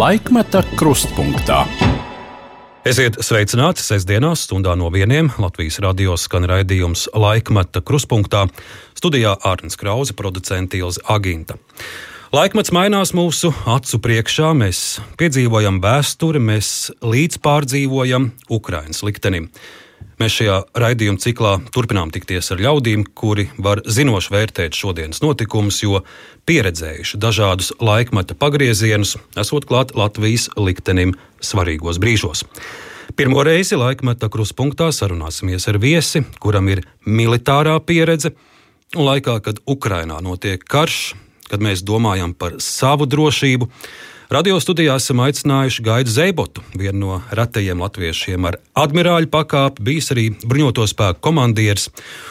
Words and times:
Laikmeta 0.00 0.62
krustpunktā. 0.80 1.58
Esiet 2.88 3.18
sveicināti 3.20 3.82
sestdienās, 3.84 4.46
stundā 4.46 4.72
no 4.78 4.86
vieniem 4.94 5.26
Latvijas 5.42 5.76
radio 5.84 6.14
skan 6.16 6.46
raidījums 6.48 7.02
Laikmeta 7.12 7.82
krustpunktā. 7.84 8.46
Studijā 8.96 9.34
Arnēs 9.44 9.76
Krause, 9.76 10.14
producents 10.16 10.78
Ilza 10.78 11.04
Aginta. 11.12 11.58
Laikmets 12.32 12.72
mainās 12.72 13.12
mūsu 13.12 13.50
acu 13.68 14.00
priekšā, 14.00 14.54
mēs 14.56 15.02
piedzīvojam 15.20 15.82
vēsturi, 15.84 16.40
mēs 16.48 16.70
līdzpārdzīvojam 17.04 18.30
Ukraiņas 18.56 19.04
liktenim. 19.04 19.50
Mēs 20.20 20.34
šajā 20.36 20.56
raidījuma 20.76 21.20
ciklā 21.22 21.50
turpinām 21.72 22.10
tikties 22.12 22.52
ar 22.52 22.60
ļaudīm, 22.60 23.06
kuri 23.16 23.46
var 23.56 23.80
zinoši 23.88 24.34
vērtēt 24.34 24.76
šodienas 24.76 25.22
notikumus, 25.24 25.78
jo 25.80 26.02
pieredzējuši 26.44 27.20
dažādus 27.22 27.70
laikmeta 27.80 28.36
pagriezienus, 28.36 29.14
esot 29.40 29.64
klāt 29.70 29.94
Latvijas 29.96 30.50
liktenim 30.60 31.14
svarīgos 31.40 31.96
brīžos. 32.02 32.44
Pirmo 33.16 33.40
reizi 33.48 33.80
laikmeta 33.80 34.28
kruspunktā 34.28 34.90
sarunāsimies 34.92 35.64
ar 35.72 35.80
viesi, 35.80 36.20
kuram 36.36 36.68
ir 36.68 36.84
militārā 37.08 37.78
pieredze, 37.80 38.34
un 38.92 39.08
laikā, 39.08 39.38
kad 39.40 39.64
Ukrainā 39.64 40.20
notiek 40.20 40.60
karš, 40.68 41.14
kad 41.48 41.64
mēs 41.64 41.80
domājam 41.80 42.36
par 42.36 42.60
savu 42.60 43.08
drošību, 43.08 43.72
Radio 44.30 44.60
studijā 44.62 44.92
esam 44.94 45.18
aicinājuši 45.24 45.82
Gaidu 45.82 46.12
Zeibotu, 46.14 46.62
vienu 46.78 47.00
no 47.00 47.14
retajiem 47.34 47.80
latviešiem 47.82 48.44
ar 48.46 48.60
admirāļu 48.78 49.26
pakāpi, 49.26 49.82
bijis 49.88 50.12
arī 50.14 50.28
bruņoto 50.44 50.84
spēku 50.86 51.18
komandieris 51.26 51.88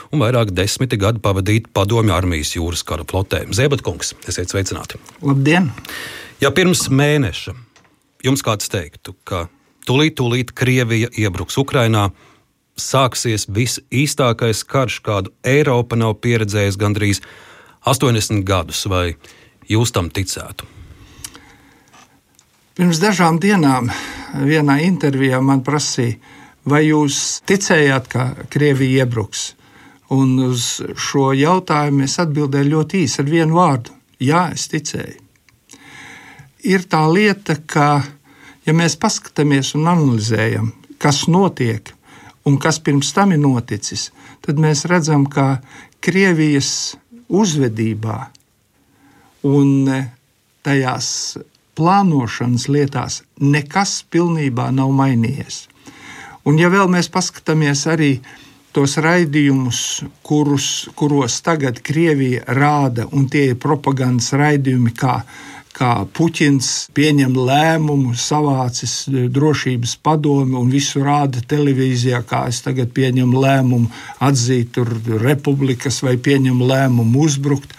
un 0.07 0.23
vairāk 0.23 0.53
desmiti 0.55 0.95
gadu 1.01 1.19
pavadīt 1.19 1.67
padomju 1.75 2.15
armijas 2.15 2.53
jūras 2.55 2.85
kara 2.87 3.03
flotē. 3.03 3.41
Zeibot 3.51 3.83
kungs, 3.83 4.13
esiet 4.31 4.47
sveicināti! 4.47 4.95
Labdien! 5.27 5.67
Ja 6.39 6.53
pirms 6.55 6.85
mēneša 6.87 7.57
jums 8.23 8.47
kāds 8.47 8.71
teiktu, 8.71 9.17
ka 9.27 9.49
tūlīt, 9.83 10.15
tūlīt 10.23 10.55
Krievija 10.55 11.11
iebruks 11.19 11.59
Ukrainā, 11.59 12.13
sāksies 12.79 13.49
visīstākais 13.51 14.63
karš, 14.63 15.03
kādu 15.03 15.35
Eiropa 15.43 15.99
nav 15.99 16.21
pieredzējusi 16.23 16.79
gandrīz 16.79 17.25
80 17.83 18.47
gadus, 18.47 18.87
vai 18.87 19.17
jūs 19.67 19.91
tam 19.91 20.07
ticētu? 20.07 20.78
Pirms 22.79 23.01
dažām 23.03 23.41
dienām 23.43 23.89
vienā 24.47 24.77
intervijā 24.85 25.41
man 25.43 25.59
prasīja, 25.67 26.13
vai 26.63 26.85
jūs 26.85 27.41
ticējāt, 27.43 28.05
ka 28.07 28.27
Krievija 28.47 29.03
iebruks? 29.03 29.41
Un 30.15 30.37
uz 30.45 30.77
šo 30.95 31.33
jautājumu 31.35 32.05
es 32.05 32.15
atbildēju 32.23 32.69
ļoti 32.69 33.01
īsi 33.03 33.19
ar 33.19 33.27
vienu 33.33 33.57
vārdu. 33.57 33.97
Jā, 34.23 34.45
es 34.55 34.69
ticēju. 34.71 35.19
Ir 36.71 36.87
tā 36.87 37.03
lieta, 37.11 37.57
ka, 37.67 37.89
ja 38.63 38.77
mēs 38.79 38.95
paskatāmies 39.03 39.73
un 39.75 39.91
analizējam, 39.97 40.71
kas 41.03 41.25
notiek 41.27 41.91
un 42.47 42.55
kas 42.63 42.79
pirms 42.79 43.11
tam 43.11 43.35
ir 43.35 43.43
noticis, 43.43 44.07
tad 44.39 44.55
mēs 44.55 44.87
redzam, 44.87 45.27
ka 45.27 45.57
Krievijas 45.99 46.95
uzvedībā 47.27 48.21
un 49.51 49.91
tajās 50.63 51.09
plānošanas 51.79 52.67
lietās 52.67 53.21
nekas 53.39 54.01
pilnībā 54.11 54.69
nav 54.75 54.91
mainījies. 54.99 55.63
Un, 56.47 56.59
ja 56.59 56.69
vēl 56.71 56.87
mēs 56.91 57.09
paskatāmies 57.11 57.85
arī 57.91 58.17
tos 58.75 58.97
raidījumus, 59.01 59.79
kurus, 60.25 60.89
kuros 60.97 61.39
tagad 61.45 61.81
Krievija 61.85 62.45
rāda, 62.55 63.07
un 63.11 63.27
tie 63.31 63.49
ir 63.51 63.59
propagandas 63.61 64.31
raidījumi, 64.37 64.93
kā, 64.97 65.19
kā 65.75 65.91
Puķins 66.15 66.89
pieņem 66.95 67.35
lēmumu, 67.37 68.13
savācis 68.17 68.95
drošības 69.09 69.95
padomi 70.05 70.57
un 70.59 70.71
visu 70.73 71.03
rāda 71.05 71.43
televīzijā, 71.53 72.21
kā 72.29 72.45
es 72.51 72.61
tagad 72.65 72.93
pieņemu 72.95 73.45
lēmumu 73.45 73.91
atzīt 74.25 74.79
republikas 75.21 76.03
vai 76.05 76.17
pieņemu 76.17 76.69
lēmumu 76.73 77.25
uzbrukt. 77.25 77.73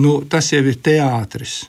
Nu, 0.00 0.20
tas 0.28 0.52
jau 0.54 0.64
ir 0.64 0.80
teātris. 0.82 1.62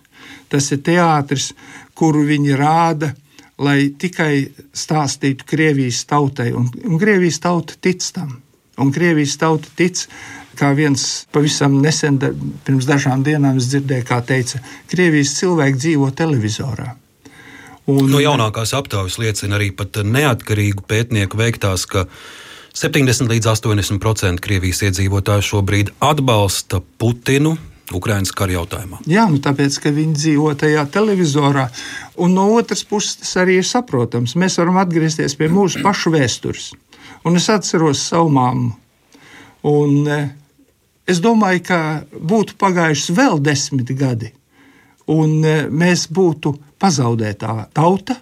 Tas 0.51 0.67
ir 0.75 0.81
teātris, 0.83 1.51
kuru 1.95 2.25
viņi 2.27 2.55
rāda, 2.59 3.13
lai 3.61 3.91
tikai 3.97 4.49
stāstītu 4.75 5.47
Krievijas 5.47 6.03
tautai. 6.09 6.51
Un, 6.57 6.69
un 6.87 6.99
Krievijas 6.99 7.39
tauta 7.43 7.77
tic 7.79 8.03
tam. 8.13 8.39
Un 8.81 8.91
Krievijas 8.91 9.37
tauta 9.39 9.69
tic, 9.77 10.05
kā 10.57 10.71
viens 10.75 11.25
pavisam 11.31 11.77
nesen, 11.83 12.17
pirms 12.65 12.87
dažām 12.89 13.23
dienām 13.25 13.59
dzirdēju, 13.61 14.07
kā 14.07 14.21
teica, 14.25 14.61
Krievijas 14.91 15.35
cilvēki 15.39 15.79
dzīvo 15.85 16.11
televizorā. 16.17 16.91
Un, 17.89 18.05
no 18.11 18.21
jaunākās 18.21 18.75
aptaujas 18.77 19.17
liecina 19.21 19.57
arī 19.57 19.71
neatkarīgu 19.73 20.85
pētnieku 20.87 21.37
veiktās, 21.37 21.87
ka 21.89 22.05
70 22.77 23.31
līdz 23.31 23.49
80% 23.51 24.41
Krievijas 24.43 24.83
iedzīvotāju 24.87 25.47
šobrīd 25.49 25.91
atbalsta 25.99 26.81
Putinu 26.97 27.57
Ukraiņas 27.97 28.33
kara 28.37 28.55
jautājumā. 28.55 29.01
Jā, 29.09 29.25
nu 29.31 29.41
tāpēc, 29.43 29.77
ka 29.83 29.93
viņi 29.95 30.17
dzīvo 30.17 30.51
tajā 30.59 30.85
televizorā. 30.93 31.67
Un 32.21 32.35
no 32.37 32.47
otras 32.55 32.83
puses, 32.87 33.19
tas 33.21 33.33
arī 33.43 33.59
ir 33.61 33.67
saprotams. 33.67 34.37
Mēs 34.39 34.59
varam 34.61 34.79
atgriezties 34.81 35.37
pie 35.39 35.49
mūsu 35.51 35.83
pašu 35.85 36.13
vēstures. 36.15 36.71
Un 37.27 37.37
es 37.37 37.49
atceros 37.53 38.01
savu 38.09 38.31
mammu. 38.33 38.71
Un, 39.67 40.07
e, 40.07 40.21
es 41.09 41.21
domāju, 41.21 41.61
ka 41.67 41.79
būtu 42.17 42.57
pagājuši 42.61 43.13
vēl 43.17 43.41
desmit 43.45 43.91
gadi, 43.97 44.31
un 45.11 45.37
e, 45.45 45.57
mēs 45.69 46.07
būtu 46.09 46.55
pazaudētā 46.81 47.67
tauta, 47.77 48.17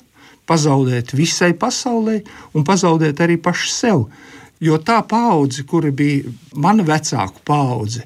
pazaudēt 0.49 1.13
visai 1.15 1.53
pasaulē 1.55 2.17
un 2.57 2.65
pazaudēt 2.67 3.21
arī 3.23 3.37
paši 3.39 3.71
sev. 3.71 4.07
Jo 4.59 4.81
tā 4.83 4.97
paudze, 5.07 5.63
kura 5.63 5.91
bija 5.95 6.27
mana 6.59 6.83
vecāka 6.83 7.39
paudze, 7.47 8.03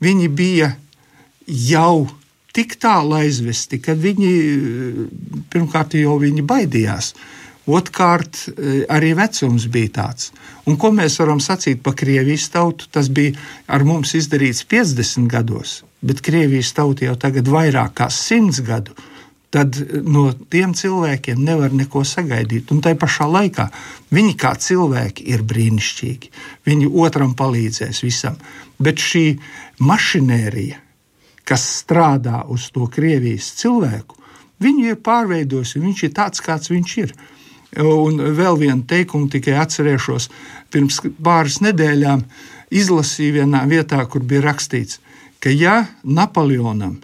viņi 0.00 0.28
bija 0.32 0.70
jau 1.50 2.08
tik 2.54 2.76
tālu 2.82 3.18
aizvesti, 3.20 3.78
ka 3.82 3.94
viņi 3.98 4.30
pirmkārt 5.52 5.94
jau 5.98 6.16
viņi 6.22 6.46
baidījās. 6.46 7.12
Otrkārt, 7.70 8.48
arī 8.90 9.12
vecums 9.14 9.66
bija 9.70 9.92
tāds. 10.00 10.30
Un 10.66 10.78
ko 10.80 10.90
mēs 10.96 11.20
varam 11.20 11.38
sacīt 11.42 11.82
par 11.84 11.94
Krievijas 11.98 12.48
tautu? 12.50 12.88
Tas 12.90 13.10
bija 13.12 13.36
ar 13.70 13.84
mums 13.86 14.16
izdarīts 14.18 14.64
50 14.66 15.28
gados, 15.30 15.80
bet 16.02 16.24
Krievijas 16.24 16.72
tauta 16.74 17.06
jau 17.06 17.14
tagad 17.20 17.50
vairāk 17.52 17.94
kā 18.00 18.10
100 18.10 18.66
gadu. 18.66 18.96
Tad 19.50 19.74
no 20.06 20.28
tiem 20.50 20.76
cilvēkiem 20.78 21.40
nevar 21.42 21.72
neko 21.74 22.04
sagaidīt. 22.06 22.70
Un 22.70 22.82
tai 22.82 22.94
pašā 22.98 23.26
laikā 23.26 23.66
viņi 24.14 24.36
kā 24.38 24.54
cilvēki 24.54 25.26
ir 25.34 25.42
brīnišķīgi. 25.42 26.30
Viņi 26.70 26.90
otram 27.02 27.34
palīdzēs 27.38 28.04
visam. 28.06 28.38
Bet 28.78 29.02
šī 29.02 29.24
mašinērija, 29.82 30.78
kas 31.50 31.66
strādā 31.82 32.44
uz 32.54 32.68
to 32.74 32.86
Krievijas 32.94 33.50
cilvēku, 33.58 34.16
viņu 34.62 34.92
ir 34.92 35.02
pārveidojis, 35.02 35.74
viņš 35.82 36.04
ir 36.06 36.14
tāds, 36.14 36.42
kāds 36.44 36.70
viņš 36.70 36.96
ir. 37.02 37.14
Un 37.82 38.18
vēl 38.38 38.58
vienu 38.58 38.82
teikumu 38.86 39.30
tikai 39.30 39.56
atcerēšos. 39.62 40.28
Pirms 40.70 41.00
pāris 41.22 41.60
nedēļām 41.62 42.24
izlasīju 42.74 43.40
vienā 43.40 43.64
vietā, 43.70 44.02
kur 44.10 44.22
bija 44.26 44.46
rakstīts, 44.48 44.98
ka 45.42 45.50
ja 45.50 45.84
Napoleonam 46.02 46.98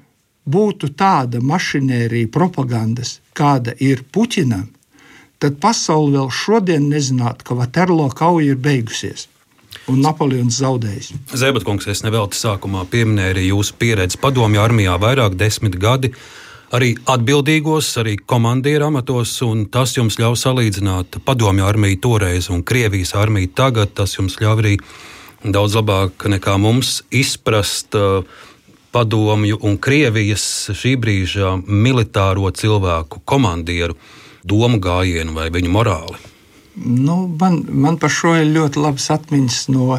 būtu 0.47 0.93
tāda 0.95 1.43
mašinērija 1.43 2.31
propagandas, 2.35 3.21
kāda 3.35 3.75
ir 3.83 4.05
Puķinam, 4.15 4.69
tad 5.43 5.59
pasaule 5.63 6.19
vēl 6.19 6.31
šodien 6.31 6.91
nezinātu, 6.91 7.47
ka 7.47 7.59
Vaterlo 7.59 8.07
kauja 8.15 8.55
ir 8.55 8.63
beigusies 8.63 9.27
un 9.93 10.01
Napoleons 10.05 10.59
zaudējis. 10.61 11.13
Zēbatkungs, 11.37 11.87
es 11.91 12.03
nevelti 12.07 12.39
sākumā 12.39 12.85
pieminēju 12.91 13.35
arī 13.35 13.47
jūsu 13.51 13.77
pieredzi 13.81 14.21
padomju 14.23 14.63
armijā 14.63 14.97
vairāk 15.03 15.39
desmit 15.39 15.79
gadi. 15.81 16.13
Arī 16.75 16.97
atbildīgos, 17.07 17.93
arī 18.03 18.17
komandieru 18.19 18.89
amatos, 18.89 19.37
un 19.47 19.69
tas 19.71 19.95
jums 19.95 20.19
ļauj 20.19 20.35
salīdzināt 20.41 21.21
padomju 21.25 21.67
armiju 21.67 22.01
toreiz 22.03 22.51
un 22.51 22.65
Krievijas 22.67 23.15
armiju 23.15 23.53
tagad. 23.55 23.95
Tas 23.95 24.17
jums 24.19 24.41
ļauj 24.43 24.59
arī 24.65 24.75
daudz 25.47 25.79
labāk 25.79 26.27
nekā 26.33 26.57
mums 26.59 27.05
izprast 27.15 27.95
uh, 27.95 28.27
padomju 28.91 29.61
un 29.63 29.79
Krievijas 29.79 30.73
šī 30.75 30.97
brīža 30.99 31.55
militāro 31.67 32.51
cilvēku 32.51 33.23
komandieru 33.25 33.95
domu 34.47 34.81
gājienu 34.83 35.37
vai 35.37 35.51
viņu 35.55 35.71
morāli. 35.71 36.36
Nu, 36.85 37.37
man, 37.41 37.63
man 37.69 37.97
par 37.97 38.13
šo 38.13 38.35
ir 38.37 38.51
ļoti 38.53 38.81
labas 38.85 39.09
atmiņas 39.15 39.61
no, 39.73 39.97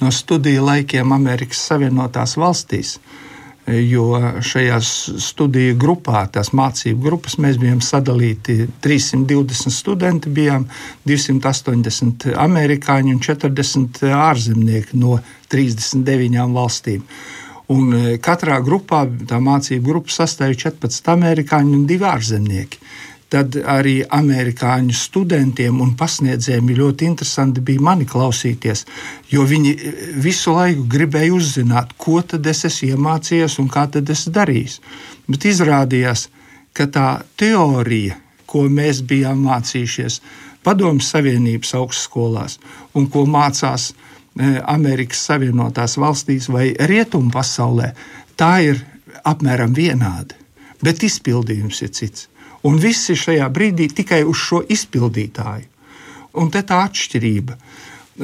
no 0.00 0.12
studiju 0.14 0.64
laikiem 0.66 1.12
Amerikas 1.14 1.62
Savienotās 1.70 2.34
valstīs. 2.40 2.96
Jo 3.70 4.16
šajā 4.42 4.80
studiju 4.82 5.76
grupā, 5.78 6.24
tās 6.34 6.50
mācību 6.56 7.04
grupas, 7.04 7.36
mēs 7.38 7.60
bijām 7.60 7.78
sadalīti 7.84 8.64
320 8.82 9.70
studenti, 9.70 10.32
bijām 10.34 10.64
280 11.06 12.32
amerikāņi 12.34 13.14
un 13.14 13.20
40 13.22 14.02
ārzemnieki 14.16 14.98
no 14.98 15.20
39 15.52 16.50
valstīm. 16.56 17.04
Un 17.70 17.94
e, 17.94 18.16
katrā 18.18 18.58
grupā 18.66 19.04
tā 19.30 19.38
mācību 19.38 19.92
grupa 19.92 20.10
sastāv 20.10 20.56
14 20.58 21.12
amerikāņi 21.14 21.76
un 21.76 21.86
2 21.86 22.10
ārzemnieki. 22.10 22.80
Tad 23.30 23.54
arī 23.62 24.00
amerikāņu 24.10 24.94
studentiem 24.96 25.78
un 25.84 25.92
pasniedzējiem 25.98 26.72
ļoti 26.80 27.06
interesanti 27.06 27.62
bija 27.62 27.84
mani 27.86 28.08
klausīties, 28.10 28.82
jo 29.30 29.44
viņi 29.46 29.74
e, 29.76 29.92
visu 30.24 30.56
laiku 30.56 30.88
gribēja 30.90 31.36
uzzināt, 31.36 31.94
ko 31.94 32.18
tad 32.26 32.46
es 32.50 32.64
esmu 32.66 32.96
iemācījies 32.96 33.60
un 33.62 33.70
kā 33.70 33.86
tad 33.94 34.10
es 34.10 34.26
darīšu. 34.34 34.82
Bet 35.30 35.46
izrādījās, 35.46 36.26
ka 36.74 36.90
tā 36.90 37.08
teorija, 37.38 38.18
ko 38.50 38.66
mēs 38.66 39.04
bijām 39.06 39.46
mācījušies 39.46 40.20
Padomju 40.66 41.06
Savienības 41.06 41.76
augstskolās 41.78 42.58
un 42.98 43.06
ko 43.08 43.22
mācās 43.30 43.92
E, 44.38 44.50
Amerikas 44.70 45.24
Savienotās 45.26 45.96
valstīs 45.98 46.46
vai 46.52 46.70
rietumu 46.86 47.32
pasaulē, 47.34 47.90
tā 48.38 48.52
ir 48.62 48.82
apmēram 49.26 49.74
vienāda. 49.74 50.36
Bet 50.80 51.02
izpildījums 51.04 51.82
ir 51.82 51.90
cits. 51.96 52.28
Un 52.68 52.76
viss 52.80 53.08
ir 53.12 53.18
šajā 53.20 53.46
brīdī 53.52 53.88
tikai 54.00 54.20
uz 54.28 54.40
šo 54.40 54.60
izpildītāju. 54.68 55.68
Un 56.40 56.50
te 56.52 56.62
tā 56.66 56.84
atšķirība. 56.86 57.56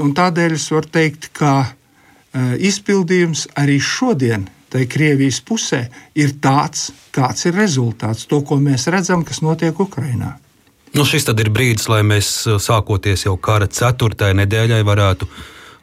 Un 0.03 0.13
tādēļ 0.15 0.55
es 0.59 0.67
varu 0.71 0.93
teikt, 0.93 1.31
ka 1.37 1.53
uh, 1.65 2.53
izpildījums 2.61 3.47
arī 3.59 3.79
šodien, 3.83 4.47
tai 4.71 4.85
Krievijas 4.91 5.41
pusē, 5.47 5.87
ir 6.15 6.37
tāds, 6.43 6.91
kāds 7.15 7.49
ir 7.49 7.57
rezultāts. 7.57 8.27
To, 8.31 8.43
ko 8.45 8.61
mēs 8.61 8.87
redzam, 8.93 9.25
kas 9.25 9.41
notiek 9.43 9.79
Ukrajinā. 9.81 10.37
Nu, 10.97 11.05
šis 11.05 11.27
ir 11.29 11.51
brīdis, 11.53 11.89
lai 11.93 12.03
mēs 12.07 12.29
sākoties 12.63 13.27
jau 13.27 13.35
kara 13.37 13.67
ceturtajai 13.69 14.37
nedēļai 14.39 14.83
varētu 14.87 15.29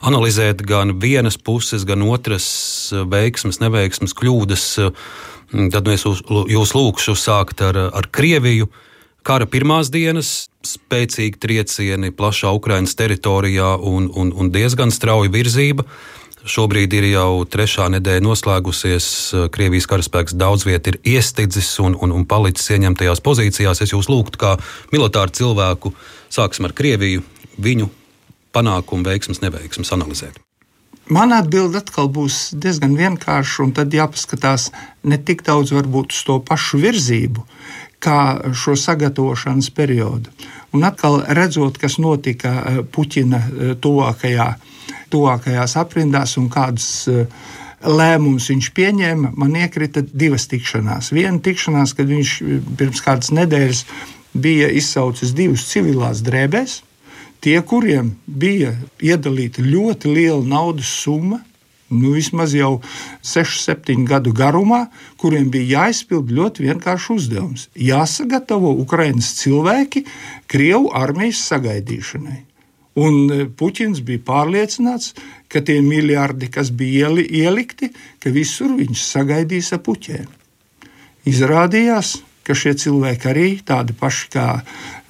analizēt 0.03 0.63
gan 0.67 0.95
vienas 1.01 1.37
puses, 1.37 1.85
gan 1.87 2.03
otras 2.07 2.45
eh, 2.91 3.03
veiksmes, 3.07 3.61
neveiksmes, 3.63 4.15
kļūdas. 4.17 4.65
Eh, 5.53 5.69
tad 5.73 5.87
es 5.93 6.05
jūs 6.05 6.73
lūgšu 6.75 7.15
sākt 7.19 7.63
ar, 7.65 7.77
ar 7.93 8.09
Krieviju. 8.11 8.69
Kara 9.23 9.47
pirmās 9.47 9.87
dienas, 9.87 10.49
spēcīgi 10.67 11.39
triecieni 11.39 12.11
plašā 12.11 12.51
Ukraiņas 12.57 12.97
teritorijā 12.99 13.77
un, 13.79 14.09
un, 14.11 14.33
un 14.35 14.51
diezgan 14.51 14.91
strauja 14.91 15.31
virzība. 15.31 15.85
Šobrīd 16.43 16.91
ir 16.97 17.05
jau 17.13 17.45
trešā 17.47 17.87
nedēļa 17.93 18.25
noslēgusies. 18.25 19.05
Krievijas 19.55 19.87
karaspēks 19.87 20.35
daudz 20.35 20.65
vietā 20.67 20.91
ir 20.91 20.99
iestidzis 21.15 21.69
un, 21.79 21.95
un, 21.95 22.11
un 22.11 22.27
palicis 22.27 22.73
ieņemtajās 22.75 23.23
pozīcijās. 23.23 23.79
Es 23.85 23.95
jūs 23.95 24.11
lūgtu, 24.11 24.41
kā 24.43 24.57
militāru 24.91 25.31
cilvēku, 25.39 25.93
sāksim 26.27 26.67
ar 26.67 26.75
Krieviju, 26.75 27.23
viņu 27.63 27.87
panākumu, 28.51 29.07
veiksmes, 29.07 29.39
neveiksmes 29.45 29.95
analizēt? 29.95 30.43
Man 31.11 31.33
atbilde 31.35 31.81
atkal 31.81 32.07
būs 32.07 32.53
diezgan 32.55 32.93
vienkārša, 32.95 33.63
un 33.65 33.73
tad 33.75 33.91
jāpaskatās 33.91 34.69
ne 35.03 35.17
tik 35.19 35.43
daudz 35.43 35.73
varbūt 35.75 36.15
uz 36.15 36.21
to 36.23 36.37
pašu 36.47 36.79
virzību, 36.79 37.43
kā 38.03 38.19
šo 38.55 38.77
sagatavošanas 38.79 39.67
periodu. 39.75 40.31
Un 40.73 40.85
atkal 40.87 41.19
redzot, 41.27 41.77
kas 41.77 41.99
notika 41.99 42.53
eh, 42.53 42.79
Puķina 42.87 43.41
eh, 43.41 43.73
tuvākajā, 43.83 44.47
tuvākajās 45.11 45.75
aprindās 45.81 46.37
un 46.39 46.47
kādus 46.53 46.87
eh, 47.11 47.27
lēmumus 47.83 48.47
viņš 48.53 48.71
pieņēma, 48.71 49.33
man 49.35 49.59
iekrita 49.59 50.05
divas 50.07 50.47
tikšanās. 50.47 51.11
Viena 51.11 51.43
tikšanās, 51.43 51.97
kad 51.99 52.07
viņš 52.07 52.37
pirms 52.79 53.03
kādas 53.03 53.35
nedēļas 53.35 53.83
bija 54.33 54.71
izsaucis 54.71 55.35
divus 55.35 55.67
civilās 55.67 56.23
drēbēs 56.23 56.79
tie, 57.43 57.57
kuriem 57.67 58.13
bija 58.25 58.73
iedalīta 59.03 59.63
ļoti 59.63 60.13
liela 60.13 60.43
naudas 60.47 60.89
summa, 61.03 61.41
nu, 61.93 62.13
vismaz 62.15 62.55
jau 62.57 62.79
6, 63.21 63.59
7 63.67 64.05
gadu 64.09 64.33
garumā, 64.35 64.87
kuriem 65.21 65.51
bija 65.53 65.83
jāizpild 65.83 66.31
ļoti 66.33 66.67
vienkāršs 66.69 67.11
uzdevums- 67.17 67.67
jāsagatavo 67.91 68.73
Ukraiņas 68.85 69.29
cilvēki 69.43 70.05
Krievu 70.47 70.89
armijas 70.95 71.43
sagaidīšanai. 71.51 72.41
Un 72.95 73.15
e, 73.33 73.45
Puķins 73.45 74.03
bija 74.05 74.21
pārliecināts, 74.21 75.13
ka 75.49 75.61
tie 75.61 75.79
miljardi, 75.81 76.49
kas 76.49 76.69
bija 76.69 77.09
ielikti, 77.09 77.89
ka 78.19 78.29
visur 78.29 78.75
viņš 78.77 79.01
sagaidīs 79.01 79.73
ar 79.73 79.81
puķiem. 79.85 80.27
Izrādījās, 81.25 82.19
ka 82.43 82.55
šie 82.57 82.73
cilvēki 82.79 83.29
arī 83.31 83.47
tādi 83.65 83.95
paši 83.97 84.29
kā 84.33 84.47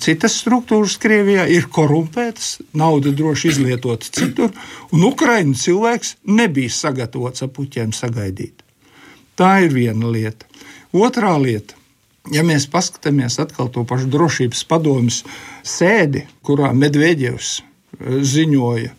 citas 0.01 0.35
struktūras 0.41 0.97
Krievijā 1.01 1.45
ir 1.49 1.67
korumpētas, 1.73 2.59
nauda 2.77 3.13
droši 3.15 3.53
izlietota 3.53 4.09
citur, 4.13 4.53
un 4.93 5.05
Ukraiņu 5.09 5.55
cilvēks 5.59 6.17
nebija 6.29 6.73
sagatavots 6.73 7.45
ar 7.45 7.53
puķiem 7.55 7.93
sagaidīt. 7.95 8.63
Tā 9.39 9.63
ir 9.65 9.73
viena 9.73 10.11
lieta. 10.13 10.45
Otrā 10.93 11.33
lieta. 11.41 11.79
Ja 12.31 12.43
mēs 12.45 12.69
paskatāmies 12.71 13.35
atkal 13.41 13.67
to 13.73 13.81
pašu 13.83 14.07
drošības 14.13 14.61
padomjas 14.69 15.23
sēdi, 15.67 16.23
kurā 16.45 16.69
Medvedevs 16.77 17.57
ziņoja, 17.99 18.93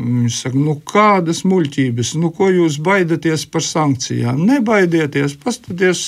Viņš 0.00 0.36
saka, 0.44 0.56
nu 0.56 0.74
kādas 0.86 1.42
muļķības, 1.44 2.14
nu 2.22 2.30
ko 2.32 2.48
jūs 2.48 2.78
baidaties 2.80 3.44
par 3.52 3.64
sankcijām? 3.66 4.38
Nebaidieties, 4.48 5.34
paskatieties 5.42 6.02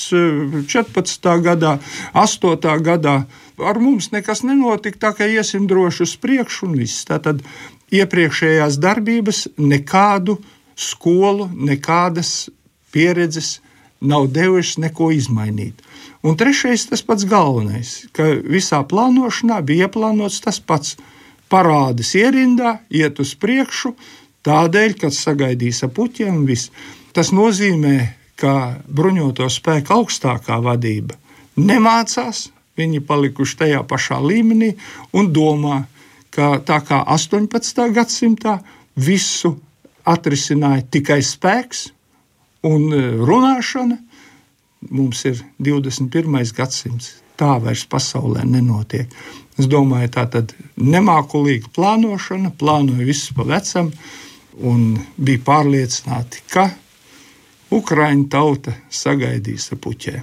14. 0.72 1.28
gadā, 1.44 1.74
8. 2.16 2.72
gadā. 2.86 3.16
Ar 3.62 3.80
mums 3.82 4.08
nekas 4.14 4.42
nenotika, 4.48 4.98
tā 5.08 5.12
kā 5.18 5.28
iesim 5.28 5.68
droši 5.68 6.06
uz 6.06 6.16
priekšu 6.22 6.70
un 6.70 6.78
viss. 6.80 7.04
Tātad 7.08 7.44
iepriekšējās 7.92 8.80
darbības 8.80 9.44
nekādu 9.60 10.38
skolu, 10.78 11.50
nekādas 11.52 12.48
pieredzes 12.94 13.58
nav 14.00 14.30
devušas 14.32 14.80
neko 14.82 15.12
izmainīt. 15.14 15.84
Un 16.22 16.36
trešais, 16.38 16.86
tas 16.88 17.02
pats 17.04 17.26
galvenais, 17.28 18.06
ka 18.14 18.32
visā 18.40 18.80
plānošanā 18.88 19.60
bija 19.66 19.88
ieplānots 19.88 20.40
tas 20.44 20.60
pats 20.62 20.96
parādās 21.52 22.14
ierindā, 22.18 22.78
iet 22.90 23.20
uz 23.22 23.34
priekšu, 23.38 23.94
tādēļ, 24.46 24.96
ka 25.00 25.12
sagaidīs 25.12 25.84
ap 25.86 25.94
puķiem 25.98 26.42
viss. 26.48 26.72
Tas 27.12 27.30
nozīmē, 27.36 27.96
ka 28.40 28.78
bruņoto 28.88 29.46
spēku 29.52 30.00
augstākā 30.00 30.58
vadība 30.64 31.18
nemācās, 31.56 32.48
viņi 32.80 33.02
palikuši 33.04 33.58
tajā 33.60 33.82
pašā 33.88 34.18
līmenī 34.24 34.72
un 35.18 35.28
domā, 35.32 35.82
ka 36.32 36.56
tā 36.64 36.80
kā 36.86 37.02
18. 37.12 37.82
gadsimtā 37.92 38.56
visu 38.96 39.52
atrisināja 40.08 40.86
tikai 40.96 41.20
spēks 41.22 41.90
un 42.66 42.88
e, 42.94 43.02
runāšana, 43.20 43.98
mums 44.90 45.24
ir 45.28 45.42
21. 45.60 46.40
gadsimts. 46.56 47.18
Tā 47.36 47.56
vairs 47.62 47.84
pasaulē 47.90 48.44
nenotiek. 48.46 49.10
Es 49.60 49.68
domāju, 49.68 50.08
tā 50.14 50.24
tad 50.32 50.54
nemākulīga 50.80 51.72
plānošana, 51.76 52.54
plānoja 52.58 53.04
visu 53.04 53.34
pa 53.36 53.44
vecam, 53.48 53.90
un 54.64 54.94
bija 55.16 55.42
pārliecināti, 55.44 56.44
ka 56.52 56.70
Ukraiņu 57.72 58.28
tauta 58.32 58.74
sagaidīs 58.92 59.68
ar 59.72 59.80
puķiem. 59.84 60.22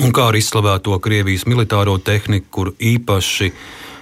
Un 0.00 0.14
kā 0.16 0.30
ar 0.30 0.38
izslavēto 0.38 0.96
Krievijas 1.02 1.44
militāro 1.50 1.98
tehniku, 2.02 2.46
kur 2.50 2.72
īpaši 2.74 3.50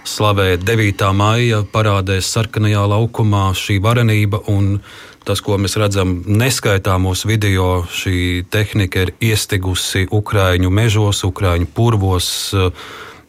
slavē 0.09 0.55
9. 0.62 1.05
maija 1.17 1.62
parādēs 1.73 2.28
sarkanajā 2.33 2.85
laukumā 2.88 3.50
šī 3.59 3.81
varenība 3.85 4.40
un 4.52 4.78
tas, 5.28 5.43
ko 5.45 5.59
mēs 5.61 5.76
redzam 5.76 6.14
neskaitāmos 6.25 7.26
video, 7.28 7.83
šī 7.93 8.47
tehnika 8.49 9.05
ir 9.05 9.12
iestigusi 9.21 10.07
Ukrāņu 10.09 10.73
mežos, 10.73 11.21
Ukrāņu 11.28 11.69
purvos. 11.75 12.31
Uh, 12.57 12.73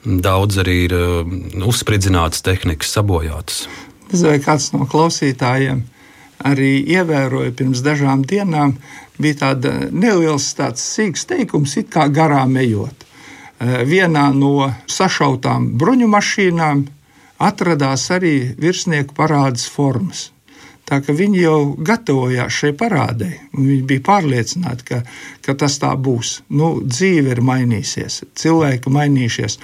Daudz 0.10 0.58
arī 0.64 0.76
ir 0.88 0.96
uh, 0.98 1.28
uzspridzinātas 1.70 2.42
tehnikas 2.46 2.96
sabojātas. 2.96 3.68
Es 4.10 4.24
vai 4.26 4.40
kāds 4.42 4.72
no 4.74 4.88
klausītājiem 4.90 5.84
arī 6.50 6.72
ievēroja 6.96 7.52
pirms 7.60 7.84
dažām 7.86 8.24
dienām, 8.26 8.74
bija 9.22 9.42
tāda 9.44 9.74
neliels 9.92 10.48
tāds 10.58 10.82
sīgs 10.96 11.28
teikums, 11.30 11.76
it 11.78 11.92
kā 11.94 12.08
garām 12.10 12.58
ejot. 12.58 13.06
Uh, 13.60 13.84
vienā 13.86 14.32
no 14.34 14.72
sašautām 14.90 15.76
bruņu 15.78 16.10
mašīnām 16.10 16.88
atradās 17.40 18.10
arī 18.16 18.36
virsnieku 18.58 19.14
parādas 19.16 19.68
formas. 19.70 20.30
Tā 20.90 20.98
ka 21.06 21.14
viņi 21.14 21.44
jau 21.44 21.58
gatavojās 21.86 22.56
šai 22.64 22.72
parādai. 22.78 23.36
Viņi 23.54 23.84
bija 23.92 24.02
pārliecināti, 24.08 24.88
ka, 24.88 25.02
ka 25.46 25.54
tas 25.62 25.78
tā 25.82 25.92
būs. 25.94 26.40
Nu, 26.50 26.80
dzīve 26.82 27.36
ir 27.36 27.44
mainījusies, 27.46 28.24
cilvēki 28.42 28.94
mainījušies. 28.96 29.60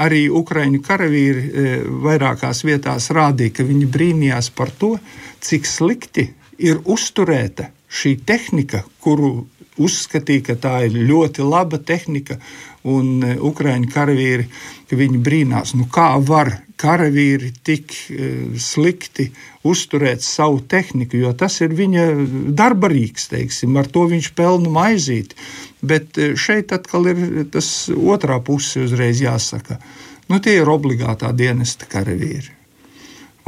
Arī 0.00 0.28
Ukrāņu 0.30 0.78
karavīri 0.86 1.42
e, 1.42 1.72
vairākās 2.06 2.62
vietās 2.64 3.10
rādīja, 3.10 3.58
ka 3.58 3.66
viņi 3.66 3.88
brīnījās 3.90 4.52
par 4.54 4.70
to, 4.70 4.94
cik 5.42 5.66
slikti 5.66 6.28
ir 6.62 6.78
uzturēta 6.86 7.72
šī 7.90 8.14
tehnika, 8.26 8.84
kuru 9.02 9.48
uzskatīja, 9.80 10.44
ka 10.50 10.56
tā 10.60 10.74
ir 10.86 10.96
ļoti 11.08 11.44
laba 11.46 11.80
tehnika, 11.82 12.38
un 12.88 13.20
e, 13.24 13.36
Ukrāņu 13.36 13.90
karavīri 13.92 14.46
brīnās, 14.90 15.74
nu 15.76 15.86
kā 15.92 16.14
var 16.24 16.52
karavīri 16.80 17.52
tik 17.64 17.92
e, 17.92 18.30
slikti 18.56 19.28
uzturēt 19.68 20.24
savu 20.24 20.62
tehniku, 20.64 21.18
jo 21.20 21.32
tas 21.36 21.60
ir 21.60 21.74
viņa 21.76 22.06
darba 22.56 22.88
rīks, 22.88 23.28
teiksim, 23.32 23.76
ar 23.76 23.90
to 23.92 24.06
viņš 24.08 24.32
pelna 24.34 24.72
maizīti. 24.72 25.36
Bet 25.82 26.16
e, 26.18 26.32
šeit 26.36 26.72
atkal 26.72 27.10
ir 27.12 27.44
tas 27.52 27.90
otrā 27.92 28.40
puse 28.44 28.86
uzreiz 28.86 29.20
jāsaka. 29.20 29.80
Nu, 30.30 30.40
tie 30.40 30.60
ir 30.60 30.70
obligātā 30.70 31.32
dienesta 31.36 31.88
karavīri. 31.90 32.56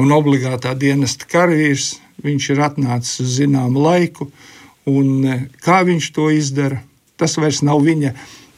Un 0.02 0.12
obligātā 0.12 0.74
dienesta 0.76 1.28
karavīrs, 1.30 1.94
viņš 2.22 2.48
ir 2.52 2.62
atnācis 2.64 3.22
uz 3.22 3.36
zināmu 3.38 3.82
laiku, 3.84 4.28
un 4.90 5.24
kā 5.62 5.82
viņš 5.86 6.08
to 6.16 6.28
izdara, 6.34 6.80
tas 7.20 7.36
vairs 7.38 7.62
nav 7.62 7.84
viņa 7.86 8.12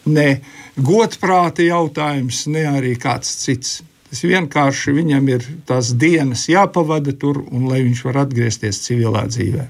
ne 0.07 0.41
godprāta 0.77 1.65
jautājums, 1.65 2.47
ne 2.53 2.67
arī 2.71 2.95
kāds 3.01 3.31
cits. 3.45 3.83
Tas 4.11 4.23
vienkārši 4.23 4.93
viņam 4.95 5.31
ir 5.33 5.47
tās 5.67 5.91
dienas 5.99 6.47
jāpavada 6.49 7.17
tur, 7.19 7.41
un 7.51 7.67
lai 7.71 7.83
viņš 7.83 8.05
var 8.07 8.21
atgriezties 8.27 8.79
civilā 8.85 9.25
dzīvē. 9.27 9.65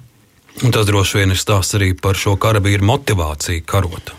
Un 0.63 0.75
tas 0.75 0.87
droši 0.87 1.23
vien 1.23 1.33
ir 1.35 1.41
stāsts 1.41 1.75
arī 1.79 1.95
par 1.99 2.19
šo 2.19 2.37
karavīru 2.39 2.87
motivāciju 2.87 3.65
karot. 3.67 4.13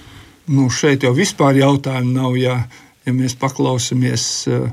Nu, 0.51 0.67
šeit 0.69 1.05
jau 1.05 1.13
vispār 1.15 1.57
jautājumu 1.61 2.11
nav. 2.13 2.35
Ja, 2.37 2.57
ja 3.05 3.13
mēs 3.15 3.37
paklausāmies, 3.39 4.25
eh, 4.51 4.67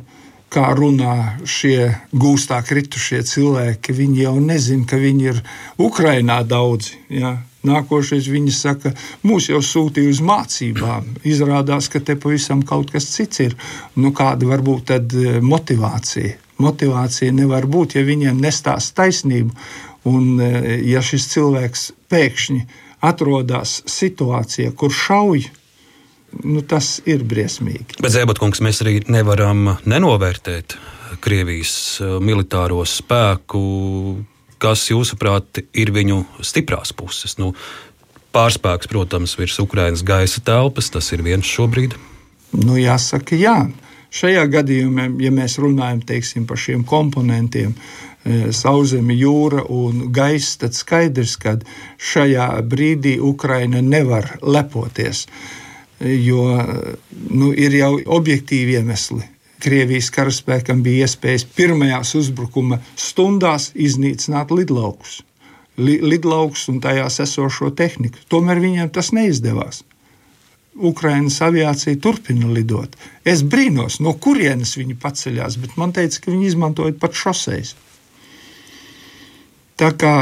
kā 0.53 0.73
runā 0.77 1.39
šie 1.49 1.95
gūstā 2.13 2.59
kritušie 2.67 3.23
cilvēki, 3.25 3.95
viņi 3.97 4.25
jau 4.27 4.35
nezina, 4.41 4.87
ka 4.89 4.97
viņi 5.01 5.29
ir 5.31 5.41
Ukrainā 5.79 6.43
daudzi. 6.45 6.99
Ja. 7.09 7.39
Nākošais 7.63 8.27
viņi 8.27 8.53
saka, 8.55 8.91
mūs 9.23 9.47
jau 9.53 9.61
sūtīja 9.63 10.11
uz 10.11 10.21
mācībām. 10.27 11.07
Izrādās, 11.29 11.87
ka 11.93 12.01
te 12.03 12.17
pavisam 12.19 12.65
kaut 12.67 12.91
kas 12.91 13.07
cits 13.13 13.45
ir. 13.45 13.55
Nu, 13.95 14.11
kāda 14.17 14.49
var 14.51 14.65
būt 14.67 14.89
tad 14.91 15.15
e, 15.15 15.39
motivācija? 15.39 16.35
Motivācija 16.63 17.35
nevar 17.35 17.69
būt, 17.71 17.95
ja 17.99 18.03
viņiem 18.07 18.43
nestāsta 18.43 19.05
taisnību. 19.05 19.55
Un, 20.11 20.41
e, 20.43 20.81
ja 20.91 21.03
šis 21.07 21.29
cilvēks 21.37 21.85
pēkšņi 22.11 22.65
atrodas 23.07 23.79
situācijā, 23.91 24.75
kur 24.79 24.91
šauj, 24.95 25.47
nu, 26.43 26.65
tas 26.67 26.97
ir 27.07 27.23
briesmīgi. 27.23 28.01
Bet, 28.03 28.11
Zēbatkungs, 28.17 28.63
mēs 28.67 28.83
arī 28.83 28.99
nevaram 29.07 29.77
nenovērtēt 29.87 30.79
Krievijas 31.23 31.77
e, 32.03 32.11
militāro 32.27 32.83
spēku 32.89 33.63
kas, 34.63 34.85
jūsuprāt, 34.91 35.63
ir 35.75 35.93
viņu 35.95 36.23
stiprās 36.45 36.95
puses? 36.97 37.37
Nu, 37.41 37.53
pārspēks, 38.33 38.91
protams, 38.91 39.37
virs 39.39 39.59
Ukraiņas 39.63 40.05
gaisa 40.07 40.43
telpas, 40.45 40.91
tas 40.95 41.11
ir 41.15 41.25
viens 41.27 41.49
šobrīd. 41.49 41.97
Nu, 42.63 42.77
jāsaka, 42.81 43.37
jā. 43.39 43.57
Šajā 44.13 44.45
gadījumā, 44.53 45.07
ja 45.25 45.33
mēs 45.33 45.57
runājam 45.63 46.03
teiksim, 46.05 46.45
par 46.49 46.61
šiem 46.61 46.83
komponentiem, 46.85 47.73
e, 47.73 48.53
sauszeme, 48.53 49.17
jūra 49.17 49.65
un 49.73 50.11
gaisa, 50.13 50.67
tad 50.67 50.77
skaidrs, 50.77 51.39
ka 51.41 51.57
šajā 52.13 52.51
brīdī 52.69 53.17
Ukraina 53.25 53.81
nevar 53.81 54.35
lepoties. 54.45 55.27
Jo 56.03 56.45
nu, 57.31 57.53
ir 57.55 57.79
jau 57.79 57.95
objektīvi 58.19 58.77
iemesli. 58.81 59.23
Krievijas 59.63 60.11
karaspēkam 60.11 60.83
bija 60.83 61.07
iespējas 61.07 61.45
pirmajās 61.57 62.17
uzbrukuma 62.19 62.81
stundās 62.99 63.71
iznīcināt 63.79 64.51
lidlaukus, 64.51 65.21
li, 65.79 66.01
lidlaukus 66.03 66.67
un 66.73 66.81
tajās 66.83 67.21
esošo 67.23 67.71
tehniku. 67.79 68.25
Tomēr 68.33 68.59
viņiem 68.63 68.91
tas 68.95 69.13
neizdevās. 69.15 69.85
Ukraiņas 70.73 71.37
aviācija 71.45 72.01
turpina 72.01 72.49
lidot. 72.49 72.95
Es 73.29 73.43
brīnos, 73.45 74.01
no 74.01 74.15
kurienes 74.17 74.73
viņi 74.79 74.97
paceļās, 74.99 75.59
bet 75.61 75.77
man 75.81 75.93
teica, 75.93 76.23
ka 76.25 76.33
viņi 76.33 76.49
izmantoja 76.49 76.97
pat 76.99 77.17
šoseis. 77.19 77.75
Tā, 79.77 79.93
kā, 79.99 80.15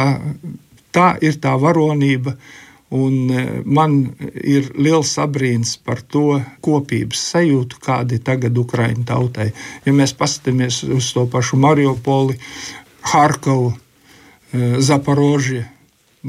tā 0.94 1.12
ir 1.22 1.38
tā 1.42 1.54
varonība, 1.60 2.34
Un 2.90 3.30
e, 3.30 3.42
man 3.64 4.00
ir 4.34 4.72
liels 4.74 5.12
abrīns 5.22 5.76
par 5.86 6.00
to 6.02 6.40
kopības 6.64 7.22
sajūtu, 7.32 7.78
kāda 7.84 8.16
ir 8.16 8.24
tagad 8.26 8.56
Ukraiņu 8.58 9.04
tautai. 9.06 9.52
Ja 9.86 9.94
mēs 9.94 10.16
paskatāmies 10.18 10.82
uz 10.90 11.12
to 11.14 11.28
pašu 11.30 11.58
Mariupoli, 11.62 12.34
Harkovu, 13.12 13.70
e, 14.50 14.72
Zaporožiju, 14.82 15.62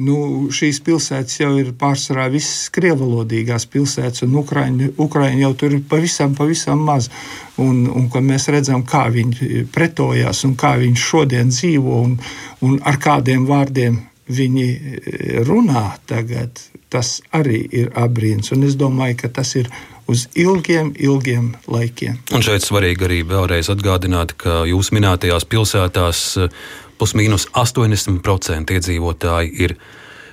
nu, 0.05 0.17
šīs 0.53 0.79
pilsētas 0.85 1.39
jau 1.41 1.51
ir 1.59 1.73
pārsvarā 1.79 2.27
visas 2.31 2.69
krievalodīgās 2.75 3.65
pilsētas, 3.71 4.23
un 4.27 4.37
Ukraiņi, 4.43 4.91
Ukraiņi 5.01 5.43
jau 5.43 5.51
tur 5.63 5.75
ir 5.75 5.81
pavisam, 5.89 6.35
pavisam 6.37 6.85
maz. 6.85 7.09
Un, 7.57 7.83
un 7.89 8.07
mēs 8.27 8.47
redzam, 8.53 8.85
kā 8.87 9.07
viņi 9.11 9.65
pretojās 9.73 10.45
un 10.47 10.55
kā 10.55 10.75
viņi 10.81 11.03
šodien 11.09 11.51
dzīvo 11.51 11.99
un, 12.05 12.15
un 12.61 12.79
ar 12.87 13.01
kādiem 13.01 13.49
vārdiem 13.49 13.99
viņi 14.31 14.67
eh, 14.67 15.39
runā 15.47 15.85
tagad, 16.09 16.61
tas 16.91 17.19
arī 17.35 17.61
ir 17.81 17.91
abrīns. 17.97 18.51
Un 18.55 18.65
es 18.67 18.77
domāju, 18.79 19.21
ka 19.23 19.31
tas 19.39 19.55
ir 19.59 19.69
uz 20.11 20.27
ilgiem, 20.35 20.93
ilgiem 20.99 21.53
laikiem. 21.71 22.19
Un 22.35 22.43
šeit 22.45 22.65
svarīgi 22.65 23.07
arī 23.07 23.21
vēlreiz 23.27 23.71
atgādināt, 23.71 24.35
ka 24.39 24.63
jūs 24.69 24.91
minētajās 24.95 25.47
pilsētās 25.51 26.23
eh, 26.41 26.61
pusmīnus 27.01 27.47
80% 27.57 28.77
iedzīvotāji 28.77 29.57
ir 29.65 29.75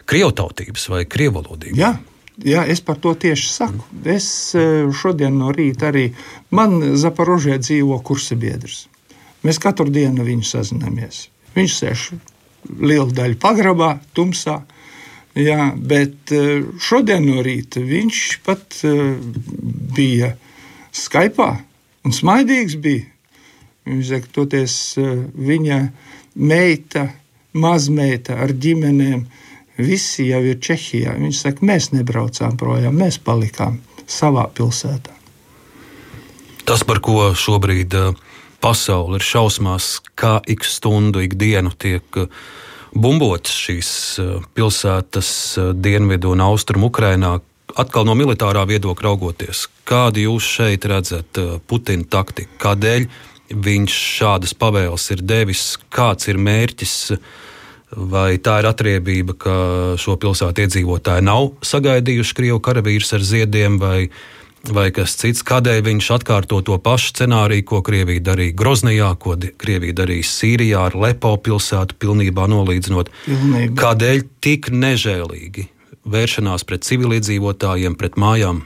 krievtautības 0.09 0.89
vai 0.93 1.05
krievalodīgi. 1.09 1.81
Jā. 1.81 1.97
Jā, 2.47 2.63
es 2.71 2.79
par 2.87 3.01
to 3.03 3.17
tieši 3.19 3.49
saku. 3.51 3.83
Es 4.07 4.55
eh, 4.55 4.87
šodien 4.95 5.41
no 5.41 5.51
rīta 5.55 5.91
arī 5.91 6.07
man 6.55 6.95
Zaporožē 6.95 7.59
dzīvo 7.59 7.99
kursabiedrs. 8.07 8.85
Mēs 9.47 9.59
katru 9.63 9.91
dienu 9.91 10.27
viņu 10.27 10.47
sazināmies. 10.47 11.25
Viņš 11.57 11.75
sēž 11.81 12.05
liela 12.81 13.11
daļa 13.15 13.39
pagrabā, 13.43 13.93
tumsā. 14.17 14.61
Jā, 15.39 15.71
bet 15.77 16.33
eh, 16.35 16.65
šodien 16.83 17.27
no 17.29 17.43
rīta 17.47 17.83
viņš 17.85 18.23
pat 18.47 18.81
eh, 18.89 19.19
bija 19.95 20.33
Skype 20.95 21.51
un 22.05 22.15
smaidīgs 22.15 22.79
bija. 22.83 23.07
Viņš 23.89 24.09
saka, 24.13 24.33
toties 24.35 24.75
eh, 24.99 25.13
viņa 25.35 25.79
meita, 26.39 27.07
mazmeita 27.59 28.39
ar 28.43 28.53
ģimenēm, 28.53 29.23
visi 29.79 30.29
jau 30.31 30.43
ir 30.47 30.59
Čehijā. 30.63 31.15
Viņš 31.21 31.45
saka, 31.45 31.67
mēs 31.71 31.93
nebraucām 31.95 32.59
projām, 32.59 32.99
mēs 32.99 33.21
palikām 33.23 33.79
savā 34.09 34.49
pilsētā. 34.55 35.15
Tas, 36.69 36.83
par 36.85 36.99
ko 37.01 37.31
šobrīd 37.39 37.95
uh, 37.97 38.17
pasaule 38.65 39.19
ir 39.19 39.27
šausmās, 39.27 39.99
kā 40.19 40.39
ik 40.47 40.67
stundu, 40.67 41.23
ik 41.25 41.37
dienu 41.39 41.73
tiek 41.79 42.21
uh, 42.21 42.29
bumbotas 42.95 43.55
šīs 43.67 43.91
uh, 44.23 44.35
pilsētas 44.57 45.31
uh, 45.59 45.71
dienvidu 45.77 46.35
un 46.35 46.45
austrumu 46.49 46.91
Ukrainā. 46.93 47.39
Atkal 47.79 48.07
no 48.09 48.15
militārā 48.17 48.65
viedokļa 48.67 49.05
raugoties, 49.05 49.67
kādu 49.87 50.25
jūs 50.25 50.47
šeit 50.57 50.87
redzat 50.89 51.37
Putina 51.69 52.07
taktiku, 52.09 52.57
kādēļ 52.63 53.05
viņš 53.53 53.99
šādas 54.19 54.55
pavēles 54.57 55.05
ir 55.13 55.23
devis, 55.25 55.67
kāds 55.93 56.31
ir 56.33 56.41
mērķis, 56.41 56.95
vai 57.93 58.37
tā 58.45 58.59
ir 58.61 58.69
atriebība, 58.69 59.37
ka 59.41 59.55
šo 60.01 60.17
pilsētu 60.21 60.65
iedzīvotāji 60.65 61.25
nav 61.29 61.53
sagaidījuši 61.65 62.37
Krievu 62.41 62.61
karavīrus 62.65 63.15
ar 63.17 63.25
ziediem, 63.25 63.79
vai 63.81 64.09
vai 64.75 64.89
kas 64.95 65.17
cits, 65.21 65.45
kādēļ 65.47 65.83
viņš 65.87 66.11
atkārto 66.19 66.61
to 66.67 66.77
pašu 66.83 67.13
scenāriju, 67.13 67.65
ko 67.71 67.81
Krievija 67.87 68.23
darīja 68.31 68.57
Groznijā, 68.59 69.11
ko 69.21 69.37
Krievija 69.37 69.97
darīja 70.03 70.27
Sīrijā 70.29 70.87
ar 70.89 70.97
Lepo 70.99 71.35
pilsētu, 71.45 71.99
pilnībā 72.03 72.47
nolīdzinot. 72.51 73.13
Pilnībā. 73.27 73.77
Kādēļ 73.79 74.25
tik 74.45 74.71
nežēlīgi 74.75 75.69
vēršanās 76.09 76.65
pret 76.69 76.87
civiliedzīvotājiem, 76.89 77.97
pret 77.99 78.19
mājām? 78.21 78.63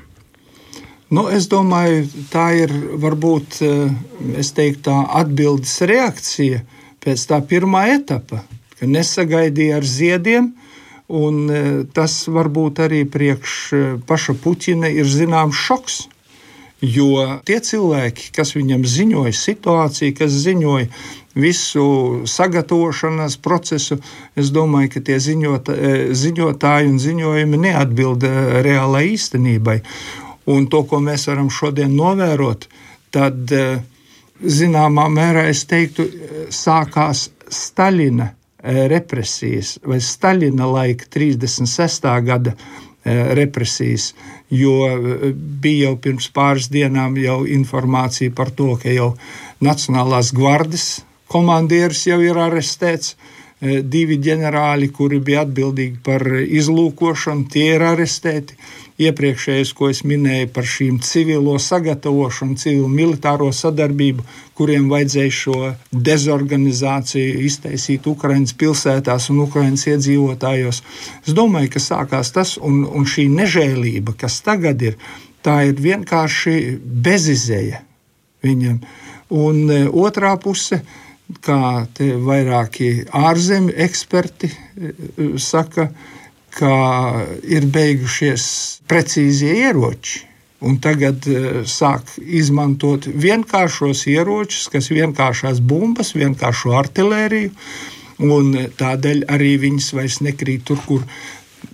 Nu, 1.13 1.27
es 1.29 1.49
domāju, 1.53 2.07
tā 2.33 2.47
ir 2.63 2.73
varbūt 3.03 3.59
eh, 3.67 4.43
teiktu, 4.57 4.87
tā 4.89 4.97
atbildes 5.21 5.75
reakcija 5.85 6.63
pēc 7.03 7.25
tā 7.29 7.43
pirmā 7.45 7.85
etapa, 7.99 8.41
ka 8.79 8.89
nesagaidīja 8.89 9.81
ar 9.81 9.87
ziediem, 9.87 10.53
Un 11.11 11.49
e, 11.51 11.63
tas 11.95 12.15
varbūt 12.31 12.83
arī 12.85 13.03
priekš 13.11 13.55
e, 13.75 13.83
paša 14.07 14.37
Puķina 14.39 14.91
ir 14.93 15.09
zināms 15.09 15.59
šoks. 15.59 15.99
Jo 16.83 17.39
tie 17.47 17.61
cilvēki, 17.63 18.33
kas 18.35 18.57
viņam 18.57 18.83
ziņoja 18.83 19.35
situāciju, 19.39 20.15
kas 20.19 20.33
ziņoja 20.35 20.89
visu 21.39 21.85
sagatavošanās 22.27 23.37
procesu, 23.43 24.01
es 24.35 24.51
domāju, 24.51 24.91
ka 24.97 25.05
tie 25.11 25.21
ziņot, 25.23 25.71
e, 25.71 25.93
ziņotāji 26.19 26.91
un 26.91 26.99
ziņojumi 27.03 27.63
neatbild 27.69 28.27
reālai 28.67 29.07
īstenībai. 29.13 29.79
Un 30.51 30.67
to, 30.67 30.83
ko 30.91 30.99
mēs 30.99 31.29
varam 31.31 31.53
šodien 31.55 31.95
novērot, 31.95 32.67
tad 33.15 33.53
zināmā 34.43 35.07
mērā 35.07 35.47
es 35.53 35.63
teiktu, 35.71 36.09
sākās 36.51 37.29
Staļina 37.53 38.33
represijas 38.62 39.76
vai 39.87 39.99
Staļina 40.00 40.66
laika 40.71 41.09
36. 41.11 42.09
gada 42.23 42.54
represijas, 43.04 44.12
jo 44.50 44.76
bija 45.35 45.88
jau 45.88 45.97
pirms 45.99 46.28
pāris 46.31 46.69
dienām 46.71 47.16
jau 47.19 47.42
informācija 47.50 48.31
par 48.31 48.52
to, 48.54 48.76
ka 48.78 48.92
jau 48.95 49.14
Nacionālās 49.62 50.31
gvardes 50.35 51.02
komandieris 51.33 52.07
jau 52.07 52.21
ir 52.23 52.38
arestēts. 52.38 53.16
Divi 53.62 54.16
ģenerāļi, 54.19 54.88
kuri 54.90 55.21
bija 55.23 55.45
atbildīgi 55.45 56.00
par 56.02 56.25
izlūkošanu, 56.35 57.45
tie 57.47 57.76
ir 57.76 57.85
arestēti 57.92 58.57
iepriekšējais, 59.01 59.73
ko 59.77 59.89
es 59.93 60.03
minēju 60.09 60.51
par 60.53 60.67
šīm 60.69 60.99
civilo 61.05 61.55
sagatavošanu, 61.63 62.57
civilu 62.61 62.89
militāro 62.93 63.49
sadarbību, 63.55 64.25
kuriem 64.59 64.89
vajadzēja 64.93 65.35
šo 65.37 65.59
dezorganizāciju 65.93 67.45
iztaisīt 67.49 68.07
Ukraiņas 68.11 68.57
pilsētās 68.61 69.31
un 69.33 69.45
Ukraiņas 69.47 69.87
iedzīvotājos. 69.95 70.83
Es 71.27 71.37
domāju, 71.37 71.73
ka 71.75 71.83
sākās 71.83 72.33
tas, 72.37 72.57
un, 72.61 72.83
un 72.85 73.09
šī 73.09 73.29
nežēlība, 73.33 74.17
kas 74.19 74.41
tagad 74.45 74.83
ir, 74.85 74.99
tā 75.43 75.63
ir 75.71 75.81
vienkārši 75.81 76.59
bezizēja 76.83 77.83
viņam. 78.45 78.83
Un 79.33 79.65
e, 79.73 79.85
otrā 79.89 80.35
puse 80.41 80.83
kā 81.41 81.87
vairāki 82.27 82.91
ārzemju 83.17 83.73
eksperti 83.87 84.51
e, 84.53 84.93
saka, 85.41 85.89
ka 86.57 86.75
ir 87.49 87.67
beigušies 87.73 88.45
precīzie 88.91 89.57
ieroči. 89.67 90.27
Un 90.63 90.79
tagad 90.79 91.27
uh, 91.27 91.63
sāk 91.67 92.15
izmantot 92.23 93.09
vienkāršos 93.09 94.05
ieročus, 94.13 94.69
kas 94.71 94.93
vienkāršās 94.95 95.59
bumbas, 95.65 96.15
vienkāršo 96.15 96.77
artēriju. 96.79 97.51
Tādēļ 98.79 99.25
arī 99.35 99.57
viņas 99.59 99.89
vairs 99.99 100.21
nekrīt 100.23 100.63
tur, 100.69 100.79
kur 100.87 101.03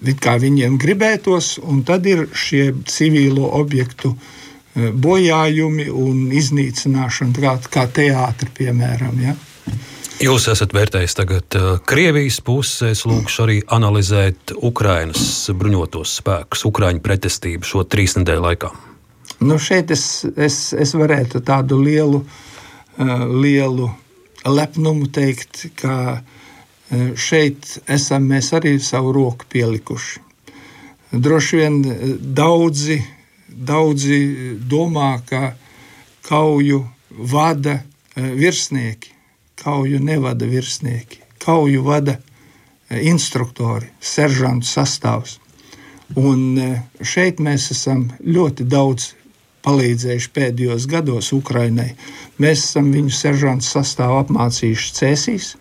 viņiem 0.00 0.78
gribētos. 0.80 1.58
Tad 1.84 2.06
ir 2.08 2.24
šie 2.32 2.70
civilo 2.88 3.50
objektu 3.60 4.14
uh, 4.14 4.34
bojājumi 4.78 5.88
un 5.90 6.28
iznīcināšana, 6.32 7.34
kā, 7.36 7.54
kā 7.68 7.86
teātris, 8.00 8.54
piemēram. 8.56 9.20
Ja? 9.24 9.34
Jūs 10.18 10.48
esat 10.50 10.72
vērtējis 10.74 11.12
tagad 11.14 11.54
uh, 11.54 11.66
Krievijas 11.86 12.40
pusi. 12.42 12.88
Es 12.90 13.04
lūgšu 13.06 13.42
arī 13.44 13.56
analizēt 13.70 14.50
Ukrainas 14.66 15.20
bruņotos 15.54 16.16
spēkus, 16.18 16.64
Ukraiņu 16.66 17.02
pretestību 17.04 17.68
šo 17.68 17.84
trīs 17.86 18.16
nedēļu 18.18 18.42
laikā. 18.42 18.70
Nu 19.46 19.60
šeit 19.62 19.92
es, 19.94 20.24
es, 20.34 20.56
es 20.74 20.92
varētu 20.98 21.38
tādu 21.46 21.78
lielu, 21.78 22.18
uh, 22.24 23.12
lielu 23.30 23.86
lepnumu 24.42 25.06
teikt, 25.14 25.68
ka 25.78 25.94
uh, 26.18 27.04
šeit 27.14 27.76
esam 27.86 28.26
mēs 28.32 28.50
arī 28.58 28.72
savu 28.82 29.12
roku 29.14 29.46
pielikuši. 29.54 30.24
Droši 31.14 31.60
vien 31.60 31.78
daudzi, 32.40 32.98
daudzi 33.46 34.18
domā, 34.66 35.12
ka 35.30 35.52
kauju 36.26 36.82
vada 37.30 37.78
virsnieki 38.18 39.14
kauju 39.62 40.00
nevada 40.00 40.46
virsnieki, 40.46 41.20
kauju 41.42 41.82
vada 41.82 42.16
e, 42.18 43.02
instruktori, 43.10 43.90
seržantu 44.00 44.66
sastāvs. 44.66 45.38
Un 46.16 46.58
e, 46.58 46.68
šeit 47.02 47.42
mēs 47.44 47.70
esam 47.74 48.08
ļoti 48.24 48.66
daudz 48.68 49.12
palīdzējuši 49.66 50.32
pēdējos 50.34 50.86
gados 50.88 51.32
Ukraiņai. 51.36 51.90
Mēs 52.38 52.64
esam 52.70 52.92
viņu 52.94 53.12
seržantu 53.14 53.66
sastāvu 53.66 54.20
apmācījuši 54.22 54.94
cēsīs, 55.00 55.52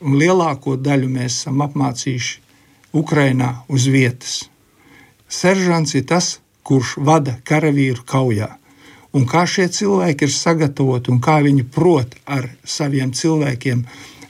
un 0.00 0.18
lielāko 0.18 0.76
daļu 0.80 1.10
mēs 1.12 1.42
esam 1.42 1.62
apmācījuši 1.66 2.40
Ukraiņā 2.98 3.50
uz 3.68 3.88
vietas. 3.92 4.38
Seržants 5.28 5.92
ir 5.94 6.06
tas, 6.08 6.38
kurš 6.64 6.96
vada 7.04 7.36
karavīru 7.44 8.04
kaujā 8.08 8.54
un 9.16 9.26
kā 9.28 9.46
šie 9.48 9.68
cilvēki 9.72 10.28
ir 10.28 10.34
sagatavoti 10.34 11.12
un 11.12 11.20
kā 11.24 11.38
viņi 11.44 11.64
prot 11.74 12.14
ar 12.26 12.48
saviem 12.64 13.12
cilvēkiem 13.16 13.84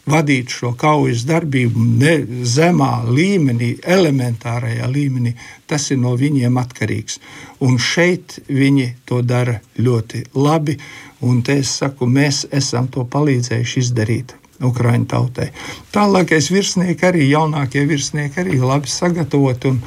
vadīt 0.08 0.52
šo 0.54 0.73
kaujas 0.78 1.25
darbību 1.28 1.85
ne 2.00 2.14
zemā 2.49 3.04
līmenī, 3.04 3.75
elementārajā 3.85 4.88
līmenī, 4.88 5.34
tas 5.69 5.91
ir 5.93 6.00
no 6.00 6.14
viņiem 6.17 6.56
atkarīgs. 6.62 7.19
Un 7.64 7.78
šeit 7.78 8.38
viņi 8.49 8.88
to 9.08 9.21
dara 9.23 9.58
ļoti 9.76 10.25
labi, 10.38 10.78
un 11.21 11.43
te 11.45 11.58
es 11.62 11.75
saku, 11.82 12.08
mēs 12.08 12.47
esam 12.52 12.88
to 12.88 13.04
palīdzējuši 13.04 13.84
izdarīt. 13.84 14.36
Ukraiņu 14.58 15.06
tautai. 15.06 15.52
Tālākais 15.95 16.49
virsnieki, 16.50 17.04
arī 17.06 17.28
jaunākie 17.28 17.84
virsnieki, 17.86 18.41
arī 18.43 18.56
labi 18.58 18.91
sagatavoti. 18.91 19.71
Un, 19.71 19.78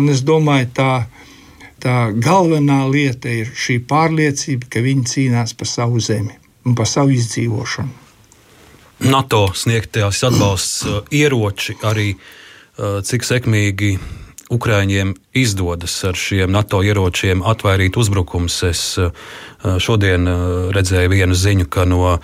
un 0.00 0.10
es 0.10 0.24
domāju, 0.26 0.72
tā 0.74 0.88
tā 1.86 2.10
galvenā 2.18 2.82
lieta 2.90 3.30
ir 3.30 3.52
šī 3.54 3.78
pārliecība, 3.86 4.66
ka 4.70 4.82
viņi 4.82 5.06
cīnās 5.12 5.54
par 5.58 5.70
savu 5.70 6.02
zemi 6.02 6.34
un 6.66 6.74
par 6.74 6.90
savu 6.90 7.14
izdzīvošanu. 7.14 8.02
NATO 9.06 9.42
sniegtās 9.54 10.22
atbalsts 10.24 10.86
uh, 10.88 11.02
ieroči 11.12 11.76
arī 11.86 12.14
uh, 12.16 13.02
cik 13.04 13.26
sekmīgi 13.28 13.96
Ukrāņiem 14.46 15.08
izdodas 15.34 15.96
ar 16.06 16.14
šiem 16.14 16.52
NATO 16.54 16.78
ieročiem 16.86 17.40
atvairīt 17.42 17.96
uzbrukumus. 17.98 18.60
Es 18.68 18.82
uh, 19.02 19.10
šodien 19.82 20.30
redzēju 20.70 21.10
vienu 21.10 21.34
ziņu, 21.34 21.66
ka 21.66 21.82
no, 21.82 22.14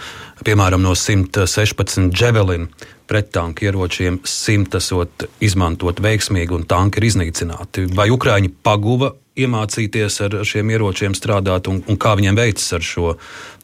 piemēram, 0.46 0.84
no 0.86 0.94
116 0.94 2.14
Javelin 2.14 2.68
prettanku 3.10 3.66
ieročiem 3.66 4.20
simt 4.22 4.78
esot 4.78 5.26
izmantot 5.42 5.98
veiksmīgi 5.98 6.54
un 6.54 6.62
tanki 6.70 7.02
ir 7.02 7.08
iznīcināti. 7.10 7.88
Vai 7.98 8.06
Ukrāņi 8.14 8.54
paguva 8.62 9.10
iemācīties 9.38 10.20
ar 10.26 10.38
šiem 10.46 10.70
ieročiem 10.74 11.16
strādāt 11.16 11.68
un, 11.72 11.82
un 11.88 11.98
kā 12.00 12.14
viņiem 12.18 12.38
veicas 12.38 12.72
ar 12.76 12.84
šo 12.84 13.16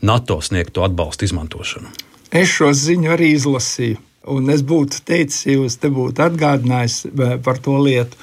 NATO 0.02 0.40
sniegto 0.44 0.84
atbalstu 0.86 1.28
izmantošanu? 1.28 1.92
Es 2.30 2.52
šo 2.52 2.72
ziņu 2.76 3.14
arī 3.14 3.32
izlasīju. 3.36 4.02
Un 4.28 4.50
es 4.52 4.60
būtu 4.66 5.00
teicis, 5.08 5.46
ja 5.46 5.54
jūs 5.56 5.78
te 5.80 5.88
būtu 5.92 6.20
atgādinājis 6.20 6.98
eh, 7.08 7.38
par 7.44 7.60
to 7.64 7.78
lietu. 7.80 8.18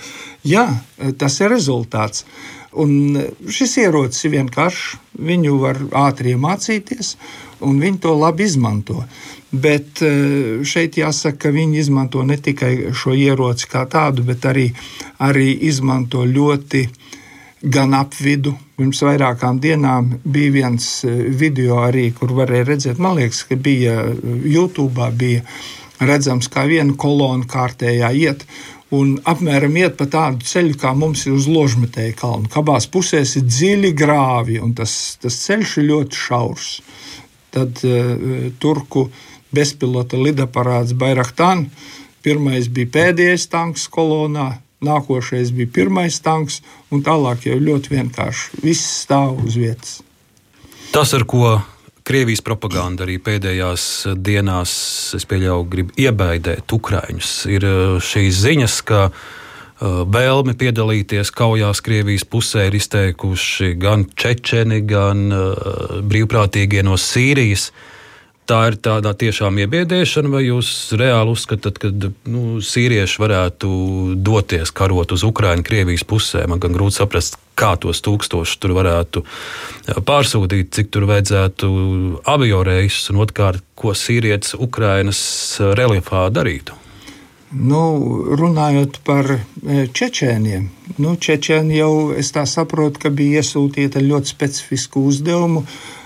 Jā, 0.46 0.68
tas 1.18 1.40
ir 1.42 1.50
rezultāts. 1.50 2.26
Un 2.78 3.16
šis 3.50 3.78
ierocis 3.82 4.28
ir 4.28 4.36
vienkāršs. 4.36 5.00
Viņu 5.26 5.56
var 5.62 5.80
ātri 5.96 6.36
iemācīties, 6.36 7.14
un 7.66 7.80
viņi 7.80 8.02
to 8.04 8.12
labi 8.20 8.44
izmanto. 8.44 9.00
Bet 9.56 10.02
šeit 10.68 10.98
jāsaka, 11.00 11.46
ka 11.46 11.54
viņi 11.56 11.80
izmanto 11.80 12.20
ne 12.28 12.36
tikai 12.36 12.92
šo 12.92 13.14
ieroci 13.16 13.70
kā 13.72 13.86
tādu, 13.88 14.26
bet 14.28 14.44
arī, 14.52 14.66
arī 15.24 15.54
izmanto 15.70 16.26
ļoti 16.28 16.84
gan 17.66 17.96
ap 17.98 18.14
vidu. 18.22 18.54
Pirms 18.76 19.02
vairākām 19.06 19.60
dienām 19.64 20.12
bija 20.24 20.54
viens 20.54 20.88
e, 21.08 21.12
video, 21.40 21.80
arī, 21.86 22.10
kur 22.16 22.34
varēja 22.38 22.70
redzēt, 22.70 23.02
man 23.02 23.18
liekas, 23.20 23.46
ka 23.50 23.58
bija 23.58 23.98
e, 24.12 24.16
YouTube, 24.52 25.10
bija 25.18 25.44
redzams, 26.06 26.50
kā 26.52 26.66
viena 26.70 26.96
kolona 27.00 27.48
kārtējā 27.50 28.12
iet. 28.20 28.46
Un 28.94 29.16
apmēram 29.28 29.74
iet 29.80 29.96
pa 29.98 30.06
tādu 30.12 30.46
ceļu, 30.46 30.76
kā 30.80 30.92
mums 30.96 31.26
ir 31.26 31.34
uz 31.34 31.48
ložmetēja 31.50 32.14
kalna. 32.20 32.52
Abās 32.60 32.86
pusēs 32.92 33.34
ir 33.40 33.48
dziļi 33.48 33.92
grāvi, 33.98 34.60
un 34.62 34.76
tas, 34.78 35.16
tas 35.22 35.40
ceļš 35.48 35.78
ir 35.82 35.88
ļoti 35.90 36.20
šaurs. 36.22 36.68
Tad 37.56 37.82
uh, 37.88 38.52
turku 38.62 39.08
bezpilota 39.56 40.20
lidaparāts 40.22 40.94
Bairaktāna. 41.00 41.66
Pirmais 42.26 42.70
bija 42.70 42.92
pēdējais 42.94 43.50
tanks 43.50 43.88
kolonā, 43.92 44.52
nākošais 44.84 45.54
bija 45.56 45.72
pirmais 45.80 46.18
tanks, 46.24 46.62
un 46.92 47.04
tālāk 47.06 47.48
jau 47.50 47.60
ļoti 47.60 47.96
vienkārši 47.96 48.66
viss 48.66 49.04
stāv 49.06 49.40
uz 49.46 49.58
vietas. 49.60 50.02
Tas, 50.92 51.14
ar 51.16 51.26
ko 51.28 51.58
Krievijas 52.06 52.44
propaganda 52.46 53.04
arī 53.08 53.18
pēdējās 53.18 53.86
dienās, 54.22 54.76
es 55.18 55.26
pieļauju, 55.26 55.66
grib 55.72 55.96
iebaidīt 55.98 56.70
Ukrāņus, 56.76 57.32
ir 57.50 57.66
uh, 57.66 57.96
šīs 57.98 58.44
ziņas, 58.44 58.76
ka 58.86 59.00
uh, 59.10 60.04
vēlme 60.06 60.54
piedalīties 60.60 61.34
kaujās 61.34 61.82
Krievijas 61.82 62.28
pusē 62.30 62.68
ir 62.70 62.78
izteikuši 62.78 63.74
gan 63.82 64.06
čečeni, 64.14 64.84
gan 64.86 65.26
uh, 65.34 66.00
brīvprātīgie 66.06 66.86
no 66.86 67.00
Sīrijas. 67.02 67.72
Uh, 67.72 67.92
tā 68.50 68.60
ir 68.70 68.78
tāda 68.84 69.14
tiešām 69.18 69.58
iebiedēšana, 69.64 70.32
vai 70.32 70.44
jūs 70.46 70.70
reāli 71.00 71.34
uzskatāt, 71.34 71.80
ka 71.82 71.92
nu, 72.30 72.62
sīrieši 72.64 73.22
varētu 73.22 73.70
doties 74.22 74.74
karot 74.76 75.16
uz 75.16 75.26
Ukraiņu, 75.28 75.66
Krievijas 75.66 76.06
pusē? 76.08 76.46
Man 76.50 76.62
gan 76.64 76.76
grūti 76.78 77.00
saprast, 77.00 77.40
kā 77.58 77.74
tos 77.82 78.04
tūkstošus 78.06 78.62
tur 78.62 78.76
varētu 78.78 79.26
pārsūtīt, 80.08 80.72
cik 80.76 80.94
tur 80.94 81.08
vajadzētu 81.10 81.70
avio 82.30 82.64
reisus 82.68 83.12
un 83.14 83.22
otrkārt, 83.26 83.64
ko 83.76 83.96
sīrietis 83.98 84.58
Ukrainas 84.60 85.22
reliefā 85.78 86.28
darītu. 86.34 86.82
Nu, 87.56 87.80
runājot 88.36 88.98
par 89.08 89.30
čečēniem, 89.64 90.66
nu, 91.00 91.14
čečēni 91.16 91.78
jau 91.78 91.92
es 92.18 92.34
tā 92.36 92.44
saprotu, 92.50 93.06
ka 93.06 93.12
bija 93.14 93.40
iesūtīta 93.40 94.02
ļoti 94.04 94.34
specifisku 94.34 95.06
uzdevumu 95.08 95.64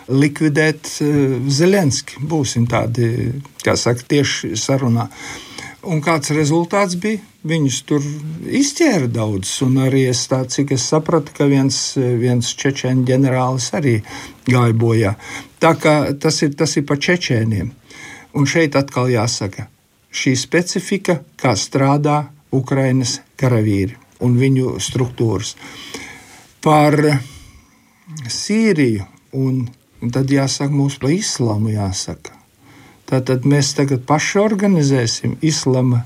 likvidēt 0.09 0.89
eh, 1.03 1.37
Zelenski. 1.49 2.19
Būsim 2.21 2.67
tādi, 2.69 3.31
kā 3.63 3.77
saka, 3.79 4.05
tieši 4.15 4.55
sarunā. 4.59 5.09
Un 5.89 6.01
kāds 6.03 6.33
rezultāts 6.35 6.97
bija? 6.99 7.21
Viņus 7.47 7.77
tur 7.87 8.03
izķēra 8.43 9.07
daudz, 9.15 9.53
un 9.63 9.77
arī 9.85 10.01
es 10.09 10.25
tā, 10.27 10.41
cik 10.43 10.73
es 10.75 10.83
sapratu, 10.91 11.31
ka 11.37 11.47
viens, 11.47 11.77
viens 11.95 12.49
čečēņu 12.59 13.05
ģenerālis 13.07 13.69
arī 13.79 13.93
gāja 14.43 14.75
bojā. 14.75 15.13
Tā 15.63 15.71
kā 15.79 15.93
tas 16.19 16.41
ir, 16.43 16.51
tas 16.59 16.75
ir 16.75 16.83
pa 16.89 16.99
čečēniem. 16.99 17.71
Un 18.35 18.45
šeit 18.45 18.75
atkal 18.75 19.07
jāsaka, 19.13 19.69
šī 20.11 20.35
specifika, 20.35 21.21
kā 21.39 21.55
strādā 21.55 22.25
Ukrainas 22.51 23.21
karavīri 23.39 23.95
un 24.25 24.35
viņu 24.39 24.75
struktūras. 24.83 25.55
Par 26.59 26.97
Sīriju 28.27 29.05
un, 29.39 29.63
un 30.01 30.11
tad 30.15 30.31
jāsaka 30.31 30.73
mums 30.73 30.97
par 31.01 31.13
islāmu 31.13 31.73
jāsaka. 31.73 32.35
Tātad 33.09 33.45
mēs 33.49 33.73
tagad 33.77 34.03
paši 34.05 34.37
organizēsim 34.41 35.37
islama 35.41 36.03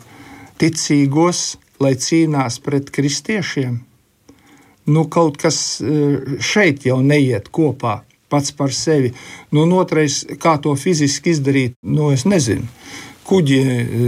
ticīgos, 0.62 1.58
lai 1.84 1.96
cīnās 2.00 2.62
pret 2.64 2.92
kristiešiem. 2.96 3.82
Nu, 4.88 5.06
kaut 5.12 5.38
kas 5.40 5.58
e, 5.80 5.94
šeit 6.44 6.86
jau 6.88 7.00
neiet 7.04 7.50
kopā 7.52 8.02
pats 8.34 8.52
par 8.58 8.74
sevi. 8.74 9.12
Nu, 9.54 9.68
otrais, 9.78 10.24
kā 10.42 10.56
to 10.64 10.74
fiziski 10.80 11.36
izdarīt, 11.36 11.76
nu, 11.86 12.10
es 12.16 12.26
nezinu. 12.26 12.66
Kuģi 13.24 13.60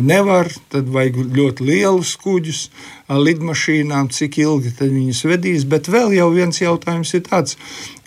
nevar, 0.04 0.49
tad 0.71 0.89
vajag 0.91 1.21
ļoti 1.38 1.63
lielus 1.63 2.15
kuģus 2.19 2.65
ar 3.08 3.21
lidmašīnām, 3.23 4.10
cik 4.12 4.41
ilgi 4.43 4.73
viņus 4.82 5.21
vedīs. 5.30 5.63
Bet 5.71 5.88
vēl 5.91 6.12
viens 6.34 6.60
jautājums 6.60 7.13
ir 7.15 7.23
tāds, 7.23 7.56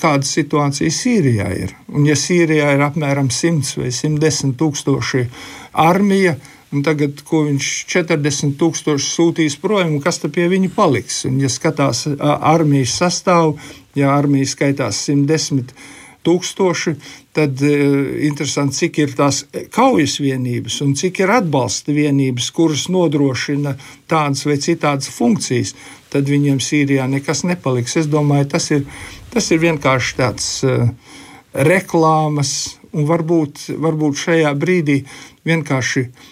kāda 0.02 0.28
situācija 0.28 0.92
Sīrijā 0.92 1.48
ir. 1.64 1.74
Un, 1.88 2.04
ja 2.08 2.16
Sīrijā 2.18 2.74
ir 2.76 2.84
apmēram 2.84 3.32
100 3.32 3.80
vai 3.80 3.92
110 3.94 4.56
tūkstoši 4.60 5.24
armija, 5.72 6.36
un 6.74 6.84
tagad, 6.84 7.24
ko 7.24 7.46
viņš 7.46 7.70
40 7.88 8.58
tūkstoši 8.60 9.08
sūtīs 9.08 9.56
projām, 9.62 9.96
kas 10.04 10.20
tad 10.20 10.36
pie 10.36 10.50
viņa 10.52 10.74
paliks? 10.76 11.22
Un, 11.30 11.40
ja 11.40 11.48
skatās 11.48 12.04
armijas 12.20 12.98
sastāvu, 13.00 13.56
ja 13.96 14.12
armija 14.18 14.52
skaitās 14.52 15.06
110 15.08 15.72
tūkstoši, 15.72 15.97
tad 17.36 17.62
uh, 17.64 18.14
interesanti, 18.26 18.76
cik 18.82 19.00
ir 19.04 19.14
tās 19.18 19.42
kaujas 19.74 20.18
vienības 20.22 20.80
un 20.84 20.94
cik 20.98 21.22
ir 21.24 21.32
atbalsta 21.38 21.94
vienības, 21.96 22.50
kuras 22.56 22.86
nodrošina 22.92 23.76
tādas 24.10 24.46
vai 24.48 24.58
citādas 24.62 25.10
funkcijas. 25.14 25.74
Tad 26.12 26.30
viņiem 26.30 26.60
Sīrijā 26.64 27.04
nekas 27.10 27.44
nepaliks. 27.44 27.98
Es 28.00 28.08
domāju, 28.08 28.48
tas 28.54 28.70
ir, 28.72 28.86
tas 29.34 29.50
ir 29.52 29.62
vienkārši 29.64 30.16
tāds 30.18 30.48
uh, 30.66 30.88
reklāmas 31.52 32.78
un 32.92 33.08
varbūt, 33.08 33.68
varbūt 33.76 34.24
šajā 34.24 34.54
brīdī 34.56 35.02
vienkārši 35.48 36.06
uh, 36.06 36.28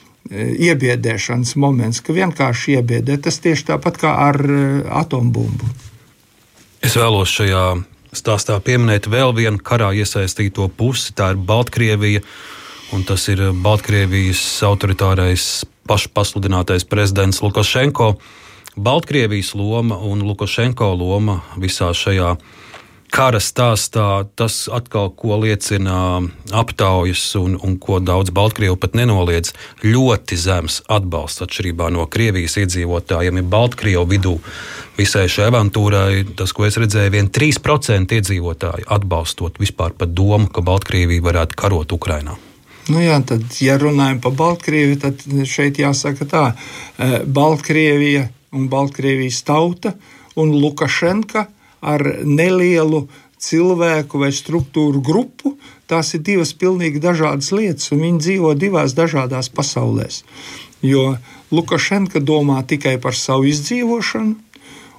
iebiedēšanas 0.70 1.56
moments, 1.60 2.00
ka 2.00 2.16
vienkārši 2.16 2.78
iebiedē. 2.78 3.18
Tas 3.22 3.38
tieši 3.44 3.70
tāpat 3.72 4.00
kā 4.00 4.14
ar 4.28 4.40
atombumbu. 5.04 5.74
Es 6.86 6.96
vēlos 6.98 7.32
šajā 7.34 7.62
stāstā 8.16 8.56
pieminēt 8.64 9.08
vēl 9.12 9.34
vienu 9.36 9.60
karā 9.62 9.92
iesaistīto 9.96 10.68
pusi. 10.72 11.14
Tā 11.16 11.32
ir 11.34 11.40
Baltkrievija, 11.48 12.22
un 12.96 13.04
tas 13.06 13.28
ir 13.32 13.42
Baltkrievijas 13.64 14.42
autoritārais 14.66 15.64
pašpasludinātais 15.86 16.86
prezidents 16.88 17.42
Lukašenko. 17.44 18.14
Baltkrievijas 18.76 19.54
loma 19.54 19.96
un 19.96 20.24
Lukašenko 20.26 20.92
loma 20.98 21.40
visā 21.56 21.92
šajā 21.96 22.34
kara 23.12 23.40
stāstā 23.42 24.26
tas 24.38 24.66
atkal 24.72 25.10
ko 25.16 25.38
liecina 25.42 26.22
aptaujas, 26.54 27.22
un, 27.40 27.56
un 27.62 27.76
ko 27.82 27.98
daudz 28.00 28.32
Baltkrievu 28.34 28.78
pat 28.80 28.96
nenoliedz. 28.98 29.52
Ļoti 29.84 30.38
zems 30.40 30.80
atbalsts 30.92 31.44
atšķirībā 31.46 31.90
no 31.94 32.06
Krievijas 32.10 32.58
iedzīvotājiem 32.62 33.40
ir 33.40 33.48
Baltkrievu 33.52 34.06
vidū. 34.10 34.36
Visai 34.96 35.26
šai 35.28 35.50
avantūrai, 35.50 36.24
tas, 36.36 36.54
ko 36.56 36.66
es 36.68 36.78
redzēju, 36.80 37.12
vien 37.12 37.30
3% 37.32 38.16
iedzīvotāji 38.16 38.88
atbalstot 38.96 39.60
vispār 39.60 39.96
pat 39.98 40.14
domu, 40.16 40.48
ka 40.48 40.64
Baltkrievija 40.64 41.24
varētu 41.24 41.58
karot 41.58 41.92
Ukrainā. 41.96 42.36
Nu 42.86 43.02
jā, 43.02 43.18
tad, 43.26 43.42
ja 43.60 43.74
runājam 43.82 44.20
par 44.22 44.36
Baltkrieviju, 44.38 45.00
tad 45.02 45.22
šeit 45.48 45.80
jāsaka 45.82 46.26
tā, 46.30 46.44
eh, 46.98 47.18
Baltkrievija 47.26 48.28
un 48.54 48.68
Baltkrievijas 48.70 49.42
tauta 49.42 49.92
un 50.36 50.54
Lukašenka 50.54 51.46
ar 51.80 52.02
nelielu 52.24 53.06
cilvēku 53.42 54.20
vai 54.22 54.32
struktūru 54.34 55.02
grupu. 55.04 55.56
Tās 55.86 56.14
ir 56.16 56.24
divas 56.26 56.52
pilnīgi 56.56 57.02
dažādas 57.02 57.52
lietas, 57.54 57.92
un 57.94 58.02
viņi 58.02 58.22
dzīvo 58.24 58.54
divās 58.58 58.96
dažādās 58.96 59.50
pasaulēs. 59.54 60.24
Jo 60.82 61.16
Lukašenka 61.54 62.20
domā 62.20 62.62
tikai 62.66 62.96
par 63.02 63.14
savu 63.14 63.46
izdzīvošanu, 63.50 64.34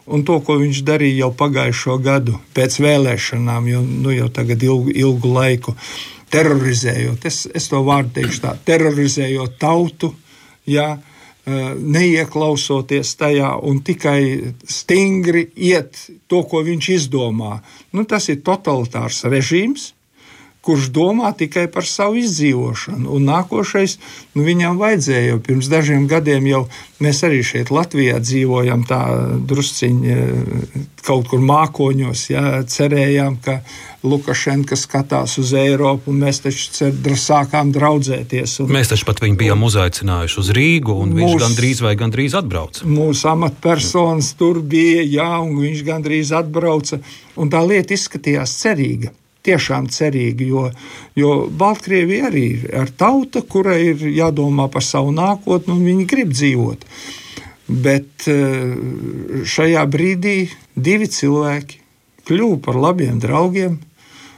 un 0.07 0.23
to, 0.23 0.37
ko 0.39 0.55
viņš 0.61 0.83
darīja 0.87 1.25
jau 1.25 1.33
pagājušo 1.35 1.97
gadu 1.99 2.37
pēc 2.55 2.79
vēlēšanām, 2.79 3.67
jo 3.67 3.81
nu, 3.83 4.13
jau 4.15 4.29
tagad 4.31 4.63
ilgu, 4.63 4.93
ilgu 4.95 5.33
laiku 5.33 5.75
terorizējot, 6.31 7.27
es, 7.27 7.43
es 7.55 7.67
to 7.71 7.81
vārdu 7.83 8.15
teikšu 8.21 8.43
tā, 8.43 8.55
terorizējot 8.67 9.59
tautu. 9.59 10.13
Jā, 10.67 10.87
ja, 10.95 11.16
neieklausoties 11.47 13.13
tajā 13.19 13.53
un 13.63 13.79
tikai 13.85 14.53
stingri 14.67 15.47
iet 15.55 15.99
to, 16.27 16.43
ko 16.43 16.63
viņš 16.67 16.89
izdomā. 16.97 17.61
Nu, 17.95 18.03
tas 18.03 18.27
ir 18.33 18.41
totalitārs 18.43 19.23
režīms, 19.31 19.93
kurš 20.67 20.89
domā 20.91 21.31
tikai 21.37 21.67
par 21.71 21.87
savu 21.87 22.19
izdzīvošanu. 22.19 23.07
Un 23.15 23.27
nākošais, 23.29 23.97
nu, 24.35 24.43
viņam 24.43 24.79
vajadzēja 24.81 25.31
jau 25.31 25.41
pirms 25.43 25.69
dažiem 25.71 26.07
gadiem, 26.11 26.47
jau 26.51 26.65
mēs 27.03 27.23
arī 27.23 27.39
šeit 27.47 27.71
Latvijā 27.71 28.19
dzīvojam 28.19 28.83
tā 28.89 29.01
drusciņi 29.47 30.15
eh, 30.15 30.87
kaut 31.07 31.29
kur 31.31 31.39
mākoņos, 31.39 32.23
ja, 32.33 32.43
cerējām, 32.67 33.37
ka 33.45 33.61
Lukašenka 34.07 34.75
skatās 34.79 35.37
uz 35.41 35.53
Eiropu, 35.57 36.11
un 36.11 36.19
mēs 36.25 36.41
taču 36.43 36.91
sākām 37.17 37.71
draudzēties. 37.75 38.57
Un, 38.63 38.73
mēs 38.75 38.91
taču 38.91 39.07
pat 39.07 39.21
viņu 39.23 39.39
bijām 39.39 39.63
uzaicinājuši 39.67 40.41
uz 40.41 40.51
Rīgu, 40.57 40.97
un 41.03 41.13
mūs, 41.15 41.21
viņš 41.21 41.45
gandrīz 41.45 41.83
vai 41.85 41.93
gandrīz 41.99 42.35
atbrauca. 42.39 42.87
Mūsu 42.91 43.31
amatpersonas 43.31 44.33
tur 44.39 44.59
bija, 44.59 45.05
jā, 45.07 45.31
un 45.43 45.55
viņš 45.63 45.85
gandrīz 45.87 46.35
atbrauca, 46.35 46.99
un 47.39 47.53
tā 47.53 47.63
lieta 47.67 47.95
izskatījās 47.97 48.57
cerīga 48.65 49.15
tiešām 49.47 49.87
cerīgi, 49.93 50.49
jo, 50.51 50.67
jo 51.17 51.31
Baltkrievija 51.47 52.29
arī 52.29 52.45
ir 52.67 52.93
tauta, 52.99 53.41
kurai 53.41 53.79
ir 53.93 54.05
jādomā 54.11 54.67
par 54.73 54.85
savu 54.85 55.15
nākotni, 55.15 55.73
un 55.73 55.83
viņi 55.87 56.07
grib 56.09 56.35
dzīvot. 56.35 56.85
Bet 57.67 58.29
eh, 58.31 59.43
šajā 59.47 59.83
brīdī 59.91 60.37
divi 60.75 61.09
cilvēki 61.11 61.83
kļuvu 62.27 62.59
par 62.63 62.79
labiem 62.79 63.19
draugiem. 63.23 63.79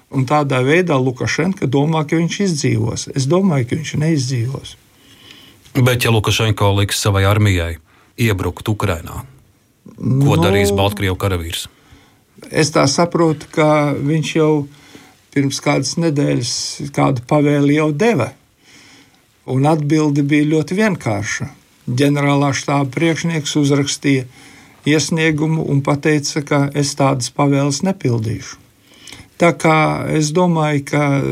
Un 0.09 0.25
tādā 0.25 0.63
veidā 0.65 0.95
Lukašenka 0.97 1.67
domā, 1.69 2.01
ka 2.09 2.17
viņš 2.17 2.37
izdzīvos. 2.47 3.09
Es 3.13 3.27
domāju, 3.29 3.67
ka 3.69 3.77
viņš 3.77 3.91
neizdzīvos. 4.01 4.71
Bet, 5.77 6.01
ja 6.01 6.09
Lukašenko 6.09 6.71
liks 6.79 6.97
savai 6.97 7.27
armijai 7.29 7.75
iebrukt 8.19 8.71
Ukrajinā, 8.71 9.21
ko 9.93 10.33
nu, 10.33 10.39
darīs 10.41 10.73
Baltkrievijas 10.73 11.21
karavīrs? 11.21 11.67
Es 12.49 12.73
tā 12.73 12.87
saprotu, 12.89 13.45
ka 13.53 13.93
viņš 13.93 14.33
jau 14.39 14.53
pirms 15.33 15.61
kādas 15.63 15.95
nedēļas 16.01 16.53
kādu 16.95 17.23
pavēli 17.29 17.77
jau 17.77 17.89
deva. 17.93 18.31
Un 19.49 19.65
atbilde 19.65 20.23
bija 20.25 20.47
ļoti 20.51 20.77
vienkārša. 20.77 21.49
Ģenerālā 21.89 22.51
štāba 22.53 22.89
priekšnieks 22.93 23.55
uzrakstīja 23.57 24.27
iesniegumu 24.89 25.65
un 25.69 25.81
teica, 25.81 26.41
ka 26.45 26.59
es 26.73 26.93
tādas 26.95 27.31
pavēles 27.33 27.81
nepildīšu. 27.85 28.57
Tā 29.39 29.53
kā 29.55 30.05
es 30.11 30.33
domāju, 30.35 30.83
ka 30.85 31.03
eh, 31.17 31.23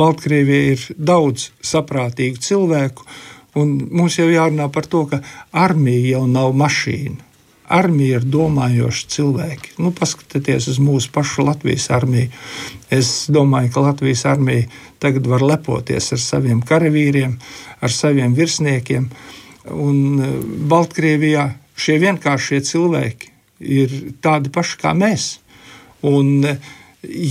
Baltkrievijai 0.00 0.72
ir 0.72 0.86
daudz 0.96 1.50
saprātīgu 1.60 2.40
cilvēku, 2.40 3.04
un 3.60 3.76
mums 3.92 4.16
jau 4.18 4.30
jārunā 4.32 4.70
par 4.72 4.88
to, 4.88 5.04
ka 5.10 5.20
armija 5.52 6.16
jau 6.16 6.24
nav 6.26 6.56
mašīna 6.56 7.31
armija 7.72 8.20
ir 8.20 8.26
domājoši 8.28 9.08
cilvēki. 9.14 9.74
Nu, 9.82 9.92
paskatieties 9.96 10.68
uz 10.72 10.80
mūsu 10.82 11.10
pašu 11.14 11.46
Latvijas 11.46 11.88
armiju. 11.94 12.30
Es 12.92 13.12
domāju, 13.32 13.72
ka 13.74 13.86
Latvijas 13.86 14.26
armija 14.28 14.68
tagad 15.02 15.26
var 15.26 15.44
lepoties 15.44 16.12
ar 16.14 16.20
saviem 16.22 16.60
karavīriem, 16.66 17.38
ar 17.80 17.94
saviem 17.94 18.36
virsniekiem. 18.36 19.08
Un 19.72 19.98
e, 20.20 20.30
Baltkrievijā 20.70 21.48
šie 21.78 21.98
vienkāršie 22.02 22.60
cilvēki 22.68 23.32
ir 23.80 23.98
tādi 24.22 24.52
paši 24.52 24.78
kā 24.82 24.94
mēs. 24.98 25.28
Un, 26.06 26.44
e, 26.44 26.56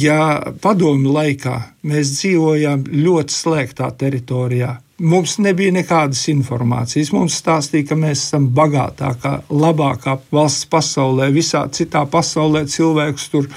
ja 0.02 0.20
padomju 0.64 1.14
laikā 1.16 1.58
mēs 1.88 2.16
dzīvojām 2.18 2.88
ļoti 2.92 3.38
slēgtā 3.38 3.92
teritorijā, 4.00 4.78
Mums 5.02 5.40
nebija 5.42 5.74
nekādas 5.74 6.28
informācijas. 6.30 7.10
Mums 7.16 7.40
stāstīja, 7.42 7.88
ka 7.90 7.96
mēs 7.98 8.22
esam 8.28 8.46
bagātākā, 8.54 9.32
labākā 9.50 10.20
valsts 10.30 10.68
pasaulē. 10.70 11.32
Visā 11.34 11.64
citā 11.74 12.04
pasaulē 12.06 12.68
cilvēks 12.70 13.26
tur, 13.34 13.48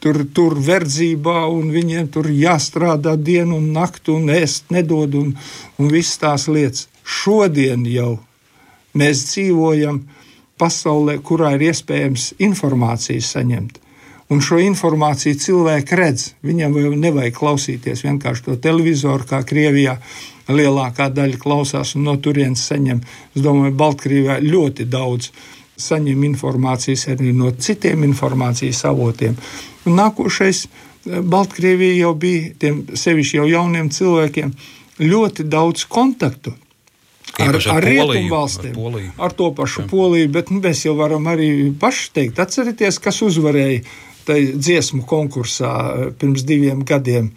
tur, 0.00 0.22
tur 0.32 0.56
verdzībā, 0.56 1.42
un 1.52 1.68
viņiem 1.74 2.08
tur 2.14 2.30
jāstrādā 2.32 3.12
dienu 3.20 3.58
un 3.60 3.70
nakti, 3.76 4.14
un 4.14 4.32
ēst 4.32 4.72
nedod, 4.72 5.18
un, 5.20 5.34
un 5.76 5.92
visas 5.92 6.16
tās 6.22 6.48
lietas. 6.48 6.86
Šodien 7.04 7.84
jau 7.92 8.14
mēs 8.96 9.26
dzīvojam 9.34 10.00
pasaulē, 10.56 11.18
kurā 11.20 11.58
ir 11.58 11.68
iespējams 11.68 12.30
informāciju 12.48 13.24
saņemt. 13.34 13.82
Un 14.32 14.40
šo 14.42 14.58
informāciju 14.58 15.38
cilvēki 15.38 15.98
redz. 15.98 16.30
Viņam 16.46 16.74
jau 16.80 16.94
nevajag 16.98 17.36
klausīties 17.36 18.02
vienkārši 18.06 18.48
to 18.48 18.56
televizoru, 18.58 19.26
kā 19.28 19.44
Krievijā 19.46 20.00
lielākā 20.50 21.08
daļa 21.14 21.38
klausās 21.42 21.94
un 21.94 22.06
no 22.08 22.16
turienes 22.22 22.64
saņem. 22.66 23.02
Es 23.34 23.44
domāju, 23.44 23.76
Baltkrievijā 23.78 24.40
ļoti 24.42 24.88
daudz 24.90 25.30
saņem 25.78 26.24
informācijas 26.30 27.06
arī 27.12 27.32
no 27.36 27.52
citiem 27.52 28.02
informācijas 28.06 28.82
avotiem. 28.90 29.36
Un 29.86 29.98
nākošais, 30.00 30.66
eh, 30.66 31.20
Baltkrievija 31.20 32.00
jau 32.02 32.14
bija 32.14 32.52
tiem 32.58 32.86
sevišķi 32.86 33.42
jau 33.42 33.46
jauniem 33.46 33.90
cilvēkiem 33.90 34.54
ļoti 34.98 35.44
daudz 35.48 35.84
kontaktu 35.84 36.54
ar, 37.38 37.54
ar, 37.54 37.76
ar 37.76 37.84
rietumu 37.84 38.30
valstīm, 38.32 38.72
ar, 38.72 38.76
Poliju. 38.76 39.10
ar 39.18 39.32
to 39.32 39.50
pašu 39.52 39.82
Jā. 39.82 39.88
Poliju, 39.90 40.28
bet 40.32 40.50
nu, 40.50 40.60
mēs 40.64 40.84
jau 40.86 40.96
varam 40.96 41.26
arī 41.28 41.50
paši 41.78 42.10
teikt, 42.16 42.40
atcerieties, 42.40 42.98
kas 43.02 43.20
uzvarēja 43.26 43.82
tajā 44.26 44.56
dziesmu 44.56 45.04
konkursā 45.08 45.74
eh, 45.86 46.08
pirms 46.18 46.46
diviem 46.46 46.84
gadiem. 46.86 47.30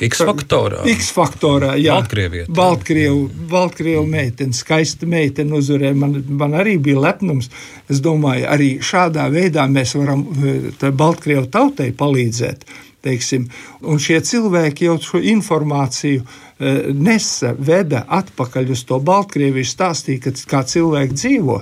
X 0.00 0.22
faktorā. 0.24 0.84
X 0.88 1.10
faktorā, 1.12 1.74
jā. 1.76 1.96
Baltkrievieta. 1.98 2.52
Baltkrievu, 2.56 3.24
Baltkrievu 3.50 4.04
meitene, 4.08 4.54
skaista 4.56 5.08
meitene 5.10 5.58
uzvarēja. 5.58 5.96
Man, 5.98 6.14
man 6.40 6.54
arī 6.56 6.76
bija 6.80 7.02
lepnums. 7.02 7.50
Es 7.90 8.00
domāju, 8.04 8.46
arī 8.48 8.70
šādā 8.84 9.26
veidā 9.32 9.66
mēs 9.68 9.96
varam 9.98 10.24
eh, 10.30 10.86
Baltkrievu 10.88 11.50
tautai 11.52 11.90
palīdzēt. 11.96 12.64
Teiksim. 13.00 13.46
Un 13.88 14.00
šie 14.00 14.18
cilvēki 14.24 14.86
jau 14.88 14.96
šo 15.00 15.20
informāciju 15.34 16.22
eh, 16.22 16.80
nesa, 16.94 17.52
veda 17.56 18.04
atpakaļ 18.20 18.72
uz 18.76 18.86
to 18.88 19.00
Baltkrieviju, 19.04 19.68
stāstīja, 19.68 20.32
kā 20.48 20.64
cilvēki 20.68 21.16
dzīvo. 21.16 21.60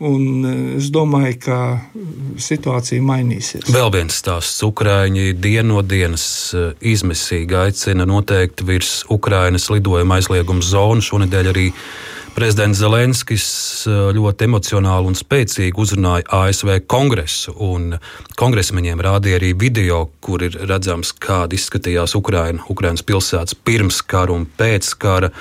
Un 0.00 0.44
e, 0.48 0.52
es 0.78 0.88
domāju, 0.88 1.34
ka 1.44 1.56
situācija 2.40 3.04
mainīsies. 3.04 3.66
Vēl 3.68 3.90
viens 3.92 4.16
stāsts. 4.16 4.62
Ukrāņi 4.64 5.34
dienu 5.36 5.74
no 5.74 5.82
dienas 5.84 6.24
e, 6.56 6.70
izmisīgi 6.92 7.58
aicina 7.66 8.06
noteikti 8.08 8.64
virs 8.64 9.02
Ukrainas 9.12 9.68
lidojuma 9.68 10.16
aizlieguma 10.16 10.64
zonu. 10.64 11.04
Šonadēļ 11.04 11.52
arī 11.52 11.66
prezidents 12.32 12.80
Zelenskis 12.80 13.46
e, 13.84 13.96
ļoti 14.16 14.48
emocionāli 14.48 15.12
un 15.12 15.20
spēcīgi 15.20 15.76
uzrunāja 15.84 16.24
ASV 16.46 16.78
kongresu. 16.88 17.52
Kongresmeņiem 18.40 19.04
rādīja 19.04 19.42
arī 19.42 19.52
video, 19.52 20.06
kur 20.24 20.48
ir 20.48 20.56
redzams, 20.64 21.12
kāda 21.12 21.60
izskatījās 21.60 22.16
Ukraina, 22.16 22.64
Ukrainas 22.72 23.04
pilsētas 23.04 23.58
pirms 23.68 24.00
kara 24.00 24.32
un 24.32 24.48
pēc 24.48 24.94
kara. 24.96 25.34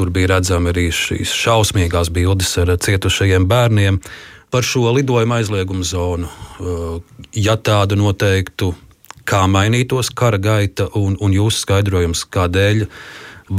Tur 0.00 0.08
bija 0.08 0.30
redzami 0.30 0.70
arī 0.72 0.86
šīs 0.96 1.28
šausmīgās 1.36 2.08
bildes 2.08 2.54
ar 2.62 2.70
cietušajiem 2.80 3.44
bērniem 3.44 3.98
par 4.48 4.64
šo 4.64 4.94
lidojuma 4.96 5.42
aizliegumu 5.42 5.84
zonu. 5.84 6.30
Uh, 6.56 7.02
ja 7.36 7.58
tādu 7.60 7.98
noteiktu, 8.00 8.70
kā 9.28 9.42
mainītos 9.44 10.08
kara 10.16 10.40
gaita 10.40 10.86
un, 10.96 11.18
un 11.20 11.36
jūsu 11.36 11.66
skaidrojums, 11.66 12.24
kādēļ 12.32 12.86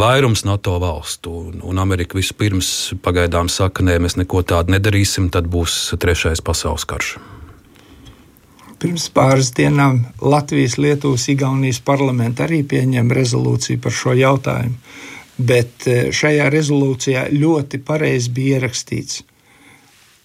vairums 0.01 0.41
NATO 0.49 0.79
valstu 0.81 1.35
un, 1.43 1.61
un 1.61 1.83
Amerika 1.83 2.17
vispirms 2.17 2.95
pagaidām 3.05 3.45
saka, 3.45 3.85
nē, 3.85 3.99
mēs 4.01 4.17
neko 4.17 4.41
tādu 4.41 4.73
nedarīsim, 4.73 5.29
tad 5.29 5.45
būs 5.45 5.93
trešais 6.01 6.41
pasaules 6.41 6.89
karš. 6.89 7.13
Pirms 8.81 9.11
pāris 9.13 9.53
dienām 9.53 10.07
Latvijas, 10.25 10.79
Lietuvas, 10.81 11.29
Igaunijas 11.29 11.83
parlamenta 11.85 12.49
arī 12.49 12.63
pieņem 12.65 13.13
rezolūciju 13.13 13.85
par 13.85 13.93
šo 13.93 14.17
jautājumu. 14.17 14.79
Bet 15.47 15.87
e, 15.87 15.97
šajā 16.13 16.49
rezolūcijā 16.53 17.27
ļoti 17.33 17.81
pareizi 17.85 18.33
bija 18.35 18.59
ierakstīts. 18.59 19.21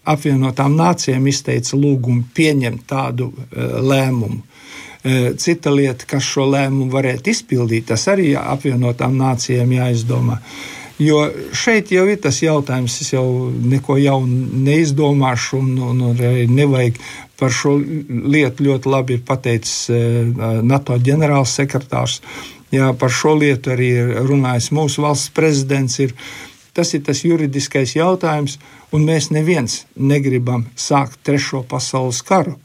Apvienotām 0.06 0.76
nācijām 0.78 1.24
izteica 1.26 1.74
lūgumu 1.74 2.28
pieņemt 2.34 2.84
tādu 2.86 3.32
uh, 3.32 3.78
lēmumu. 3.82 4.38
Uh, 4.38 5.32
cita 5.38 5.72
lieta, 5.74 6.06
kas 6.08 6.24
šo 6.26 6.46
lēmumu 6.52 6.90
varētu 6.92 7.32
izpildīt, 7.32 7.88
tas 7.90 8.06
arī 8.12 8.32
apvienotām 8.38 9.16
nācijām 9.18 9.72
jāizdomā. 9.74 10.40
Jo 10.98 11.26
šeit 11.52 11.90
jau 11.92 12.06
ir 12.08 12.20
tas 12.24 12.38
jautājums, 12.40 12.94
es 13.04 13.12
jau 13.12 13.26
neko 13.52 13.98
jaunu 14.00 14.62
neizdomāšu, 14.64 15.58
un, 15.60 15.74
un, 15.90 16.00
un 16.12 16.54
nevajag 16.56 16.96
par 17.36 17.52
šo 17.52 17.74
lietu 17.76 18.64
ļoti 18.64 18.88
labi 18.88 19.18
pateicis 19.20 19.90
NATO 20.64 20.96
ģenerālsekretārs. 20.96 22.22
Jā, 22.74 22.90
par 22.98 23.12
šo 23.14 23.36
lietu 23.38 23.70
arī 23.76 23.92
ir 24.00 24.12
runājis 24.26 24.72
mūsu 24.74 25.04
valsts 25.04 25.30
prezidents. 25.34 26.00
Ir, 26.02 26.14
tas 26.74 26.92
ir 26.96 27.04
tas 27.06 27.22
juridiskais 27.24 27.94
jautājums, 27.96 28.58
un 28.92 29.06
mēs 29.06 29.30
neviens 29.30 29.84
negribam 29.96 30.66
sākt 30.74 31.20
trešo 31.26 31.62
pasaules 31.68 32.22
karu. 32.26 32.56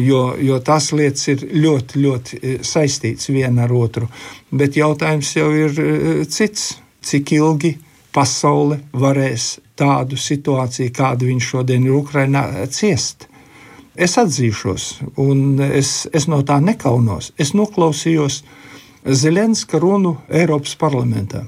Jo, 0.00 0.32
jo 0.40 0.56
tās 0.64 0.88
lietas 0.96 1.28
ir 1.28 1.44
ļoti, 1.52 2.00
ļoti 2.00 2.38
e, 2.38 2.52
saistītas 2.64 3.28
viena 3.28 3.66
ar 3.66 3.74
otru. 3.76 4.08
Bet 4.50 4.78
jautājums 4.80 5.34
jau 5.36 5.50
ir 5.54 5.78
e, 5.78 5.90
cits. 6.26 6.78
Cik 7.02 7.32
ilgi 7.34 7.72
pasaule 8.14 8.76
varēs 8.94 9.56
tādu 9.74 10.14
situāciju, 10.14 10.92
kādu 10.94 11.26
viņš 11.26 11.48
šodien 11.50 11.86
ir 11.88 11.96
Ukrainā, 11.96 12.44
ciest? 12.70 13.26
Es 13.98 14.14
atzīšos, 14.22 14.84
un 15.18 15.58
es, 15.66 16.06
es 16.14 16.28
no 16.30 16.38
tā 16.46 16.60
nekaunos. 16.62 17.32
Es 17.42 17.50
noklausījos 17.58 18.38
uh, 18.38 18.61
Zelenska 19.02 19.78
runu 19.82 20.16
Eiropas 20.30 20.76
parlamentā. 20.78 21.42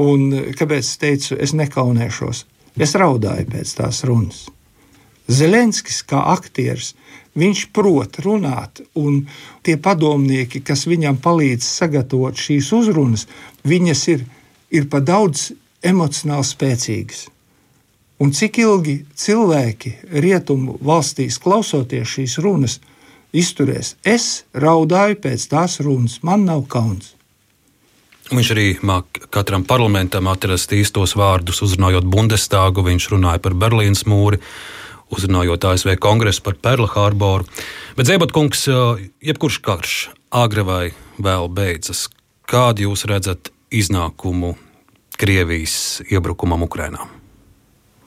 Un 0.00 0.30
kāpēc 0.56 0.84
es 0.84 0.96
teicu, 1.00 1.36
es 1.36 1.52
nekaunēšos? 1.52 2.44
Es 2.80 2.94
raudāju 2.96 3.50
pēc 3.52 3.72
tās 3.76 4.02
runas. 4.08 4.46
Zelenskis 5.28 6.00
kā 6.08 6.22
aktieris, 6.32 6.94
viņš 7.36 7.66
prot 7.76 8.16
runāt, 8.24 8.80
un 8.96 9.26
tie 9.66 9.76
padomnieki, 9.76 10.62
kas 10.64 10.86
viņam 10.88 11.20
palīdz 11.20 11.68
sagatavot 11.68 12.36
šīs 12.40 12.72
uzrunas, 12.72 13.26
viņas 13.66 14.08
ir, 14.14 14.26
ir 14.72 14.88
pa 14.88 15.00
daudz 15.04 15.50
emocionāli 15.84 16.48
spēcīgas. 16.48 17.26
Un 18.24 18.32
cik 18.32 18.62
ilgi 18.62 19.02
cilvēki 19.12 19.98
rietumu 20.24 20.78
valstīs 20.80 21.36
klausoties 21.42 22.14
šīs 22.16 22.38
runas, 22.40 22.78
izturēs. 23.36 23.94
Es 24.04 24.46
raudāju 24.56 25.20
pēc 25.22 25.46
tās 25.52 25.78
runas, 25.84 26.20
man 26.26 26.46
nav 26.48 26.64
kauns. 26.72 27.12
Viņš 28.26 28.48
arī 28.56 28.66
māk 28.82 29.20
katram 29.30 29.62
parlamentam 29.66 30.26
atrast 30.26 30.72
īstos 30.74 31.14
vārdus, 31.14 31.62
uzrunājot 31.62 32.08
Bundestāgu. 32.10 32.82
Viņš 32.88 33.12
runāja 33.12 33.42
par 33.42 33.54
Berlīnas 33.54 34.02
mūri, 34.10 34.40
uzrunājot 35.14 35.68
ASV 35.70 35.94
kongresu 36.02 36.42
par 36.42 36.58
Perla 36.58 36.90
Hārboru. 36.90 37.46
Bet, 37.94 38.08
Zēbat 38.10 38.34
kungs, 38.34 38.66
jebkurš 39.22 39.60
karš 39.62 39.98
agri 40.34 40.66
vai 40.66 40.84
vēl 41.22 41.46
beidzas. 41.54 42.08
Kādu 42.50 42.88
jūs 42.88 43.06
redzat 43.06 43.52
iznākumu 43.70 44.56
Krievijas 45.16 46.02
iebrukumam 46.10 46.66
Ukrajinā? 46.66 47.06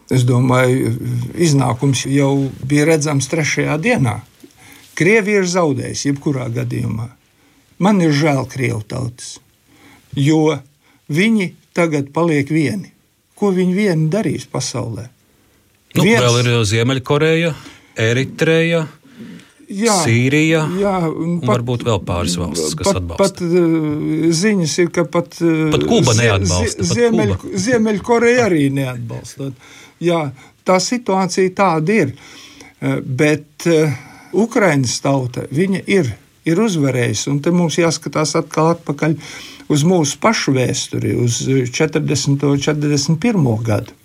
Es 0.09 0.25
domāju, 0.25 0.91
iznākums 1.37 2.03
jau 2.09 2.49
bija 2.65 2.87
redzams 2.89 3.29
trešajā 3.29 3.77
dienā. 3.81 4.19
Krievija 4.99 5.43
ir 5.43 5.47
zaudējusi 5.47 6.11
jebkurā 6.11 6.49
gadījumā. 6.53 7.07
Man 7.79 8.01
ir 8.03 8.11
žēl 8.15 8.43
Krievu 8.51 8.81
tautas, 8.83 9.37
jo 10.11 10.57
viņi 11.07 11.53
tagad 11.77 12.11
paliek 12.15 12.49
vieni. 12.51 12.91
Ko 13.39 13.53
viņi 13.55 13.75
vieni 13.75 14.09
darīs 14.11 14.43
pasaulē? 14.51 15.07
Nu, 15.95 16.03
Viens... 16.03 16.19
Vēl 16.21 16.39
ir 16.41 16.65
Ziemeļkoreja, 16.67 17.53
Eritreja. 17.99 18.85
Jā, 19.69 19.93
Sīrija 20.01 20.63
jā, 20.81 20.93
pat, 21.05 21.43
varbūt 21.45 21.83
vēl 21.85 21.99
pāris 22.01 22.35
valstis, 22.41 22.73
kas 22.73 22.87
pat, 22.87 22.97
atbalsta. 22.97 23.17
Pat 23.21 23.41
uh, 23.45 24.23
ziņas 24.33 24.75
ir, 24.81 24.87
ka 24.95 25.03
pat, 25.13 25.35
uh, 25.45 25.67
pat 25.75 25.85
Kuba 25.91 26.15
neatbalsta. 26.17 26.87
Ziemeļ, 26.89 27.33
Ziemeļkoreja 27.67 28.47
arī 28.47 28.63
neatbalsta. 28.73 29.51
Jā, 30.01 30.23
tā 30.65 30.79
situācija 30.81 31.53
tāda 31.61 31.99
ir. 32.01 32.15
Uh, 32.81 32.97
bet 33.05 33.69
uh, 33.69 33.93
Ukraiņas 34.33 34.99
tauta 35.01 35.45
ir, 35.51 36.11
ir 36.45 36.61
uzvarējusi, 36.61 37.29
un 37.31 37.39
te 37.43 37.53
mums 37.53 37.79
jāskatās 37.79 38.35
atkal 38.39 38.73
atpakaļ 38.75 39.15
uz 39.69 39.85
mūsu 39.85 40.19
pašu 40.21 40.53
vēsturi, 40.57 41.15
uz 41.17 41.41
40. 41.45 42.45
un 42.49 42.61
41. 42.61 43.49
gadu. 43.65 43.95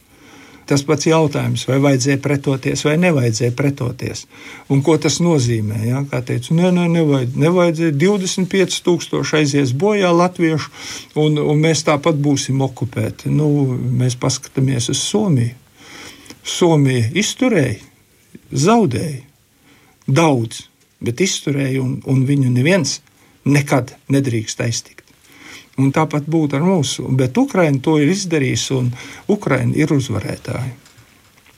Tas 0.65 0.81
pats 0.81 1.05
jautājums, 1.05 1.67
vai 1.69 1.77
vajadzēja 1.85 2.23
pretoties 2.25 2.87
vai 2.87 2.95
nevajadzēja 2.97 3.53
pretoties. 3.57 4.23
Un 4.73 4.81
ko 4.85 4.95
tas 4.97 5.19
nozīmē? 5.21 5.83
Ja? 5.85 6.01
Kā 6.09 6.23
teicu, 6.25 6.55
nē, 6.57 6.71
nē, 6.73 6.87
nevajad, 6.95 7.35
nevajadzēja 7.37 7.93
25,000 8.01 9.37
aizies 9.43 9.75
bojā 9.77 10.09
latviešu, 10.17 10.73
un, 11.21 11.37
un 11.37 11.61
mēs 11.61 11.85
tāpat 11.85 12.17
būsim 12.17 12.65
okupēti. 12.65 13.29
Nu, 13.29 13.51
mēs 13.77 14.17
paskatāmies 14.17 14.89
uz 14.95 15.05
Somiju. 15.05 15.53
Somija 16.45 17.13
izturēja, 17.21 17.77
zaudēja 18.65 19.21
daudz, 20.07 20.67
bet 21.05 21.21
izturēja, 21.25 21.83
un, 21.83 21.99
un 22.07 22.25
viņu 22.29 22.53
neviens 22.53 23.01
nekad 23.45 23.95
nedrīkst 24.13 24.63
aiztikt. 24.65 25.03
Un 25.81 25.91
tāpat 25.93 26.29
būtu 26.31 26.59
ar 26.59 26.63
mūsu. 26.63 27.09
Bet 27.19 27.37
Ukraiņa 27.39 27.83
to 27.83 27.97
ir 27.99 28.13
izdarījusi, 28.13 28.77
un 28.79 28.93
Ukraiņa 29.35 29.75
ir 29.81 29.95
uzvarētāja. 29.97 30.71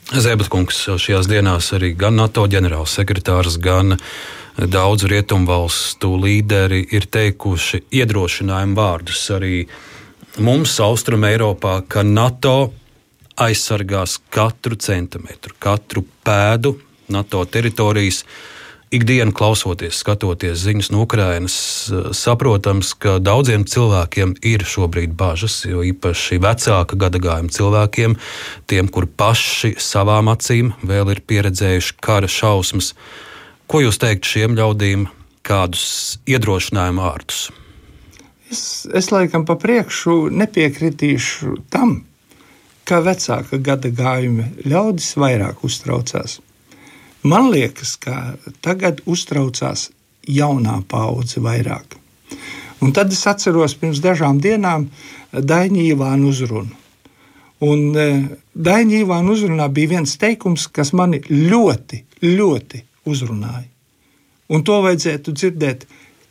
Zēbetkungs 0.07 0.85
šajās 1.03 1.27
dienās 1.27 1.67
arī 1.75 1.91
gan 1.99 2.15
NATO 2.15 2.45
ģenerālsekretārs, 2.47 3.59
gan 3.59 3.97
daudzu 4.57 5.09
rietumvalstu 5.11 6.13
līderi 6.23 6.79
ir 6.95 7.05
teikuši 7.11 7.83
iedrošinājumu 7.99 8.77
vārdus 8.79 9.25
arī 9.35 9.67
mums, 10.39 10.77
Austrum 10.81 11.27
Eiropā, 11.27 11.81
ka 11.91 12.05
NATO 12.07 12.71
aizsargās 13.37 14.17
katru 14.33 14.79
centimetru, 14.81 15.53
katru 15.59 16.05
pēdu 16.25 16.73
NATO 17.13 17.43
teritorijas 17.45 18.23
ikdienu 18.91 19.33
klausoties, 19.35 19.99
skatoties 19.99 20.61
ziņas 20.63 20.89
no 20.93 21.03
Ukrainas, 21.03 21.57
saprotams, 22.15 22.93
ka 22.95 23.17
daudziem 23.19 23.65
cilvēkiem 23.67 24.37
ir 24.47 24.63
šobrīd 24.67 25.15
bažas, 25.17 25.59
jo 25.67 25.83
īpaši 25.83 26.39
vecāka 26.43 26.99
gadagājuma 26.99 27.51
cilvēkiem, 27.51 28.15
tiem, 28.67 28.87
kur 28.87 29.07
paši 29.07 29.75
savām 29.81 30.31
acīm 30.31 30.71
vēl 30.87 31.11
ir 31.15 31.23
pieredzējuši 31.27 31.99
kara 31.99 32.31
šausmas. 32.31 32.93
Ko 33.67 33.83
jūs 33.83 33.99
teikt 33.99 34.27
šiem 34.27 34.55
ļaudīm, 34.55 35.09
kādus 35.47 36.19
iedrošinājumu 36.27 37.03
vārdus? 37.03 37.47
Es, 38.47 38.87
es 38.95 39.11
laikam 39.11 39.43
pa 39.47 39.57
priekšu 39.59 40.29
nepiekritīšu 40.31 41.57
tam, 41.71 41.97
ka 42.87 43.01
vecāka 43.03 43.59
gada 43.59 43.91
gājuma 43.91 44.47
ļaudis 44.63 45.15
vairāk 45.19 45.65
uztraucās. 45.67 46.39
Man 47.23 47.49
liekas, 47.51 47.95
ka 47.97 48.37
tagad 48.61 49.01
uztraucās 49.05 49.89
jaunā 50.27 50.81
paudze 50.89 51.41
vairāk. 51.43 51.97
Un 52.83 52.93
tad 52.93 53.11
es 53.13 53.23
atceros 53.27 53.73
pirms 53.79 54.01
dažām 54.03 54.41
dienām 54.41 54.89
Daņu 55.33 55.81
Ivānu 55.93 56.29
uzrunu. 56.29 56.75
Un 57.65 57.95
e, 57.97 58.07
Daņu 58.53 59.01
Ivānu 59.01 59.33
uzrunā 59.33 59.65
bija 59.73 59.95
viens 59.95 60.13
teikums, 60.21 60.67
kas 60.69 60.93
mani 60.93 61.23
ļoti, 61.25 62.03
ļoti 62.21 62.83
uzrunāja. 63.09 63.65
Un 64.53 64.63
to 64.63 64.77
vajadzētu 64.85 65.33
dzirdēt 65.33 65.87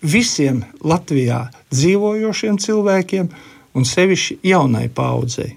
visiem 0.07 0.63
Latvijā 0.87 1.49
dzīvojošiem 1.75 2.61
cilvēkiem, 2.63 3.29
un 3.77 3.85
sevišķi 3.85 4.39
jaunai 4.47 4.87
paudzei. 4.89 5.57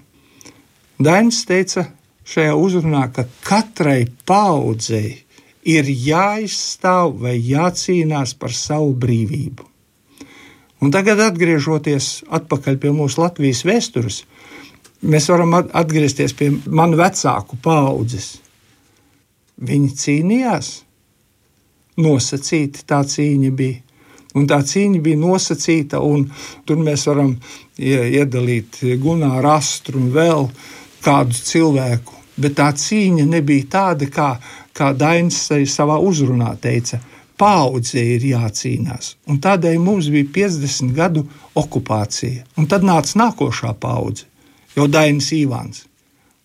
Dainis 1.00 1.44
teica, 1.48 1.86
šajā 2.30 2.54
uzrunā, 2.54 3.08
ka 3.14 3.26
katrai 3.46 4.04
paudzei 4.26 5.18
ir 5.66 5.88
jāizstāv 5.90 7.18
vai 7.24 7.36
jācīnās 7.38 8.36
par 8.40 8.54
savu 8.56 8.94
brīvību. 9.02 9.66
Un 10.80 10.92
tagad, 10.94 11.20
atgriežoties 11.20 12.22
atpakaļ 12.32 12.78
pie 12.80 12.92
mūsu 12.96 13.20
Latvijas 13.20 13.66
vēstures, 13.68 14.22
mēs 15.04 15.28
varam 15.28 15.58
atgriezties 15.60 16.32
pie 16.36 16.48
manu 16.66 16.96
vecāku 17.00 17.58
paudzes. 17.60 18.38
Viņi 19.60 19.90
cīnījās, 20.00 20.70
nosacīta 22.00 22.86
tā 22.88 23.02
cīņa 23.04 23.50
bija. 23.56 23.82
Un 24.38 24.46
tā 24.46 24.60
cīņa 24.62 25.00
bija 25.02 25.18
nosacīta, 25.18 25.98
un 26.00 26.28
tur 26.64 26.78
mēs 26.80 27.04
varam 27.10 27.34
iedalīt 27.76 28.78
Gunāru 29.02 29.50
Astru 29.50 29.98
un 29.98 30.12
vēl 30.14 30.46
kādu 31.02 31.34
cilvēku. 31.34 32.19
Bet 32.40 32.56
tā 32.58 32.70
cīņa 32.76 33.26
nebija 33.28 33.68
tāda, 33.74 34.08
kā, 34.12 34.30
kā 34.76 34.92
Dainis 34.96 35.42
savā 35.72 35.98
uzrunā 36.00 36.54
teica. 36.62 37.00
Paudze 37.40 38.02
ir 38.16 38.24
jācīnās. 38.28 39.14
Un 39.32 39.40
tādēļ 39.40 39.78
mums 39.80 40.10
bija 40.12 40.28
50 40.34 40.92
gadu 40.96 41.24
okupācija. 41.56 42.44
Un 42.60 42.68
tad 42.68 42.84
nāca 42.84 43.16
nākošā 43.22 43.72
paudze, 43.80 44.26
jau 44.76 44.88
Dainis 44.88 45.30
Ivāns. 45.36 45.86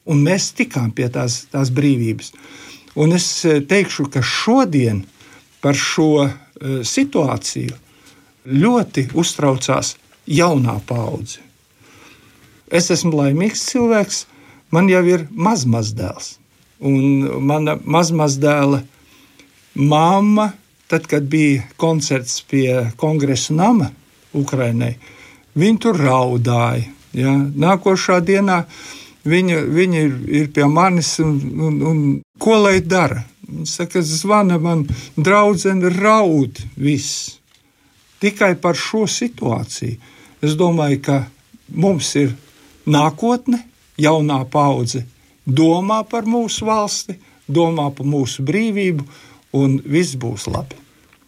Un 0.05 0.21
mēs 0.23 0.51
tikām 0.55 0.91
pie 0.95 1.09
tās, 1.11 1.45
tās 1.51 1.71
brīvības. 1.73 2.31
Un 3.01 3.15
es 3.15 3.27
e, 3.43 3.59
teikšu, 3.65 4.07
ka 4.13 4.21
šodien 4.23 5.01
par 5.65 5.75
šo 5.75 6.09
uh, 6.21 6.29
situāciju 6.85 7.73
ļoti 8.45 9.07
uztraucās 9.17 9.95
jaunā 10.29 10.77
paudze. 10.85 11.41
Es 12.69 12.91
esmu 12.93 13.17
laimīgs 13.17 13.63
cilvēks, 13.71 14.19
man 14.73 14.89
jau 14.89 15.03
ir 15.07 15.27
mazmazdēls. 15.31 16.35
Un 16.85 17.45
mana 17.47 17.77
mazmazdēla 17.79 18.81
mamma, 19.75 20.49
tad, 20.87 21.07
kad 21.09 21.23
bija 21.29 21.63
koncerts 21.81 22.41
pie 22.49 22.91
kongresa 22.99 23.55
nama 23.55 23.89
Ukrainai, 24.35 24.95
viņa 25.55 25.81
tur 25.81 25.99
raudāja. 25.99 26.91
Ja? 27.15 27.33
Nākošā 27.35 28.19
dienā 28.25 28.63
viņa, 29.25 29.61
viņa 29.77 30.03
ir, 30.07 30.17
ir 30.41 30.51
pie 30.53 30.67
manis 30.69 31.15
un, 31.23 31.37
un, 31.67 31.79
un 31.81 32.03
ko 32.41 32.59
lai 32.65 32.79
dara? 32.83 33.23
Viņa 33.45 33.69
saka, 33.69 34.01
zvana 34.01 34.57
man, 34.61 34.85
draudzene 35.15 35.91
raud 35.93 36.59
viss. 36.75 37.37
Tikai 38.21 38.55
par 38.61 38.77
šo 38.79 39.05
situāciju. 39.09 39.99
Es 40.45 40.55
domāju, 40.57 41.01
ka 41.05 41.17
mums 41.73 42.11
ir 42.19 42.33
nākotne, 42.89 43.61
jaunā 44.01 44.41
paudze 44.51 45.05
domā 45.45 46.01
par 46.09 46.25
mūsu 46.25 46.65
valsti, 46.67 47.17
domā 47.47 47.91
par 47.95 48.07
mūsu 48.09 48.43
brīvību, 48.45 49.05
un 49.55 49.77
viss 49.85 50.17
būs 50.19 50.49
labi. 50.51 50.81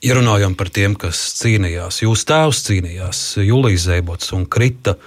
Ja 0.06 0.18
runājam 0.18 0.54
par 0.58 0.70
tiem, 0.70 0.94
kas 1.00 1.18
cīnījās, 1.40 2.04
jūsu 2.04 2.28
tēvs 2.30 2.62
cīnījās, 2.68 3.22
Julijas 3.42 3.88
Zēbots 3.88 4.34
un 4.38 4.46
krita 4.46 4.98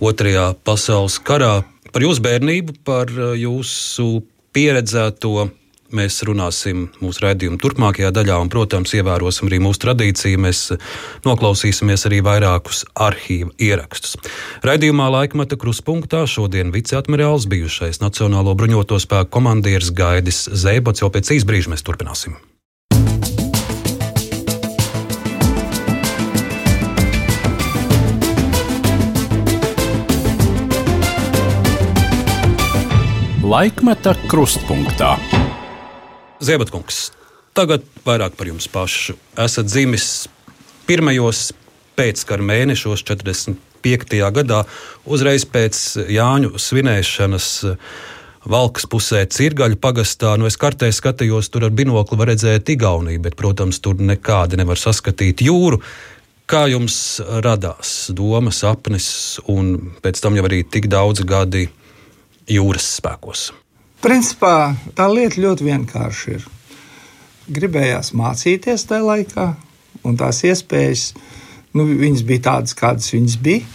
Otrajā 0.00 0.50
pasaules 0.64 1.18
karā, 1.24 1.62
par 1.92 2.04
jūsu 2.04 2.24
bērnību, 2.24 2.78
par 2.84 3.12
jūsu 3.36 4.22
pieredzēto 4.56 5.48
Mēs 5.90 6.20
runāsim 6.22 6.84
mūsu 7.02 7.24
raidījuma 7.24 7.58
turpmākajā 7.58 8.12
daļā, 8.14 8.36
un, 8.44 8.50
protams, 8.52 8.92
ievērosim 8.94 9.48
arī 9.50 9.58
mūsu 9.64 9.82
tradīciju. 9.82 10.38
Mēs 10.44 10.60
noklausīsimies 11.26 12.06
arī 12.06 12.20
vairākus 12.22 12.84
arhīva 12.94 13.50
ierakstus. 13.58 14.14
Raidījumā 14.66 15.08
laikmeta 15.10 15.58
kruspunktā 15.58 16.22
šodien 16.30 16.70
viceadmirālis 16.74 17.48
bijušais 17.50 17.98
Nacionālo 18.04 18.54
bruņoto 18.54 19.00
spēku 19.02 19.34
komandieris 19.34 19.90
Gaidis 19.90 20.46
Zēbots. 20.54 21.02
Jau 21.02 21.10
pēc 21.10 21.34
īsa 21.34 21.50
brīža 21.50 21.74
mēs 21.74 21.82
turpināsim. 21.82 22.38
Laikmeta 33.50 34.14
krustpunktā. 34.30 35.16
Ziebatkungs, 36.40 37.10
tagad 37.52 37.82
vairāk 38.06 38.32
par 38.38 38.48
jums 38.48 38.64
pašu. 38.72 39.12
Esat 39.36 39.68
dzimis 39.68 40.06
pirmajos 40.88 41.50
pēckara 41.98 42.46
mēnešos, 42.48 43.02
45. 43.04 44.16
gadā, 44.32 44.62
uzreiz 45.04 45.44
pēc 45.44 45.82
Jāņu 46.08 46.56
svinēšanas. 46.56 47.50
Valkas 48.48 48.86
pusē, 48.88 49.26
Cirgaļu 49.28 49.76
pagastā, 49.76 50.32
nu 50.40 50.48
es 50.48 50.56
kartē 50.56 50.88
skatījos, 50.96 51.50
tur 51.52 51.66
ar 51.68 51.74
binokli 51.76 52.16
var 52.16 52.30
redzēt 52.32 52.72
Igauniju, 52.72 53.20
bet, 53.20 53.36
protams, 53.36 53.82
tur 53.84 54.00
nekādi 54.00 54.56
nevar 54.56 54.80
saskatīt 54.80 55.44
jūru. 55.44 55.82
Kā 56.48 56.64
jums 56.72 57.20
radās 57.44 58.08
doma, 58.16 58.48
sapnis 58.48 59.10
un 59.44 59.74
pēc 60.00 60.24
tam 60.24 60.40
jau 60.40 60.48
arī 60.48 60.64
tik 60.64 60.88
daudz 60.88 61.20
gadi 61.28 61.68
jūras 62.48 62.94
spēkos? 62.96 63.50
Principā 64.00 64.72
tā 64.96 65.10
lieta 65.12 65.42
ļoti 65.42 65.66
vienkārši 65.66 66.32
ir. 66.38 66.46
Gribējās 67.50 68.14
mācīties 68.16 68.86
tajā 68.88 69.04
laikā, 69.04 69.44
un 70.06 70.16
tās 70.16 70.40
iespējas 70.46 71.10
nu, 71.76 71.84
bija 72.24 72.46
tādas, 72.46 72.72
kādas 72.78 73.10
viņas 73.12 73.36
bija. 73.44 73.66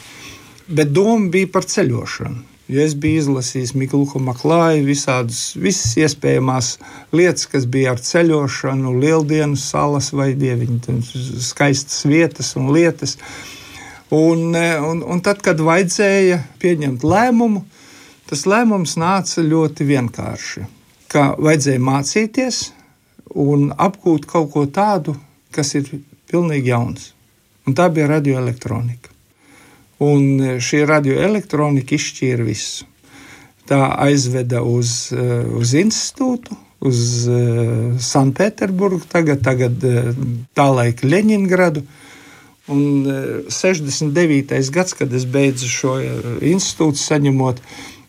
Bet 0.66 0.96
doma 0.98 1.30
bija 1.30 1.52
par 1.54 1.68
ceļošanu. 1.70 2.42
Jo 2.66 2.82
es 2.82 2.96
biju 2.98 3.20
izlasījis 3.22 3.76
Miklu 3.78 4.08
Maklāju, 4.26 4.88
visādas, 4.88 5.52
visas 5.54 5.92
iespējamās 6.02 6.72
lietas, 7.14 7.46
kas 7.46 7.68
bija 7.70 7.94
ar 7.94 8.02
ceļošanu, 8.02 8.96
lieldienu 9.04 9.60
salas 9.62 10.10
vai 10.10 10.32
dieviņu, 10.34 10.98
skaistas 11.46 12.02
vietas 12.10 12.56
un 12.58 12.72
lietas. 12.74 13.20
Un, 14.10 14.58
un, 14.58 15.06
un 15.06 15.22
tad, 15.22 15.46
kad 15.46 15.62
vajadzēja 15.62 16.42
pieņemt 16.62 17.06
lēmumu, 17.06 17.62
Tas 18.30 18.46
lēmums 18.50 18.96
nāca 18.98 19.44
ļoti 19.46 19.86
vienkārši. 19.86 20.66
Ka 21.12 21.36
vajadzēja 21.38 21.82
mācīties 21.86 22.62
un 23.36 23.70
apgūt 23.72 24.26
kaut 24.30 24.52
ko 24.56 24.66
tādu, 24.66 25.14
kas 25.54 25.76
ir 25.78 25.92
pilnīgi 26.32 26.74
jauns. 26.74 27.12
Un 27.66 27.78
tā 27.78 27.88
bija 27.94 28.10
radioelektronika. 28.10 29.14
Un 30.06 30.58
šī 30.62 30.84
radioelektronika 30.90 31.96
izšķīra 31.96 32.46
visu. 32.46 32.88
Tā 33.66 33.80
aizveda 34.06 34.62
uz, 34.62 35.12
eh, 35.14 35.46
uz 35.58 35.74
institūtu, 35.78 36.58
uz 36.86 37.00
uh, 37.26 37.96
Sanktpēterburgu, 37.98 39.08
tagad, 39.10 39.40
tagad 39.42 39.86
uh, 39.88 40.12
tā 40.54 40.68
laika 40.70 41.08
Leņņģeradu. 41.08 41.82
Un 42.74 43.08
69. 43.54 44.54
E, 44.58 44.62
gads, 44.74 44.96
kad 44.98 45.12
es 45.14 45.26
beidzu 45.30 45.70
šo 45.70 45.96
institūtu, 46.42 46.98
saņemot 46.98 47.62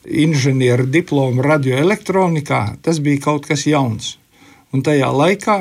inženieru 0.06 0.86
diplomu 0.90 1.44
radioelektronikā, 1.44 2.76
tas 2.82 3.00
bija 3.02 3.24
kaut 3.28 3.46
kas 3.48 3.66
jauns. 3.66 4.16
Un 4.74 4.82
tajā 4.86 5.08
laikā 5.12 5.58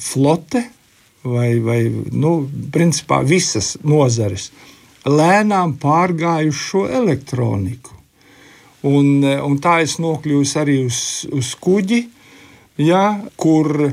flote 0.00 0.64
vai, 1.24 1.58
vai 1.60 1.80
nu, 2.12 2.48
principā 2.72 3.22
visas 3.26 3.76
nozares 3.84 4.50
lēnām 5.08 5.76
pārgājuši 5.80 6.60
šo 6.60 6.84
elektroniku. 7.00 7.96
Un, 8.88 9.20
un 9.24 9.58
tā 9.60 9.80
es 9.84 9.98
nokļuvu 10.00 10.46
arī 10.60 10.78
uz, 10.86 11.00
uz 11.36 11.52
kuģi, 11.60 12.00
ja, 12.80 13.04
kur 13.36 13.92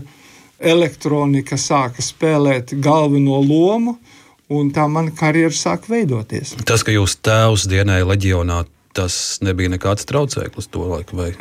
elektronika 0.58 1.58
sāka 1.60 2.02
spēlēt 2.02 2.74
galveno 2.82 3.42
lomu 3.44 3.98
un 4.50 4.72
tā 4.72 4.88
mana 4.90 5.12
karjera 5.12 5.54
sāk 5.54 5.90
veidoties. 5.92 6.56
Tas, 6.66 6.86
ka 6.88 6.96
jūs 6.96 7.18
tēvs 7.20 7.68
dienēja 7.68 8.08
leģionā, 8.08 8.64
tas 8.98 9.38
nebija 9.46 9.72
nekāds 9.76 10.08
traucēklis 10.10 10.70
to 10.74 10.88
laiku. 10.90 11.20
Vai? 11.20 11.32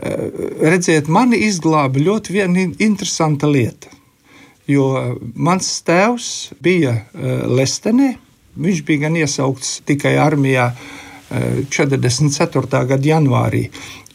Redziet, 0.60 1.08
mani 1.12 1.40
izglāba 1.48 2.02
ļoti 2.02 2.36
viena 2.36 2.66
interesanta 2.84 3.48
lieta. 3.50 3.92
Jo 4.66 5.16
mans 5.38 5.68
tēvs 5.86 6.28
bija 6.62 6.96
Lestenē, 7.46 8.16
viņš 8.58 8.84
bija 8.88 9.06
gan 9.06 9.18
iesaukts 9.20 9.80
tikai 9.86 10.16
armijā 10.18 10.72
44. 11.26 12.84
gada 12.86 13.08
janvārī 13.08 13.64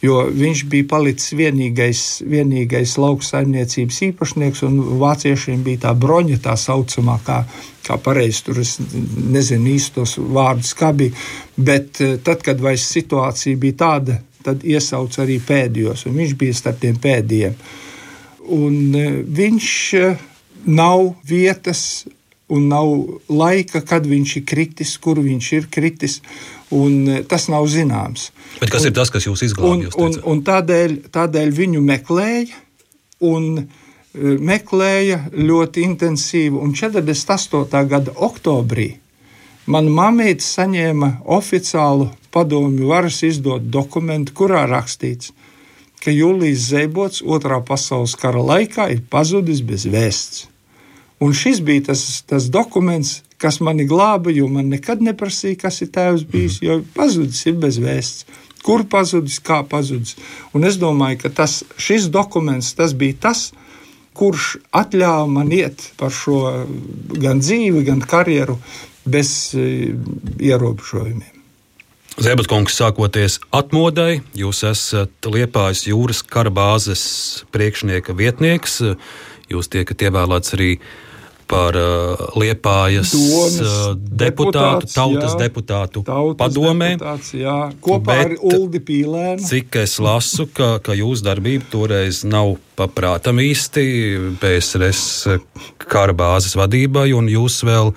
jo 0.02 0.18
viņš 0.34 0.64
bija 0.70 0.86
palicis 0.90 1.34
vienīgais, 1.38 2.00
vienīgais 2.26 2.96
lauksaimniecības 2.98 4.00
īpašnieks, 4.08 4.64
un 4.66 4.80
vāciešiem 5.02 5.62
bija 5.66 5.84
tā 5.86 5.92
broņa, 5.98 6.40
tā 6.42 6.56
saucamā, 6.58 7.18
kā, 7.26 7.42
kā 7.86 7.98
pareizi 8.02 8.42
tur 8.48 8.58
es 8.64 8.76
nezinu 8.82 9.70
īstos 9.76 10.16
vārdus, 10.18 10.74
kā 10.78 10.90
bija. 10.96 11.14
Bet 11.56 12.02
eh, 12.02 12.16
tad, 12.24 12.42
kad 12.46 12.60
vairs 12.62 12.88
situācija 12.90 13.60
bija 13.62 13.78
tāda, 13.84 14.18
tad 14.42 14.66
iesauc 14.66 15.14
arī 15.22 15.38
pēdējos, 15.46 16.08
un 16.10 16.18
viņš 16.18 16.34
bija 16.40 16.58
starp 16.58 16.82
tiem 16.82 16.98
pēdējiem. 17.02 17.54
Un 18.58 18.98
eh, 18.98 19.20
viņš 19.22 19.70
eh, 20.00 20.26
nav 20.66 21.12
vietas 21.30 21.84
un 22.52 22.68
nav 22.70 22.90
laika, 23.32 23.82
kad 23.86 24.06
viņš 24.08 24.36
ir 24.40 24.44
kritis, 24.48 24.96
kur 25.02 25.20
viņš 25.22 25.52
ir 25.58 25.68
kritis. 25.72 26.20
Tas 27.28 27.50
nav 27.52 27.66
zināms. 27.68 28.30
Bet 28.60 28.72
kas 28.72 28.86
un, 28.86 28.88
ir 28.88 28.96
tas, 28.96 29.10
kas 29.12 29.26
jūs 29.28 29.44
izglābj? 29.44 29.90
Un, 29.92 30.06
un, 30.06 30.18
un 30.32 30.42
tādēļ, 30.46 30.96
tādēļ 31.12 31.52
viņu 31.58 31.82
meklēja. 31.84 32.62
Un, 33.28 33.44
e, 33.60 33.66
Meklēja 34.42 35.18
ļoti 35.36 35.84
intensīvi, 35.84 36.56
un 36.58 36.72
48. 36.74 37.84
gada 37.92 38.16
oktobrī 38.16 38.88
mana 39.66 39.90
mamīte 39.90 40.44
saņēma 40.44 41.12
oficiālu 41.36 42.10
padomju 42.34 42.88
varas 42.88 43.20
izdot 43.26 43.68
dokumentu, 43.70 44.34
kurā 44.34 44.64
rakstīts, 44.70 45.32
ka 46.02 46.10
Jūlijas 46.10 46.70
Zēbots 46.72 47.22
otrā 47.22 47.60
pasaules 47.64 48.16
kara 48.18 48.42
laikā 48.42 48.88
ir 48.90 49.04
pazudis 49.10 49.62
bez 49.62 49.86
vēsts. 49.86 50.48
Un 51.22 51.34
šis 51.36 51.60
bija 51.62 51.88
tas, 51.92 52.22
tas 52.26 52.48
dokuments, 52.50 53.20
kas 53.38 53.60
mani 53.62 53.86
glāba, 53.86 54.32
jo 54.34 54.48
man 54.50 54.72
nekad 54.72 55.02
neprasīja, 55.04 55.60
kas 55.64 55.82
ir 55.84 55.92
tēvs 55.94 56.24
bijis, 56.30 56.60
jo 56.64 56.80
pazudis 56.96 57.44
ir 57.46 57.58
bez 57.62 57.78
vēsts. 57.82 58.26
Kur 58.62 58.84
pazudis, 58.86 59.40
kā 59.42 59.60
pazudis. 59.66 60.16
Un 60.54 60.66
es 60.66 60.78
domāju, 60.78 61.24
ka 61.24 61.32
tas, 61.42 61.60
šis 61.78 62.06
dokuments 62.14 62.72
tas 62.78 62.94
bija 62.94 63.18
tas, 63.28 63.50
kurš 64.18 64.56
ļāva 64.72 65.26
man 65.30 65.50
iet 65.54 65.82
par 65.98 66.14
šo 66.14 66.66
gan 67.22 67.42
dzīvi, 67.42 67.84
gan 67.86 68.02
karjeru 68.02 68.58
bez 69.04 69.54
e, 69.58 69.94
ierobežojumiem. 70.38 71.38
Zēbatkungs, 72.22 72.74
sākoties 72.76 73.38
atmodai, 73.56 74.20
jūs 74.36 74.62
esat 74.68 75.30
Liepājas 75.32 75.86
jūras 75.88 76.20
kara 76.22 76.52
bāzes 76.52 77.04
priekšnieka 77.54 78.12
vietnieks. 78.14 78.82
Jūs 79.48 79.70
tiekat 79.72 80.04
ievēlēts 80.06 80.52
arī 80.58 80.74
par 81.52 81.76
uh, 81.76 82.22
Liepājas 82.40 83.12
Domas, 83.12 83.58
uh, 83.60 83.94
deputātu, 83.96 84.88
tautas 84.92 85.34
jā, 85.34 85.40
deputātu 85.44 86.04
tautas 86.06 86.38
padomē. 86.40 86.94
Jā, 87.36 87.56
kopā 87.84 88.16
Bet, 88.16 88.22
ar 88.24 88.36
Uldi 88.48 88.80
Pīlēnu. 88.88 89.44
Cik 89.46 89.82
es 89.82 89.98
lasu, 90.02 90.48
ka, 90.56 90.74
ka 90.84 90.96
jūsu 90.96 91.26
darbība 91.28 91.68
toreiz 91.72 92.22
nav 92.28 92.56
paprātam 92.78 93.42
īsti 93.42 93.84
PSRS 94.40 95.36
kara 95.84 96.16
bāzes 96.16 96.56
vadībai, 96.58 97.10
un 97.16 97.28
jūs 97.30 97.60
vēl 97.68 97.92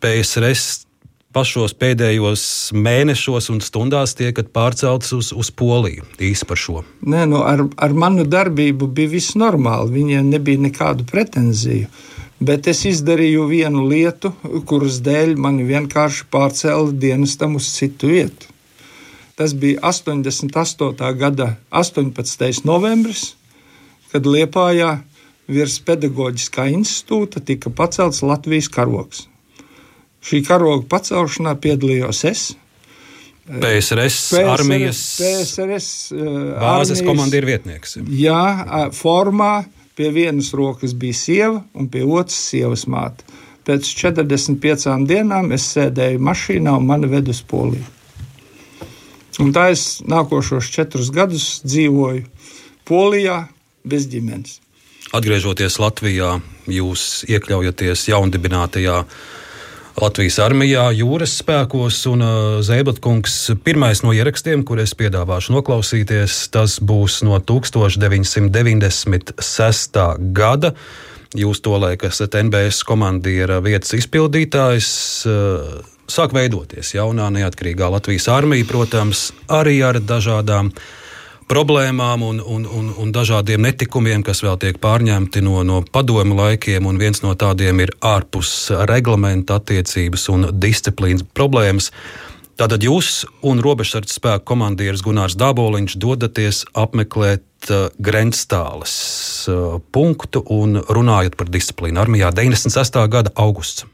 PSRS 0.00 0.86
pašos 1.34 1.74
pēdējos 1.78 2.42
mēnešos 2.74 3.50
un 3.54 3.60
stundās 3.62 4.16
tiekat 4.18 4.50
pārcelts 4.54 5.12
uz, 5.14 5.30
uz 5.30 5.50
Poliju 5.54 6.06
īsi 6.22 6.46
par 6.48 6.58
šo? 6.58 6.82
Nē, 7.06 7.26
nu, 7.30 7.42
ar, 7.46 7.64
ar 7.78 7.94
manu 7.94 8.26
darbību 8.26 8.90
bija 8.94 9.14
viss 9.14 9.36
normāli. 9.38 9.94
Viņiem 10.00 10.30
nebija 10.32 10.62
nekādu 10.66 11.06
pretenziju. 11.10 11.90
Bet 12.40 12.70
es 12.72 12.86
izdarīju 12.88 13.44
vienu 13.50 13.82
lietu, 13.84 14.30
kuras 14.68 15.02
dēļ 15.04 15.34
mani 15.36 15.66
vienkārši 15.68 16.24
pārcēla 16.32 16.94
dienestam 16.96 17.58
uz 17.58 17.66
citu 17.74 18.08
vietu. 18.14 18.48
Tas 19.36 19.52
bija 19.56 19.80
88. 19.88 21.10
gada 21.20 21.50
18. 21.68 22.64
novembris, 22.64 23.34
kad 24.12 24.24
Liepājā 24.24 24.94
virs 25.50 25.78
pedagoģiskā 25.84 26.70
institūta 26.72 27.42
tika 27.44 27.72
pacelts 27.76 28.22
Latvijas 28.24 28.70
karogs. 28.72 29.26
Šī 30.24 30.40
karoga 30.44 30.84
pacelšanā 30.88 31.54
piedalījos 31.60 32.22
es. 32.28 32.46
PSRS, 33.50 34.16
PSRS 34.30 34.48
armijas 34.52 35.02
PSRS, 35.18 35.90
bāzes 36.60 37.00
komandieru 37.04 37.50
vietnieks. 37.50 37.96
Jā, 38.14 38.42
formā 38.94 39.64
Pie 40.00 40.08
vienas 40.16 40.54
rokas 40.56 40.94
bija 40.96 41.12
sieva, 41.12 41.58
un 41.76 41.90
pie 41.92 42.00
otras 42.08 42.38
sievas 42.40 42.86
māte. 42.88 43.26
Pēc 43.68 43.84
45 44.00 44.94
dienām 45.04 45.50
es 45.52 45.66
sēdēju 45.74 46.22
mašīnā 46.24 46.72
un 46.80 46.86
mani 46.88 47.10
ved 47.10 47.28
uz 47.28 47.42
Poliju. 47.44 47.84
Un 49.44 49.52
tā 49.52 49.66
es 49.74 50.00
nākošos 50.08 50.70
četrus 50.72 51.10
gadus 51.12 51.50
dzīvoju 51.68 52.24
Polijā 52.88 53.42
bez 53.84 54.08
ģimenes. 54.08 54.56
Atgriežoties 55.12 55.76
Latvijā, 55.84 56.32
jūs 56.64 57.26
iekļaujaties 57.28 58.06
jaundibinātajā 58.08 59.02
Latvijas 59.98 60.36
armijā, 60.38 60.84
jūras 60.94 61.32
spēkos, 61.40 61.96
un 62.12 62.22
uh, 62.22 62.60
Zēbatkungs 62.62 63.50
pirmais 63.66 64.04
no 64.04 64.12
ierakstiem, 64.14 64.62
kur 64.66 64.78
es 64.82 64.94
piedāvāšu 64.94 65.52
noklausīties, 65.56 66.48
tas 66.54 66.78
būs 66.78 67.22
no 67.26 67.38
1996. 67.42 69.98
gada. 70.36 70.74
Jūs 71.34 71.60
tolaik 71.62 72.04
esat 72.06 72.34
NBS 72.38 72.82
komandiera 72.86 73.60
vietas 73.64 73.92
izpildītājs. 73.98 74.88
Uh, 75.26 75.82
sāk 76.10 76.32
veidoties 76.38 76.94
jaunā 76.94 77.30
neatkarīgā 77.34 77.90
Latvijas 77.90 78.28
armija, 78.30 78.64
protams, 78.70 79.32
arī 79.50 79.82
ar 79.86 79.98
dažādām 80.02 80.66
uh, 80.70 80.74
problēmām 81.50 82.22
un, 82.22 82.40
un, 82.40 82.64
un, 82.66 82.90
un 83.02 83.12
dažādiem 83.14 83.62
netikumiem, 83.66 84.22
kas 84.26 84.44
vēl 84.46 84.58
tiek 84.62 84.78
pārņemti 84.82 85.42
no, 85.42 85.60
no 85.66 85.82
padomu 85.82 86.38
laikiem. 86.38 86.86
Viens 87.00 87.24
no 87.24 87.34
tādiem 87.38 87.82
ir 87.82 87.94
ārpus 88.06 88.70
reglamenta 88.90 89.58
attiecības 89.58 90.28
un 90.32 90.50
disciplīnas 90.62 91.26
problēmas. 91.34 91.90
Tātad 92.60 92.84
jūs 92.84 93.22
un 93.46 93.62
robežsardze 93.64 94.12
spēku 94.18 94.44
komandieris 94.52 95.00
Gunārs 95.00 95.32
Daboliņš 95.40 95.94
dodaties 95.96 96.58
apmeklēt 96.76 97.70
uh, 97.72 97.86
Grenstāles 97.96 98.92
uh, 99.48 99.78
punktu 99.96 100.42
un 100.52 100.82
runājat 100.84 101.38
par 101.40 101.48
disciplīnu 101.48 102.02
armijā 102.02 102.28
96. 102.36 103.00
gada 103.08 103.32
augusts. 103.40 103.86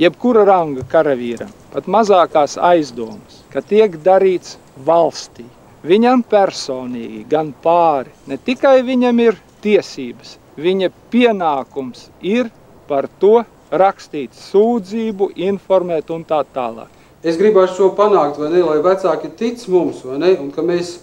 Jebkura 0.00 0.42
ranga 0.48 0.82
karavīram, 0.90 1.52
pat 1.70 1.86
mazākās 1.86 2.56
aizdomas, 2.58 3.44
ka 3.52 3.62
tiek 3.62 3.94
darīts 4.02 4.56
valstī, 4.86 5.44
Viņam 5.80 6.20
personīgi, 6.28 7.22
gan 7.24 7.54
pāri, 7.64 8.10
ne 8.28 8.36
tikai 8.36 8.82
viņam 8.84 9.20
ir 9.24 9.38
tiesības, 9.64 10.34
viņa 10.60 10.90
pienākums 11.12 12.10
ir 12.20 12.50
par 12.88 13.08
to 13.22 13.38
rakstīt 13.72 14.36
sūdzību, 14.36 15.30
informēt 15.48 16.12
un 16.12 16.26
tā 16.28 16.42
tālāk. 16.52 16.92
Es 17.24 17.40
gribētu 17.40 17.78
šo 17.78 17.88
panākt, 17.96 18.42
ne, 18.52 18.60
lai 18.60 18.76
vecāki 18.84 19.32
tic 19.40 19.64
mums, 19.72 20.04
ne, 20.04 20.34
un 20.36 20.52
ka 20.52 20.60
mēs 20.60 20.98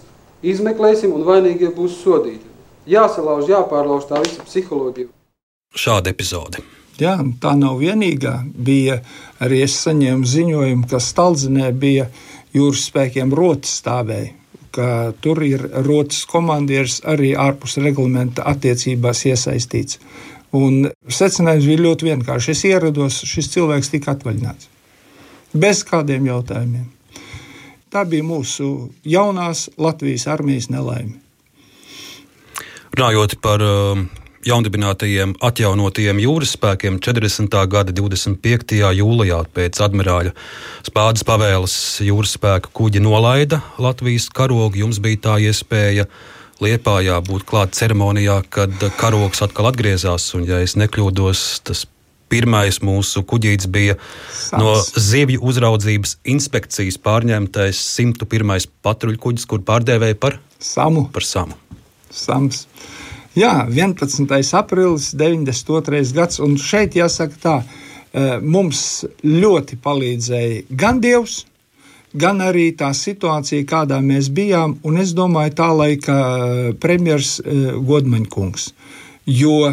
izmeklēsim 0.46 1.10
un 1.14 1.26
vainīgie 1.26 1.72
būs 1.74 1.98
sodīti. 2.04 2.46
Jāsalauž, 2.86 3.50
jāpārlauž 3.50 4.06
tā 4.06 4.22
visa 4.22 4.46
psiholoģija. 4.46 5.10
Šāda 5.74 6.14
epizode. 6.14 6.62
Jā, 7.02 7.18
tā 7.42 7.58
nav 7.58 7.82
vienīgā. 7.82 8.40
Bija 8.54 9.00
arī 9.42 9.64
es 9.66 9.74
saņēmu 9.82 10.26
ziņojumu, 10.26 10.86
ka 10.90 11.02
Stalzinē 11.02 11.72
bija 11.74 12.08
jūras 12.54 12.86
spēkiem 12.88 13.34
rotas 13.34 13.74
stāvēja 13.82 14.37
ka 14.78 15.12
tur 15.24 15.42
ir 15.42 15.64
rotas 15.86 16.22
komandieris 16.30 17.00
arī 17.10 17.34
ārpus 17.34 17.78
reglamenta 17.82 18.46
attiecībās 18.46 19.24
iesaistīts. 19.32 19.98
Un 20.56 20.86
secinājums 21.12 21.66
bija 21.68 21.84
ļoti 21.84 22.08
vienkāršs. 22.08 22.52
Es 22.54 22.62
ierados, 22.64 23.18
šis 23.28 23.50
cilvēks 23.52 23.90
tika 23.92 24.14
atvaļināts. 24.14 24.70
Bez 25.52 25.82
kādiem 25.88 26.28
jautājumiem. 26.28 26.86
Tā 27.92 28.04
bija 28.08 28.24
mūsu 28.24 28.90
jaunās 29.08 29.66
Latvijas 29.80 30.26
armijas 30.28 30.68
nelaime. 30.72 31.16
Runājot 32.96 33.38
par 33.44 33.62
uh, 33.64 34.02
jaundibinātajiem, 34.46 35.34
atjaunotajiem 35.44 36.20
jūras 36.22 36.54
spēkiem 36.56 36.98
40. 37.02 37.58
gada 37.70 37.94
25. 37.94 38.78
jūlijā 38.98 39.42
pēc 39.54 39.80
admirāļa 39.88 40.34
spādas 40.86 41.26
pavēles 41.26 41.76
jūras 42.06 42.36
spēka 42.38 42.72
kuģi 42.74 43.02
nolaida 43.04 43.62
Latvijas 43.82 44.28
karogu. 44.34 44.82
Jums 44.84 45.02
bija 45.02 45.24
tā 45.28 45.38
iespēja 45.48 46.08
Liepājā 46.58 47.20
būt 47.22 47.44
klāt 47.46 47.76
ceremonijā, 47.78 48.40
kad 48.50 48.72
karogs 48.98 49.44
atkal 49.46 49.68
atgriezās. 49.70 50.26
Un, 50.34 50.42
ja 50.48 50.58
es 50.64 50.74
nekļūdos, 50.74 51.42
tas 51.68 51.84
pirmais 52.28 52.80
mūsu 52.82 53.22
kuģītis 53.22 53.68
bija 53.72 53.94
Sams. 54.34 54.58
no 54.58 54.74
zivju 54.82 55.42
uzraudzības 55.48 56.16
inspekcijas 56.28 56.98
pārņemtais 57.04 57.78
101. 57.94 58.68
patruļkuģis, 58.82 59.46
kur 59.48 59.62
pārdēvēja 59.66 60.18
par 60.20 60.40
samu. 60.58 61.06
Par 61.14 61.26
samu. 61.26 61.54
Sams. 62.10 62.66
Jā, 63.38 63.68
11. 63.70 64.26
aprīlis, 64.58 65.12
92. 65.14 66.00
gads. 66.16 66.40
Un 66.42 66.56
šeit 66.58 66.96
jāsaka, 66.98 67.36
tā 67.38 67.54
e, 67.62 68.40
mums 68.42 68.80
ļoti 69.22 69.78
palīdzēja 69.84 70.64
gan 70.80 70.98
Dievs, 71.04 71.44
gan 72.18 72.42
arī 72.42 72.72
tā 72.74 72.88
situācija, 72.96 73.66
kādā 73.68 74.00
mēs 74.02 74.32
bijām. 74.34 74.78
Un 74.82 74.98
es 74.98 75.12
domāju, 75.14 75.54
tā 75.60 75.68
laika 75.70 76.16
e, 76.16 76.72
premjerministrs 76.82 77.44
e, 77.44 77.76
Godmaņkungs. 77.92 78.72
Jo 79.38 79.70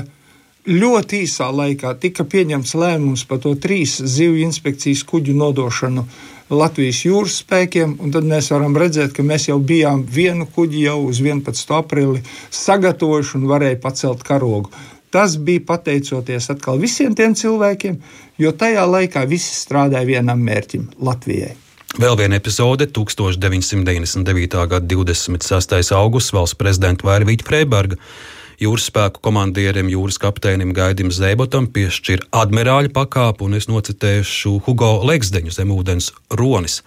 ļoti 0.70 1.24
īsā 1.26 1.50
laikā 1.50 1.96
tika 2.04 2.28
pieņemts 2.28 2.78
lēmums 2.78 3.26
par 3.26 3.42
to 3.42 3.56
trīs 3.62 3.98
zivju 3.98 4.46
inspekcijas 4.46 5.02
kuģu 5.10 5.34
nodošanu 5.42 6.06
Latvijas 6.50 7.00
jūras 7.02 7.40
spēkiem, 7.42 7.96
un 8.06 8.12
tad 8.14 8.26
mēs 8.30 8.52
varam 8.54 8.76
redzēt, 8.78 9.16
ka 9.18 9.24
mēs 9.26 9.48
jau 9.48 9.58
bijām 9.58 10.04
vienu 10.06 10.46
kuģi 10.46 10.84
jau 10.84 11.00
uz 11.08 11.18
11. 11.24 11.72
aprīli 11.74 12.22
sagatavojuši 12.54 13.40
un 13.40 13.48
varēja 13.50 13.80
pacelt 13.82 14.22
karogu. 14.28 14.70
Tas 15.10 15.40
bija 15.42 15.64
pateicoties 15.66 16.52
atkal 16.54 16.78
visiem 16.78 17.16
tiem 17.18 17.34
cilvēkiem, 17.34 17.98
jo 18.38 18.52
tajā 18.52 18.86
laikā 18.86 19.26
visi 19.26 19.56
strādāja 19.58 20.06
vienam 20.06 20.42
mērķim- 20.46 20.92
Latvijai. 21.08 21.56
Vēl 21.98 22.18
viena 22.20 22.36
epizode- 22.36 22.86
1999. 22.94 24.68
gada 24.68 24.86
26. 24.86 25.92
augusts 25.96 26.34
valsts 26.34 26.58
prezidenta 26.60 27.08
Vairvīta 27.08 27.48
Freiberga 27.48 27.96
jūras 28.62 28.88
spēku 28.90 29.22
komandierim, 29.26 29.90
jūras 29.92 30.20
kapteinim 30.22 30.74
Gaidim 30.76 31.12
Zēbotam 31.14 31.68
piešķir 31.76 32.28
admirāļa 32.36 32.94
pakāpu, 32.96 33.50
un 33.50 33.60
es 33.60 33.70
nocitēšu 33.72 34.60
Hugo 34.66 34.98
Leksdeņu 35.08 35.54
zemūdens 35.56 36.12
ronis 36.40 36.82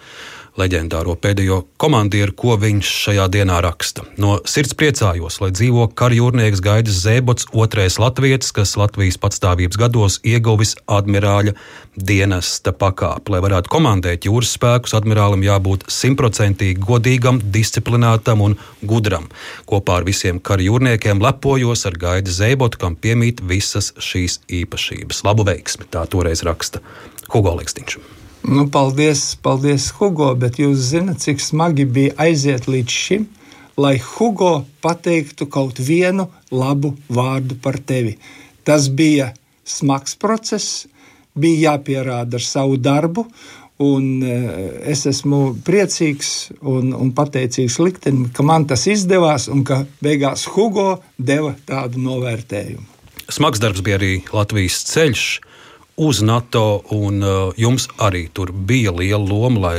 leģendāro 0.59 1.15
pēdējo 1.19 1.63
komandieru, 1.81 2.35
ko 2.37 2.57
viņš 2.61 2.91
šajā 3.05 3.27
dienā 3.33 3.61
raksta. 3.65 4.05
No 4.21 4.39
sirds 4.49 4.75
priecājos, 4.79 5.39
lai 5.43 5.51
dzīvo 5.55 5.89
karjūrnieks 5.99 6.63
Gaidis 6.65 7.01
Zēbots, 7.05 7.49
otrais 7.53 7.99
latvietis, 8.03 8.53
kas 8.57 8.77
Latvijas 8.81 9.19
patstāvības 9.23 9.79
gados 9.81 10.19
ieguvis 10.27 10.75
admirāļa 10.91 11.55
dienesta 11.99 12.75
pakāpi. 12.77 13.35
Lai 13.35 13.43
varētu 13.45 13.73
komandēt 13.73 14.29
jūras 14.29 14.55
spēkus, 14.59 14.95
admirālim 14.99 15.47
jābūt 15.47 15.89
simtprocentīgi 15.93 16.83
godīgam, 16.83 17.41
disciplinētam 17.43 18.45
un 18.45 18.59
gudram. 18.83 19.31
Kopā 19.69 20.01
ar 20.01 20.09
visiem 20.09 20.43
karjūrniekiem 20.43 21.23
lepojos 21.25 21.87
ar 21.89 21.99
Gaidi 21.99 22.35
Zēbotu, 22.35 22.83
kam 22.83 22.99
piemīt 22.99 23.43
visas 23.47 23.93
šīs 23.97 24.41
īpašības. 24.63 25.25
Labu 25.29 25.47
veiksmi, 25.49 25.91
tā 25.91 26.07
toreiz 26.11 26.45
raksta 26.47 26.83
Hugo 27.29 27.59
Leksniņš. 27.59 28.18
Nu, 28.49 28.64
paldies, 28.72 29.34
paldies, 29.44 29.90
Hugo, 29.99 30.30
bet 30.40 30.57
jūs 30.57 30.86
zināt, 30.94 31.20
cik 31.20 31.42
smagi 31.44 31.84
bija 31.84 32.14
aiziet 32.24 32.64
līdz 32.64 32.94
šim, 33.05 33.26
lai 33.76 33.99
Hugo 34.01 34.62
pateiktu 34.80 35.44
kaut 35.53 35.76
vienu 35.76 36.30
labu 36.49 36.94
vārdu 37.12 37.59
par 37.61 37.76
tevi. 37.76 38.14
Tas 38.64 38.86
bija 38.88 39.34
smags 39.68 40.16
process, 40.16 40.86
bija 41.36 41.74
jāpierāda 41.74 42.40
ar 42.40 42.46
savu 42.46 42.78
darbu, 42.80 43.26
un 43.84 44.07
eh, 44.24 44.49
es 44.94 45.05
esmu 45.11 45.42
priecīgs 45.66 46.30
un, 46.62 46.94
un 46.96 47.12
pateicīgs 47.12 47.76
liktenim, 47.84 48.30
ka 48.32 48.46
man 48.49 48.64
tas 48.70 48.86
izdevās 48.88 49.51
un 49.53 49.61
ka 49.68 49.82
beigās 50.01 50.46
Hugo 50.55 51.03
deva 51.18 51.53
tādu 51.68 52.01
novērtējumu. 52.01 52.88
Smags 53.28 53.61
darbs 53.61 53.84
bija 53.84 54.01
arī 54.01 54.14
Latvijas 54.32 54.80
ceļš 54.88 55.26
uz 55.99 56.22
NATO, 56.22 56.82
un 56.94 57.22
uh, 57.22 57.51
jums 57.59 57.88
arī 57.99 58.28
tur 58.32 58.53
bija 58.53 58.92
liela 58.94 59.18
loma, 59.18 59.61
lai 59.61 59.78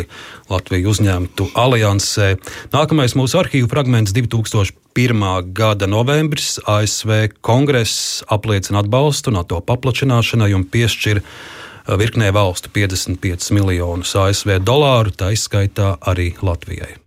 Latviju 0.51 0.91
uzņemtu 0.91 1.51
aliansē. 1.57 2.34
Nākamais 2.74 3.15
mūsu 3.15 3.39
arhīvu 3.39 3.70
fragments 3.72 4.11
2001. 4.15 5.53
gada 5.55 5.88
novembris. 5.88 6.57
ASV 6.67 7.30
kongress 7.41 8.20
apliecina 8.28 8.84
atbalstu 8.84 9.32
NATO 9.32 9.61
paplašināšanai 9.63 10.51
un 10.57 10.65
piešķir 10.67 11.22
uh, 11.22 11.95
virknē 11.99 12.34
valstu 12.36 12.72
55 12.76 13.53
miljonus 13.55 14.11
ASV 14.20 14.57
dolāru, 14.59 15.15
tā 15.15 15.32
izskaitā 15.38 15.95
arī 16.03 16.34
Latvijai. 16.43 16.97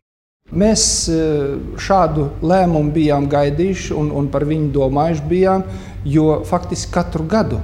Mēs 0.56 0.86
uh, 1.12 1.60
šādu 1.80 2.30
lēmumu 2.40 2.96
bijām 2.96 3.28
gaidījuši 3.28 3.92
un, 3.96 4.08
un 4.16 4.32
par 4.32 4.48
viņu 4.48 4.72
domājuši 4.72 5.28
bijām, 5.28 5.68
jo 6.08 6.40
faktiski 6.48 6.92
katru 6.96 7.28
gadu 7.28 7.60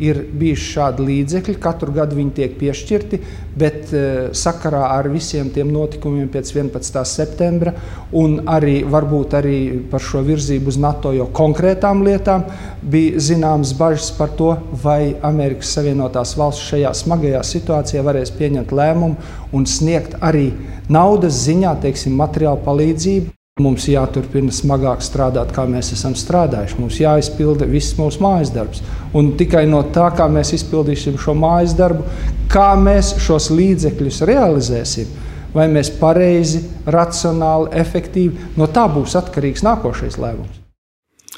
ir 0.00 0.20
bijuši 0.40 0.68
šādi 0.74 1.06
līdzekļi, 1.06 1.56
katru 1.62 1.94
gadu 1.94 2.18
viņi 2.18 2.34
tiek 2.36 2.56
piešķirti, 2.60 3.20
bet 3.60 3.92
uh, 3.92 4.30
sakarā 4.36 4.82
ar 4.96 5.08
visiem 5.12 5.50
tiem 5.54 5.72
notikumiem 5.74 6.28
pēc 6.32 6.52
11. 6.56 7.00
septembra 7.08 7.74
un 8.16 8.38
arī 8.50 8.80
varbūt 8.90 9.36
arī 9.40 9.58
par 9.90 10.04
šo 10.04 10.24
virzību 10.26 10.72
uz 10.72 10.80
NATO 10.80 11.14
jau 11.16 11.28
konkrētām 11.36 12.04
lietām 12.06 12.46
bija 12.82 13.20
zināmas 13.20 13.74
bažas 13.78 14.10
par 14.16 14.32
to, 14.38 14.54
vai 14.84 15.14
Amerikas 15.26 15.74
Savienotās 15.76 16.36
valsts 16.38 16.70
šajā 16.72 16.94
smagajā 17.02 17.42
situācijā 17.46 18.04
varēs 18.06 18.32
pieņemt 18.38 18.72
lēmumu 18.74 19.36
un 19.56 19.66
sniegt 19.66 20.16
arī 20.24 20.50
naudas 20.90 21.44
ziņā, 21.46 21.76
teiksim, 21.84 22.16
materiālu 22.18 22.64
palīdzību. 22.66 23.39
Mums 23.60 23.88
jāturpina 23.90 24.52
smagāk 24.54 25.02
strādāt, 25.04 25.50
kā 25.54 25.66
mēs 25.68 25.92
esam 25.96 26.14
strādājuši. 26.16 26.78
Mums 26.80 27.00
jāizpilda 27.02 27.68
viss 27.68 27.96
mūsu 27.98 28.22
mājas 28.24 28.52
darbs. 28.54 28.80
Un 29.16 29.34
tikai 29.40 29.66
no 29.68 29.82
tā, 29.94 30.06
kā 30.16 30.28
mēs 30.30 30.54
izpildīsim 30.56 31.18
šo 31.20 31.34
mājas 31.38 31.74
darbu, 31.78 32.06
kā 32.52 32.70
mēs 32.78 33.16
šos 33.20 33.50
līdzekļus 33.54 34.22
realizēsim, 34.30 35.10
vai 35.54 35.66
mēs 35.72 35.90
pareizi, 36.00 36.62
racionāli, 36.86 37.74
efektīvi, 37.82 38.54
no 38.56 38.70
tā 38.70 38.86
būs 38.92 39.18
atkarīgs 39.18 39.66
nākošais 39.66 40.18
lēmums. 40.22 40.60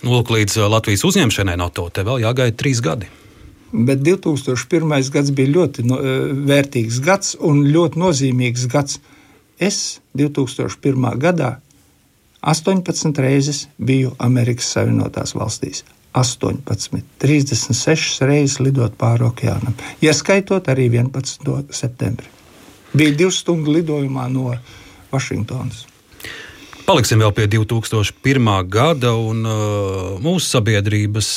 Lūk, 0.02 0.32
līdz 0.34 0.58
uh, 0.58 0.68
Latvijas 0.70 1.04
uzņemšanai 1.06 1.56
no 1.60 1.68
to 1.70 1.86
te 1.94 2.02
vēl 2.06 2.24
jāgaida 2.24 2.56
trīs 2.58 2.82
gadi. 2.82 3.08
Bet 3.72 4.02
2001. 4.04 5.10
gads 5.14 5.30
bija 5.32 5.52
ļoti 5.54 5.84
no, 5.86 5.98
uh, 5.98 6.32
vērtīgs 6.48 6.98
gads 7.04 7.36
un 7.40 7.62
ļoti 7.72 8.02
nozīmīgs 8.02 8.66
gads. 8.72 8.98
Es 9.62 10.00
2001. 10.18 11.06
gadā 11.22 11.54
18 12.42 13.18
reizes 13.22 13.66
biju 13.78 14.16
Amerikas 14.18 14.72
Savienotās 14.74 15.36
valstīs. 15.38 15.84
18, 16.12 16.98
36 17.22 18.26
reizes 18.28 18.58
lidot 18.60 18.98
pāri 19.00 19.24
okeānam, 19.24 19.72
ieskaitot 20.04 20.66
arī 20.68 20.90
11. 20.90 21.46
septembri. 21.72 22.28
Bija 22.92 23.14
divu 23.22 23.32
stundu 23.32 23.72
lidojumā 23.72 24.26
no 24.28 24.50
Vašingtonas. 25.12 25.86
Paliksim 26.82 27.22
vēl 27.22 27.32
pie 27.32 27.46
2001. 27.48 28.50
gada, 28.68 29.14
un 29.14 29.46
uh, 29.46 30.18
mūsu 30.20 30.58
sabiedrības 30.58 31.28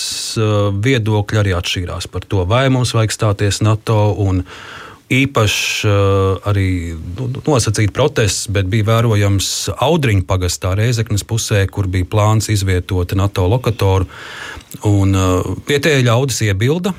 uh, 0.42 0.50
viedokļi 0.74 1.40
arī 1.40 1.54
atšķīrās 1.56 2.10
par 2.12 2.26
to, 2.28 2.44
vai 2.50 2.66
mums 2.74 2.92
vajag 2.98 3.14
stāties 3.14 3.62
NATO. 3.64 4.10
Un, 4.26 4.42
uh, 4.42 4.85
īpašs 5.14 5.86
uh, 5.86 6.48
arī 6.50 6.96
nu, 7.18 7.30
nosacīts 7.46 7.94
protests, 7.94 8.50
bet 8.52 8.70
bija 8.72 8.88
vērojams 8.90 9.50
Audriņu 9.86 10.26
pagastā 10.30 10.74
Reizeknas 10.78 11.26
pusē, 11.28 11.66
kur 11.70 11.90
bija 11.92 12.08
plāns 12.10 12.50
izvietot 12.54 13.14
NATO 13.18 13.48
lokatoru. 13.52 14.10
Un, 14.86 15.14
vietējie 15.68 16.06
ļaudis 16.08 16.42
iebilda. 16.50 16.96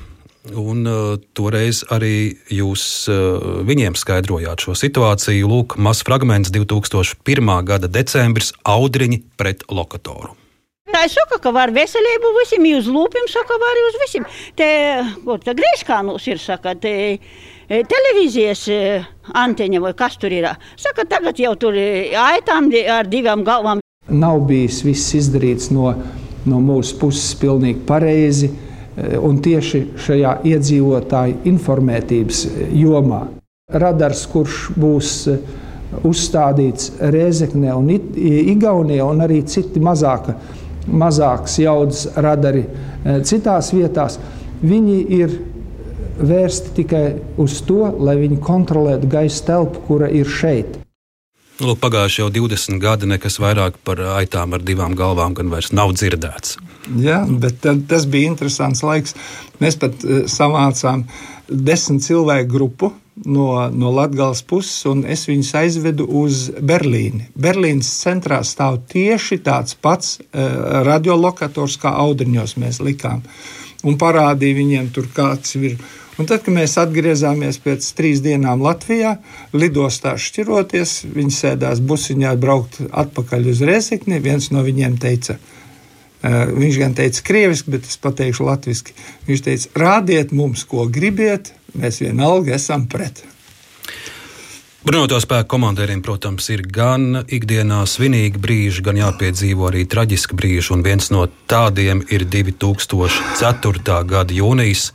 Un, 0.54 0.86
uh, 0.86 1.16
toreiz 1.34 1.82
arī 1.90 2.36
jūs 2.54 2.82
uh, 3.10 3.62
viņiem 3.66 3.96
skaidrojāt 3.98 4.62
šo 4.62 4.76
situāciju. 4.78 5.48
Lūk, 5.50 5.74
mazs 5.82 6.06
fragments 6.06 6.52
2001. 6.54 7.52
gada 7.66 7.90
decembris- 7.90 8.52
Audriņi 8.76 9.22
pret 9.36 9.66
lokatoru. 9.66 10.36
Tā 10.86 11.02
ir 11.02 11.10
saka, 11.10 11.40
ka 11.42 11.50
var 11.50 11.72
veselību 11.74 12.30
visiem, 12.38 12.68
uz 12.78 12.86
lūpiem 12.86 13.26
saka, 13.28 13.58
var 13.58 13.80
uz 13.88 13.98
visiem. 14.04 14.24
Te, 14.56 14.68
ko, 15.24 15.34
te 15.42 15.52
grēškānos 15.58 16.28
ir, 16.30 16.38
saka, 16.38 16.76
te, 16.78 16.94
televīzijas 17.68 18.66
e, 18.70 18.80
anteņa 19.34 19.80
vai 19.82 19.94
kas 19.98 20.18
tur 20.22 20.34
ir. 20.34 20.48
Saka, 20.78 21.06
tagad 21.08 21.38
jau 21.40 21.54
tur 21.58 21.74
ir 21.78 22.14
aitām 22.20 22.70
ar 22.92 23.08
divām 23.10 23.44
galvām. 23.46 23.82
Nav 24.08 24.44
bijis 24.46 24.84
viss 24.86 25.16
izdarīts 25.18 25.72
no, 25.74 25.90
no 26.46 26.62
mūsu 26.62 26.98
puses 27.00 27.34
pilnīgi 27.40 27.82
pareizi 27.88 28.52
un 28.96 29.40
tieši 29.44 29.82
šajā 30.00 30.38
iedzīvotāju 30.48 31.42
informētības 31.50 32.46
jomā. 32.72 33.26
radars, 33.66 34.22
kurš 34.30 34.56
būs 34.78 35.10
uzstādīts 36.06 36.92
Rēzeknē 37.00 37.72
un 37.74 37.90
Igaunijā, 37.90 39.04
un 39.04 39.24
arī 39.24 39.40
citi 39.42 39.82
mazāka, 39.82 40.36
mazākas 40.86 41.58
jaudas 41.58 42.04
radari 42.14 42.62
citās 43.26 43.72
vietās, 43.74 44.20
viņi 44.62 44.98
ir 45.18 45.34
vērsti 46.18 46.74
tikai 46.80 47.04
uz 47.42 47.60
to, 47.66 47.84
lai 47.98 48.16
viņi 48.20 48.40
kontrolētu 48.44 49.08
gaisa 49.10 49.44
telpu, 49.52 49.84
kura 49.88 50.10
ir 50.12 50.28
šeit. 50.30 50.80
Lūk, 51.56 51.78
pagājuši 51.80 52.20
jau 52.20 52.28
20 52.34 52.76
gadi, 52.82 53.08
nekas 53.08 53.38
vairāk 53.40 53.78
par 53.84 54.02
aitām 54.18 54.52
ar 54.52 54.64
divām 54.64 54.92
galvām 54.96 55.32
gan 55.36 55.48
vairs 55.48 55.70
nav 55.72 55.94
dzirdēts. 55.96 56.58
Jā, 57.00 57.22
bet 57.26 57.64
tas 57.88 58.04
bija 58.12 58.28
interesants 58.28 58.84
laiks. 58.84 59.16
Mēs 59.62 59.78
pat 59.80 60.04
uh, 60.04 60.26
samācām 60.28 61.06
desmit 61.48 62.04
cilvēku 62.04 62.52
grupu 62.52 62.92
no, 63.24 63.48
no 63.72 63.92
Latvijas 63.96 64.44
puses, 64.44 64.84
un 64.90 65.06
es 65.08 65.24
viņus 65.30 65.54
aizvedu 65.62 66.06
uz 66.20 66.50
Berlīni. 66.60 67.30
Berlīnas 67.32 67.88
centrā 68.02 68.42
stāv 68.44 68.82
tieši 68.92 69.40
tāds 69.46 69.78
pats 69.80 70.18
uh, 70.20 70.82
radiolokators, 70.86 71.78
kā 71.80 71.96
audriņos 72.04 72.58
mēs 72.60 72.82
likām. 72.84 73.24
Un 73.86 73.96
parādīja 73.96 74.60
viņiem, 74.60 74.92
tur 74.92 75.08
kāds 75.14 75.56
ir 75.56 75.80
Un 76.16 76.24
tad, 76.24 76.40
kad 76.46 76.54
mēs 76.56 76.78
atgriezāmies 76.80 77.58
pēc 77.60 77.86
trīs 77.96 78.22
dienām 78.24 78.62
Latvijā, 78.64 79.18
lidostā 79.52 80.14
šķiroties, 80.16 81.02
viņi 81.12 81.34
sēdās 81.36 81.82
busiņā, 81.84 82.32
braukt 82.40 82.80
atpakaļ 82.88 83.50
uz 83.52 83.60
Rēzekni. 83.68 84.22
Viens 84.24 84.48
no 84.54 84.64
viņiem 84.64 84.96
teica, 85.02 85.36
viņš 86.24 86.80
gan 86.80 86.96
teica 86.96 87.24
krieviski, 87.26 87.76
bet 87.76 87.84
es 87.84 88.00
pateikšu 88.00 88.48
latviešu. 88.48 88.96
Viņš 89.28 89.44
teica, 89.44 89.72
rādiet 89.84 90.32
mums, 90.32 90.64
ko 90.64 90.88
gribiet, 90.88 91.52
mēs 91.76 92.00
vienalga 92.00 92.56
esam 92.56 92.88
pret. 92.88 93.20
Bruņoto 94.86 95.18
spēku 95.18 95.50
komandieriem, 95.50 95.98
protams, 95.98 96.46
ir 96.54 96.60
gan 96.62 97.24
ikdienā 97.26 97.80
svinīgi 97.90 98.38
brīži, 98.38 98.84
gan 98.86 98.96
jāpiedzīvo 99.00 99.66
arī 99.68 99.82
traģiski 99.90 100.38
brīži, 100.38 100.70
un 100.76 100.84
viens 100.86 101.10
no 101.10 101.26
tādiem 101.50 102.04
ir 102.06 102.22
2004. 102.30 103.96
gada 104.06 104.36
jūnijas. 104.36 104.92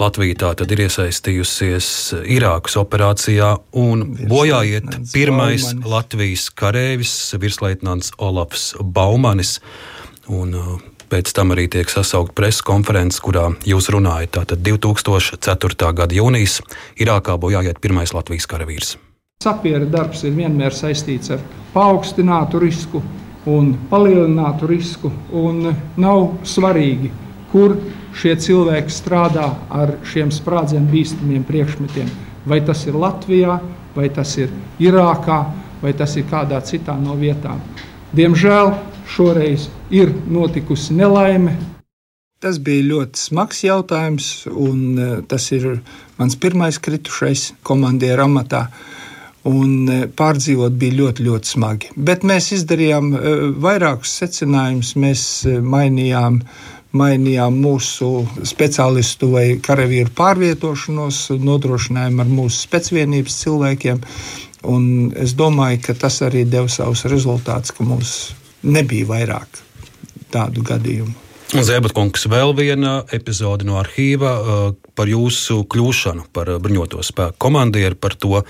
Latvija 0.00 0.34
tā 0.34 0.48
tad 0.58 0.72
ir 0.74 0.84
iesaistījusies 0.88 1.88
Irākas 2.34 2.74
operācijā 2.80 3.52
un 3.78 4.02
bojājiet 4.26 4.88
pirmais 5.12 5.68
Baumanis. 5.68 5.90
Latvijas 5.92 6.48
karēvis, 6.50 7.14
virsleitnants 7.38 8.10
Olafs 8.18 8.72
Baumanis. 8.82 9.60
Un, 10.26 10.58
uh, 10.58 10.74
Pēc 11.14 11.30
tam 11.36 11.52
arī 11.54 11.68
tiek 11.70 11.86
sasaukta 11.92 12.32
preses 12.34 12.62
konference, 12.64 13.20
kurā 13.22 13.44
jūs 13.68 13.86
runājat. 13.92 14.32
Tātad 14.34 14.62
2004. 14.66 15.90
gada 15.94 16.16
jūnijas 16.16 16.56
Irākā 16.98 17.36
bojājiet 17.38 17.78
pirmais 17.78 18.10
Latvijas 18.16 18.48
karavīrs. 18.50 18.94
Sapiera 19.44 19.86
darbs 19.86 20.24
ir 20.24 20.32
vienmēr 20.34 20.74
saistīts 20.74 21.30
ar 21.36 21.44
paaugstinātu 21.74 22.58
risku 22.64 23.02
un 23.46 23.74
palielinātu 23.90 24.66
risku. 24.66 25.12
Un 25.30 25.68
nav 26.00 26.24
svarīgi, 26.48 27.12
kur 27.52 27.76
šie 28.14 28.34
cilvēki 28.40 28.92
strādā 28.92 29.48
ar 29.74 29.96
šiem 30.06 30.32
sprādzienu 30.34 30.90
bīstamiem 30.92 31.44
priekšmetiem. 31.48 32.10
Vai 32.46 32.60
tas 32.64 32.84
ir 32.86 32.96
Latvijā, 33.00 33.58
vai 33.94 34.08
tas 34.12 34.36
ir 34.38 34.52
Irākā, 34.82 35.40
vai 35.82 35.92
tas 35.96 36.16
ir 36.16 36.26
kādā 36.30 36.60
citā 36.64 36.96
no 37.00 37.16
vietām. 37.18 37.60
Diemžēl 38.14 38.74
šoreiz 39.10 39.68
ir 39.90 40.12
notikusi 40.30 40.94
nelaime. 40.96 41.56
Tas 42.44 42.58
bija 42.60 42.84
ļoti 42.84 43.20
smags 43.20 43.62
jautājums, 43.64 44.26
un 44.50 44.98
e, 45.00 45.06
tas 45.28 45.46
ir 45.56 45.78
mans 46.18 46.36
pirmais 46.36 46.76
kritušais 46.82 47.54
komandieru 47.64 48.26
amatā. 48.26 48.66
Un 49.48 49.88
e, 49.88 49.96
pārdzīvot 50.12 50.76
bija 50.80 50.98
ļoti, 50.98 51.24
ļoti 51.24 51.52
smagi. 51.54 51.92
Bet 51.96 52.26
mēs 52.28 52.50
izdarījām 52.58 53.10
e, 53.16 53.34
vairākus 53.64 54.12
secinājumus. 54.20 54.92
Mēs 55.00 55.24
mainījām 55.64 56.42
mainījām 56.94 57.56
mūsu 57.60 58.10
speciālistu 58.46 59.32
vai 59.34 59.44
karavīru 59.62 60.12
pārvietošanos, 60.16 61.26
nodrošinājām 61.42 62.22
ar 62.22 62.30
mūsu 62.30 62.64
specvienības 62.68 63.40
cilvēkiem. 63.42 64.00
Un 64.70 64.86
es 65.20 65.34
domāju, 65.36 65.82
ka 65.88 65.98
tas 66.06 66.22
arī 66.24 66.46
deva 66.48 66.70
savus 66.72 67.04
rezultātus, 67.10 67.74
ka 67.76 67.84
mums 67.84 68.14
nebija 68.64 69.10
vairāk 69.10 69.60
tādu 70.32 70.64
gadījumu. 70.64 71.20
Zēbatkungs, 71.54 72.24
vēl 72.26 72.50
viena 72.56 72.94
epizode 73.14 73.66
no 73.68 73.76
arhīva 73.78 74.30
uh, 74.34 74.62
par 74.96 75.10
jūsu 75.10 75.60
kļūšanu 75.70 76.26
par 76.34 76.50
bruņoto 76.62 77.02
spēku 77.04 77.38
komandieru, 77.44 77.98
par 78.00 78.16
to, 78.18 78.40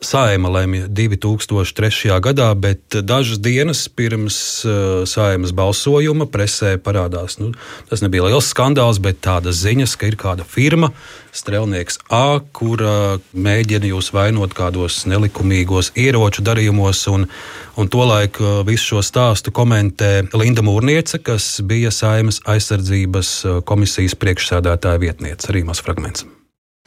Saima 0.00 0.48
lemja 0.48 0.86
2003. 0.88 2.08
gadā, 2.24 2.48
bet 2.56 2.96
dažas 3.04 3.36
dienas 3.38 3.82
pirms 3.88 4.64
uh, 4.64 5.02
saimas 5.04 5.52
balsojuma 5.52 6.24
presē 6.24 6.78
parādās. 6.80 7.36
Nu, 7.36 7.50
tas 7.90 8.00
nebija 8.00 8.24
liels 8.24 8.48
skandāls, 8.48 8.96
bet 8.96 9.20
tādas 9.20 9.60
ziņas, 9.60 9.98
ka 10.00 10.08
ir 10.08 10.16
kāda 10.16 10.48
firma, 10.48 10.88
Strelnieks 11.36 12.00
A, 12.08 12.40
kur 12.56 12.80
uh, 12.80 13.20
mēģina 13.36 13.92
jūs 13.92 14.08
vainot 14.16 14.56
kādos 14.56 15.04
nelikumīgos 15.04 15.92
ieroču 15.92 16.48
darījumos. 16.48 17.04
Un, 17.12 17.28
un 17.76 17.92
tolaik 17.92 18.40
uh, 18.40 18.64
visu 18.64 18.94
šo 18.94 19.04
stāstu 19.04 19.52
komentē 19.52 20.30
Linda 20.32 20.64
Mūrniece, 20.64 21.20
kas 21.20 21.58
bija 21.60 21.92
Saimas 21.92 22.40
aizsardzības 22.48 23.36
komisijas 23.68 24.16
priekšsēdētāja 24.16 25.04
vietniece, 25.04 25.52
arī 25.52 25.68
mazs 25.68 25.84
fragments. 25.84 26.24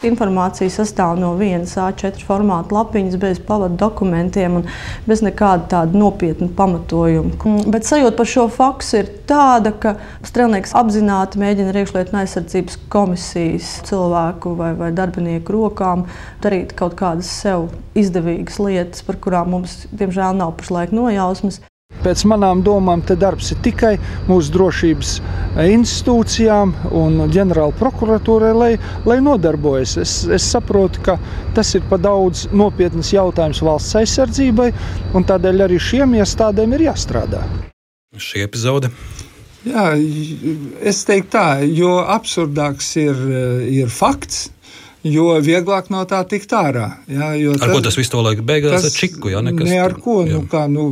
Informācija 0.03 0.67
sastāv 0.67 1.15
no 1.15 1.29
vienas 1.39 1.77
A4 1.79 2.25
formāta 2.27 2.75
lapiņas, 2.75 3.15
bez 3.21 3.39
pavadu 3.47 3.77
dokumentiem 3.79 4.57
un 4.59 4.65
bez 5.07 5.21
nekāda 5.23 5.69
tāda 5.71 5.99
nopietna 5.99 6.49
pamatojuma. 6.57 7.31
Mm, 7.37 7.71
bet 7.71 7.87
sajūta 7.87 8.17
par 8.17 8.27
šo 8.27 8.47
faktu 8.51 8.99
ir 8.99 9.11
tāda, 9.29 9.71
ka 9.71 9.95
strēlnieks 10.27 10.75
apzināti 10.75 11.39
mēģina 11.39 11.71
ar 11.71 11.81
iekšlietu 11.83 12.19
aizsardzības 12.19 12.79
komisijas 12.91 13.73
cilvēku 13.87 14.57
vai, 14.59 14.73
vai 14.79 14.91
darbinieku 14.95 15.55
rokām 15.55 16.07
darīt 16.43 16.75
kaut 16.75 16.97
kādas 16.99 17.31
sev 17.31 17.69
izdevīgas 17.95 18.59
lietas, 18.59 19.05
par 19.07 19.21
kurām 19.23 19.55
mums, 19.55 19.85
diemžēl, 19.93 20.35
nav 20.41 20.57
pašlaik 20.59 20.91
nojausmas. 20.95 21.63
Pēc 22.03 22.25
manām 22.27 22.63
domām, 22.65 23.03
te 23.05 23.15
darbs 23.19 23.53
ir 23.53 23.59
tikai 23.63 23.93
mūsu 24.27 24.51
drošības 24.55 25.11
institūcijām 25.63 26.73
un 26.99 27.21
ģenerāla 27.31 27.75
prokuratūrai, 27.79 28.53
lai, 28.57 28.71
lai 29.07 29.19
nodarbojas. 29.23 29.95
Es, 30.03 30.15
es 30.27 30.47
saprotu, 30.55 31.03
ka 31.05 31.17
tas 31.55 31.75
ir 31.77 31.85
pa 31.89 31.99
daudz 32.01 32.47
nopietnas 32.51 33.13
jautājums 33.15 33.63
valsts 33.63 33.99
aizsardzībai, 34.01 34.71
un 35.15 35.27
tādēļ 35.29 35.67
arī 35.67 35.79
šiem 35.79 36.17
iestādēm 36.19 36.75
ir 36.75 36.89
jāstrādā. 36.89 37.45
Šī 38.19 38.43
epizode 38.45 38.91
Jā, 39.63 39.93
es 40.83 41.05
teiktu 41.07 41.37
tā, 41.37 41.47
jo 41.63 41.95
absurdāks 42.01 42.89
ir, 42.99 43.19
ir 43.71 43.91
fakts, 43.91 44.49
jo 45.03 45.27
vieglāk 45.43 45.89
no 45.93 46.03
tā 46.09 46.21
tikt 46.29 46.53
ārā. 46.55 46.87
Jā, 47.11 47.33
ar 47.35 47.59
tas, 47.59 47.73
ko 47.73 47.81
tas 47.83 47.97
viss 47.99 48.11
to 48.11 48.23
laiku 48.23 48.45
beigās 48.47 48.87
ar 48.87 48.95
čiku? 48.95 49.31
Jā, 49.33 49.43
nekas, 49.45 49.67
ne 49.69 49.81
ar 49.83 49.97
ko. 49.99 50.21
Jā. 50.23 50.37
Nu, 50.37 50.47
kā, 50.49 50.65
nu, 50.71 50.87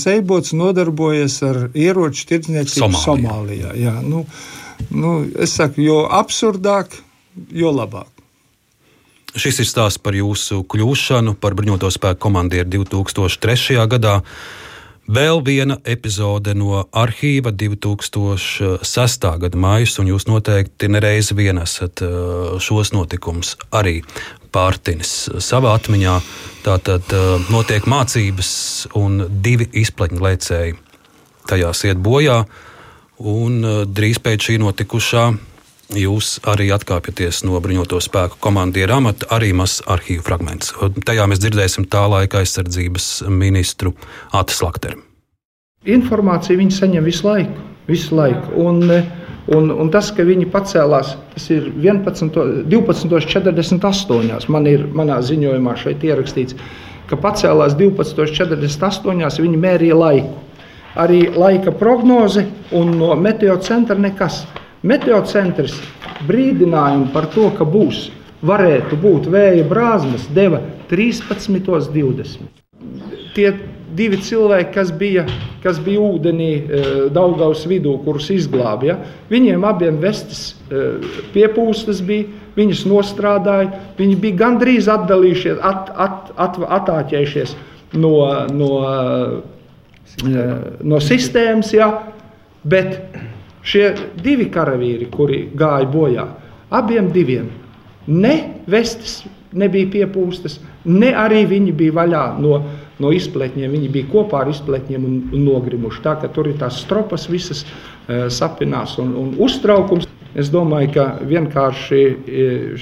Zeibots 0.00 0.54
nodarbojas 0.56 1.38
ar 1.46 1.60
ieroču 1.76 2.26
tirdzniecību 2.32 2.90
Somālijā. 2.96 3.04
Somālijā 3.04 3.76
jā, 3.80 3.94
nu, 4.04 4.24
nu, 4.90 5.14
es 5.44 5.56
saku, 5.60 5.84
jo 5.84 6.02
absurdāk, 6.08 6.96
jo 7.52 7.72
labāk. 7.74 8.10
Šis 9.34 9.64
ir 9.64 9.66
stāsts 9.66 9.98
par 9.98 10.14
jūsu 10.14 10.60
kļūšanu 10.70 11.34
par 11.42 11.56
bruņoto 11.58 11.88
spēku 11.90 12.22
komandieru 12.22 12.70
2003. 12.86 13.80
gadā. 13.90 14.20
Vēl 15.04 15.42
viena 15.44 15.74
epizode 15.84 16.54
no 16.56 16.78
arhīva 16.96 17.50
2006. 17.52 19.26
gada 19.42 19.58
maijā, 19.60 19.90
un 20.00 20.08
jūs 20.08 20.24
noteikti 20.24 20.88
nereiz 20.88 21.28
vien 21.36 21.60
esat 21.60 22.00
šos 22.64 22.94
notikumus 22.96 23.58
arī 23.68 23.98
pārtinis 24.48 25.28
savā 25.44 25.74
atmiņā. 25.76 26.14
Tātad 26.64 27.12
notiek 27.52 27.84
mācības, 27.84 28.50
un 28.96 29.26
divi 29.44 29.68
izplatņu 29.82 30.24
lēcēji 30.24 30.78
tajās 31.52 31.84
iet 31.84 32.00
bojā, 32.00 32.46
un 33.20 33.60
drīz 33.84 34.22
pēc 34.24 34.48
šī 34.48 34.56
notikušā 34.64 35.26
jūs 35.92 36.38
arī 36.48 36.70
atkāpjaties 36.74 37.42
no 37.44 37.60
bruņoto 37.60 38.00
spēku 38.02 38.36
komandiera 38.42 38.96
amata, 39.00 39.26
arī 39.34 39.52
mazs 39.56 39.82
arhīvu 39.90 40.22
fragments. 40.24 40.72
Tajā 41.04 41.26
mēs 41.30 41.40
dzirdēsim 41.42 41.84
tā 41.92 42.02
laika 42.10 42.38
aizsardzības 42.40 43.06
ministru 43.28 43.90
Atis 44.32 44.62
Lakteru. 44.64 45.00
Informāciju 45.84 46.58
viņi 46.62 46.72
saņem 46.78 47.04
visu 47.04 47.28
laiku. 47.28 47.52
Visu 47.88 48.16
laiku. 48.16 48.52
Un, 48.64 48.82
un, 49.52 49.70
un 49.70 49.90
tas, 49.92 50.12
ka 50.16 50.22
viņi 50.24 50.46
pacēlās, 50.52 51.16
tas 51.34 51.50
ir 51.52 51.62
12.48. 51.76 54.48
Man 54.48 54.66
ir 54.70 54.86
manā 54.96 55.20
ziņojumā 55.20 55.76
šeit 55.82 56.04
ierakstīts, 56.08 56.54
ka 57.10 57.16
pacēlās 57.20 57.72
12.48. 57.76 59.42
viņi 59.44 59.58
mērīja 59.60 59.96
laiku. 60.00 60.34
Arī 60.94 61.26
laika 61.34 61.72
prognoze 61.74 62.46
un 62.72 62.90
no 62.96 63.16
meteocentra 63.18 63.98
nekas. 63.98 64.46
Meteocentrs 64.84 65.78
brīdinājumu 66.28 67.08
par 67.14 67.30
to, 67.32 67.48
ka 67.56 67.64
būs 67.64 68.10
varētu 68.44 68.98
būt 69.00 69.30
vēja 69.32 69.64
brāzmas, 69.68 70.26
deva 70.36 70.60
13,20. 70.90 72.44
Tie 73.34 73.48
divi 73.94 74.18
cilvēki, 74.20 74.70
kas 74.74 74.90
bija, 74.92 75.24
kas 75.62 75.78
bija 75.82 76.02
ūdenī 76.04 76.50
Daugaus 77.14 77.64
vidū, 77.70 77.96
kurus 78.04 78.28
izglābja, 78.34 78.98
viņiem 79.30 79.64
abiem 79.64 80.00
vestes 80.02 80.54
piepūstas 81.34 82.02
bija, 82.04 82.28
viņas 82.58 82.84
nostrādāja, 82.90 83.72
viņi 83.98 84.18
bija 84.20 84.40
gandrīz 84.44 84.90
atdalījušies, 84.92 85.60
at, 85.64 85.92
at, 85.96 86.32
at, 86.36 86.58
atāķējušies 86.80 87.56
no, 88.02 88.16
no, 88.52 88.72
no 90.84 91.00
sistēmas, 91.02 91.72
ja, 91.74 91.88
bet 92.66 92.98
šie 93.64 93.90
divi 94.22 94.50
karavīri, 94.52 95.08
kuri 95.12 95.44
gāja 95.56 95.88
bojā, 95.90 96.26
abiem 96.74 97.10
diviem 97.14 97.48
ne 98.06 98.34
vestes 98.70 99.22
nebija 99.54 99.88
piepūstas, 99.92 100.58
ne 100.84 101.12
arī 101.16 101.44
viņi 101.48 101.72
bija 101.78 101.94
vaļā 101.94 102.24
no, 102.42 102.58
no 103.00 103.12
izpletņiem. 103.14 103.70
Viņi 103.76 103.90
bija 103.94 104.10
kopā 104.10 104.42
ar 104.42 104.50
izpletņiem 104.52 105.06
un, 105.06 105.16
un 105.32 105.46
nogrimuši. 105.46 106.02
Tā 106.04 106.16
ka 106.20 106.30
tur 106.34 106.50
ir 106.50 106.58
tās 106.60 106.82
stropas 106.84 107.28
visas 107.30 107.64
uh, 107.64 108.26
sapinās 108.28 108.98
un, 109.02 109.14
un 109.20 109.32
uztraukums. 109.46 110.10
Es 110.34 110.50
domāju, 110.50 110.90
ka 110.96 111.06
vienkārši 111.22 112.00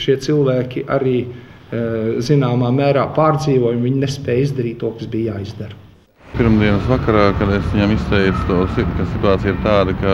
šie 0.01 0.17
cilvēki 0.25 0.87
arī 0.89 1.19
uh, 1.27 2.19
zināmā 2.25 2.73
mērā 2.73 3.05
pārdzīvoja, 3.17 3.83
viņi 3.85 4.05
nespēja 4.07 4.49
izdarīt 4.49 4.81
to, 4.81 4.95
kas 4.97 5.13
bija 5.13 5.37
jāizdara. 5.37 5.82
Pirmdienas 6.33 6.87
vakarā, 6.89 7.27
kad 7.37 7.51
es 7.53 7.67
viņam 7.75 7.91
izteicu 7.93 8.45
to, 8.49 8.63
ka 8.97 9.05
situācija 9.11 9.53
ir 9.53 9.59
tāda, 9.67 9.93
ka 10.01 10.13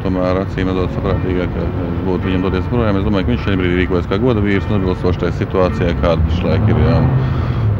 tomēr 0.00 0.38
acīm 0.40 0.70
redzot 0.70 0.94
saprātīgāk 0.96 1.50
būtu 2.06 2.24
viņam 2.24 2.46
doties 2.46 2.70
projām, 2.70 2.96
es 2.96 3.04
domāju, 3.04 3.26
ka 3.26 3.32
viņš 3.34 3.42
šajā 3.44 3.58
brīdī 3.60 3.82
rīkojas 3.82 4.08
kā 4.08 4.16
goda 4.22 4.40
vīrs 4.44 4.64
un 4.70 4.78
atbilstoši 4.78 5.20
tai 5.24 5.32
situācijai, 5.36 5.98
kāda 6.00 6.24
pašlaik 6.30 6.72
ir. 6.72 6.80
Jā. 6.86 6.96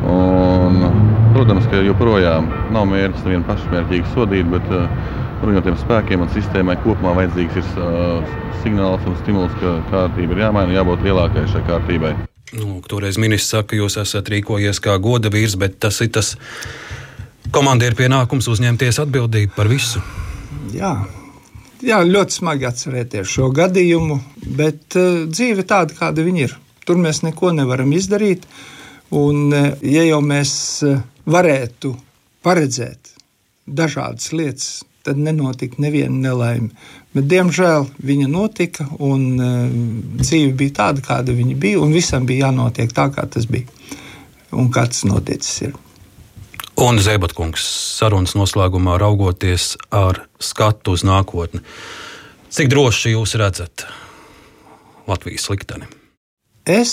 Un, 0.09 0.85
protams, 1.33 1.71
ka 1.73 1.81
joprojām 1.87 2.51
nav 2.77 2.85
mērķis 2.93 3.25
nevienu 3.25 3.49
pašmērķīgi 3.49 4.13
sodīt, 4.13 4.53
bet 4.53 4.69
bruņotiem 5.41 5.81
spēkiem 5.81 6.27
un 6.27 6.33
sistēmai 6.35 6.77
kopumā 6.85 7.15
vajadzīgs 7.23 7.57
ir 7.63 7.73
uh, 7.81 8.37
signāls 8.61 9.05
un 9.09 9.17
stimuls, 9.23 9.55
ka 9.63 9.79
kārtība 9.93 10.37
ir 10.37 10.45
jāmaina 10.45 10.69
un 10.69 10.77
jābūt 10.77 11.09
lielākai 11.09 11.47
šai 11.55 11.65
kārtībai. 11.71 12.13
Nu, 12.59 12.79
toreiz 12.89 13.17
ministrs 13.21 13.53
saka, 13.53 13.73
ka 13.73 13.81
jūs 13.81 13.99
esat 14.01 14.29
rīkojies 14.33 14.81
kā 14.85 14.97
goda 15.01 15.33
vīrs, 15.33 15.57
bet 15.61 15.81
tas 15.85 16.01
ir 16.05 16.13
tas 16.17 16.35
komandieru 17.55 17.97
pienākums 17.99 18.49
uzņemties 18.53 19.01
atbildību 19.05 19.55
par 19.57 19.71
visu. 19.71 20.03
Jā. 20.75 20.95
Jā, 21.85 22.01
ļoti 22.03 22.41
smagi 22.41 22.67
atcerēties 22.67 23.31
šo 23.37 23.53
gadījumu, 23.55 24.17
bet 24.59 24.97
uh, 24.99 25.23
dzīve 25.31 25.63
ir 25.63 25.69
tāda, 25.71 25.95
kāda 25.95 26.25
viņa 26.27 26.43
ir. 26.49 26.57
Tur 26.89 26.99
mēs 26.99 27.23
neko 27.23 27.53
nevaram 27.55 27.93
izdarīt. 27.95 28.49
Un, 29.15 29.47
uh, 29.55 29.71
ja 29.87 30.03
jau 30.03 30.19
mēs 30.25 30.53
uh, 30.87 30.99
varētu 31.31 31.95
paredzēt 32.43 33.15
dažādas 33.69 34.33
lietas, 34.35 34.69
tad 35.07 35.21
nenotika 35.23 35.79
neviena 35.79 36.19
nelaime. 36.29 36.73
Bet, 37.15 37.29
diemžēl 37.31 37.87
viņa 38.11 38.29
notika, 38.33 38.89
un 38.99 39.29
uh, 39.39 39.63
dzīve 40.19 40.57
bija 40.59 40.81
tāda, 40.83 41.05
kāda 41.07 41.37
viņa 41.37 41.57
bija, 41.63 41.79
un 41.85 41.95
visam 41.95 42.27
bija 42.27 42.49
jānotiek 42.49 42.91
tā, 42.97 43.07
kā 43.15 43.29
tas 43.31 43.47
bija 43.47 43.71
un 44.59 44.73
kā 44.73 44.89
tas 44.91 45.05
noticis. 45.07 45.69
Ir. 45.69 45.79
Un 46.79 47.01
Zēbatkungs 47.03 47.63
sarunas 47.99 48.37
noslēgumā 48.39 49.01
raugoties 49.03 49.73
ar 49.91 50.21
skatu 50.39 50.93
uz 50.95 51.03
nākotni. 51.03 51.59
Cik 52.55 52.71
droši 52.71 53.17
jūs 53.17 53.35
redzat 53.41 53.83
Latvijas 55.11 55.49
likteni? 55.51 55.89
Es 56.63 56.93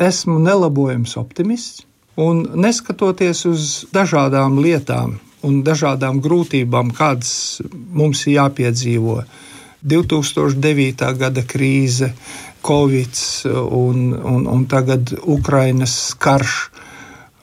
esmu 0.00 0.38
nelabojams 0.40 1.18
optimists, 1.20 1.84
un 2.16 2.46
neskatoties 2.64 3.44
uz 3.50 3.68
dažādām 3.92 4.56
lietām 4.64 5.18
un 5.44 5.60
dažādām 5.66 6.22
grūtībām, 6.24 6.94
kādas 6.96 7.60
mums 7.68 8.24
ir 8.24 8.38
jāpiedzīvo, 8.38 9.18
2009. 9.84 11.10
gada 11.20 11.44
krīze, 11.44 12.12
Covid 12.64 13.20
un, 13.52 14.12
un, 14.16 14.46
un 14.46 14.64
tagad 14.70 15.12
Ukrainas 15.26 16.14
karš, 16.16 16.70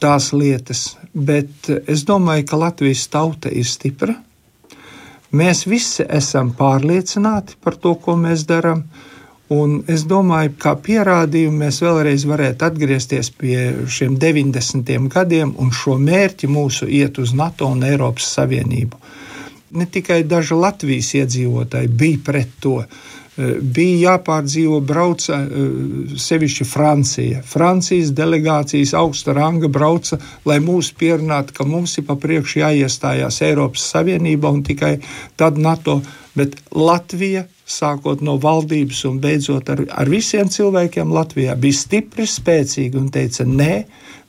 tās 0.01 0.31
lietas, 0.33 0.95
bet 1.13 1.69
es 1.87 2.05
domāju, 2.07 2.47
ka 2.49 2.59
Latvijas 2.59 3.05
tauta 3.11 3.51
ir 3.51 3.67
stipra. 3.67 4.15
Mēs 5.29 5.67
visi 5.69 6.05
esam 6.09 6.53
pārliecināti 6.57 7.59
par 7.61 7.77
to, 7.77 7.93
ko 8.01 8.15
mēs 8.17 8.47
darām. 8.49 8.83
Un 9.49 9.79
es 9.89 10.03
domāju, 10.05 10.53
ka 10.61 10.75
pierādījumu 10.77 11.63
mēs 11.63 11.79
vēlreiz 11.81 12.25
varētu 12.29 12.65
atgriezties 12.67 13.31
pie 13.33 13.59
šiem 13.89 14.17
90. 14.21 15.07
gadiem 15.09 15.55
un 15.57 15.71
šo 15.73 15.95
mērķi 15.97 16.49
mūsu 16.49 16.85
iet 16.85 17.17
uz 17.17 17.33
NATO 17.37 17.69
un 17.73 17.81
Eiropas 17.85 18.29
Savienību. 18.37 18.99
Ne 19.77 19.85
tikai 19.89 20.21
daži 20.25 20.57
Latvijas 20.57 21.13
iedzīvotāji 21.17 21.89
bija 21.97 22.21
pret 22.25 22.53
to, 22.61 22.77
bija 23.61 24.13
jāpārdzīvo, 24.13 24.79
brauca 24.83 25.39
sevišķi 26.19 26.65
Francija. 26.67 27.43
Francijas 27.47 28.11
delegācijas 28.15 28.93
augsta 28.99 29.35
ranga 29.37 29.69
brauca, 29.71 30.19
lai 30.49 30.59
mūs 30.63 30.91
pierunātu, 30.99 31.55
ka 31.55 31.67
mums 31.67 31.97
ir 32.01 32.07
pa 32.09 32.17
priekšu 32.19 32.63
jāiestājās 32.63 33.41
Eiropas 33.47 33.85
Savienībā 33.93 34.51
un 34.51 34.63
tikai 34.67 34.97
tad 35.39 35.59
NATO. 35.61 36.01
Bet 36.37 36.55
Latvija, 36.75 37.45
sākot 37.67 38.21
no 38.23 38.37
valdības 38.41 39.01
un 39.09 39.17
beidzot 39.23 39.69
ar, 39.73 39.81
ar 39.89 40.09
visiem 40.11 40.49
cilvēkiem 40.51 41.11
Latvijā, 41.11 41.55
bija 41.59 41.79
stipri, 41.79 42.27
spēcīga 42.29 42.99
un 42.99 43.09
teica, 43.13 43.45
nē, 43.47 43.73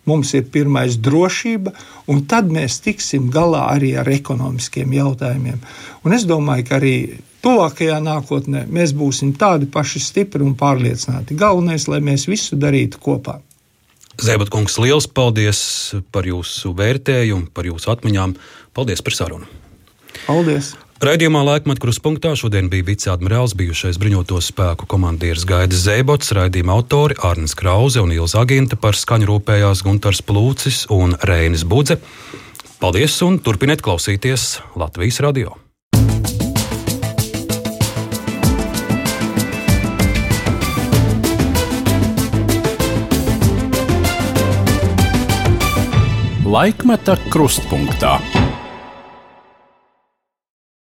mums 0.08 0.32
ir 0.34 0.48
pirmais 0.52 0.96
drošība, 1.02 1.72
un 2.10 2.24
tad 2.30 2.50
mēs 2.50 2.80
tiksim 2.84 3.28
galā 3.32 3.66
arī 3.74 3.92
ar 4.00 4.08
ekonomiskiem 4.10 4.94
jautājumiem. 4.96 5.60
Un 6.04 6.16
es 6.16 6.26
domāju, 6.26 6.66
ka 6.68 6.78
arī 6.80 6.94
tuvākajā 7.44 8.00
nākotnē 8.04 8.66
mēs 8.70 8.94
būsim 8.96 9.32
tādi 9.38 9.68
paši 9.70 10.02
stipri 10.04 10.44
un 10.46 10.56
pārliecināti. 10.58 11.38
Galvenais, 11.38 11.86
lai 11.90 12.02
mēs 12.04 12.28
visu 12.30 12.58
darītu 12.60 13.00
kopā. 13.02 13.40
Zēbatkungs, 14.20 14.76
liels 14.82 15.06
paldies 15.08 15.60
par 16.12 16.28
jūsu 16.28 16.74
vērtējumu, 16.76 17.48
par 17.56 17.68
jūsu 17.68 17.92
atmiņām. 17.94 18.36
Paldies 18.76 19.00
par 19.04 19.16
sarunu. 19.16 19.48
Paldies! 20.26 20.74
Raidījumā 21.00 21.40
laikmatā 21.46 21.80
kruspunktā 21.80 22.34
šodien 22.36 22.66
bija 22.68 22.84
viceadmirālis, 22.90 23.54
bijušais 23.56 23.96
bruņoto 24.02 24.36
spēku 24.44 24.84
komandieris 24.90 25.46
Gaidis 25.48 25.86
Zēbots, 25.86 26.34
raidījuma 26.36 26.76
autori 26.76 27.16
Arnis 27.24 27.56
Krause 27.56 28.04
un 28.04 28.12
Ilza 28.12 28.42
Aginta 28.42 28.76
par 28.76 28.98
skaņu 29.00 29.30
rūpējās 29.30 29.80
Guntars 29.86 30.20
Plūcis 30.20 30.82
un 30.92 31.16
Reinis 31.24 31.64
Budze. 31.64 31.96
Paldies 32.84 33.16
un 33.24 33.40
turpiniet 33.40 33.80
klausīties 33.80 34.58
Latvijas 34.76 35.24
radio! 35.24 35.56
Laikmeta 46.50 47.14
krustpunktā. 47.30 48.18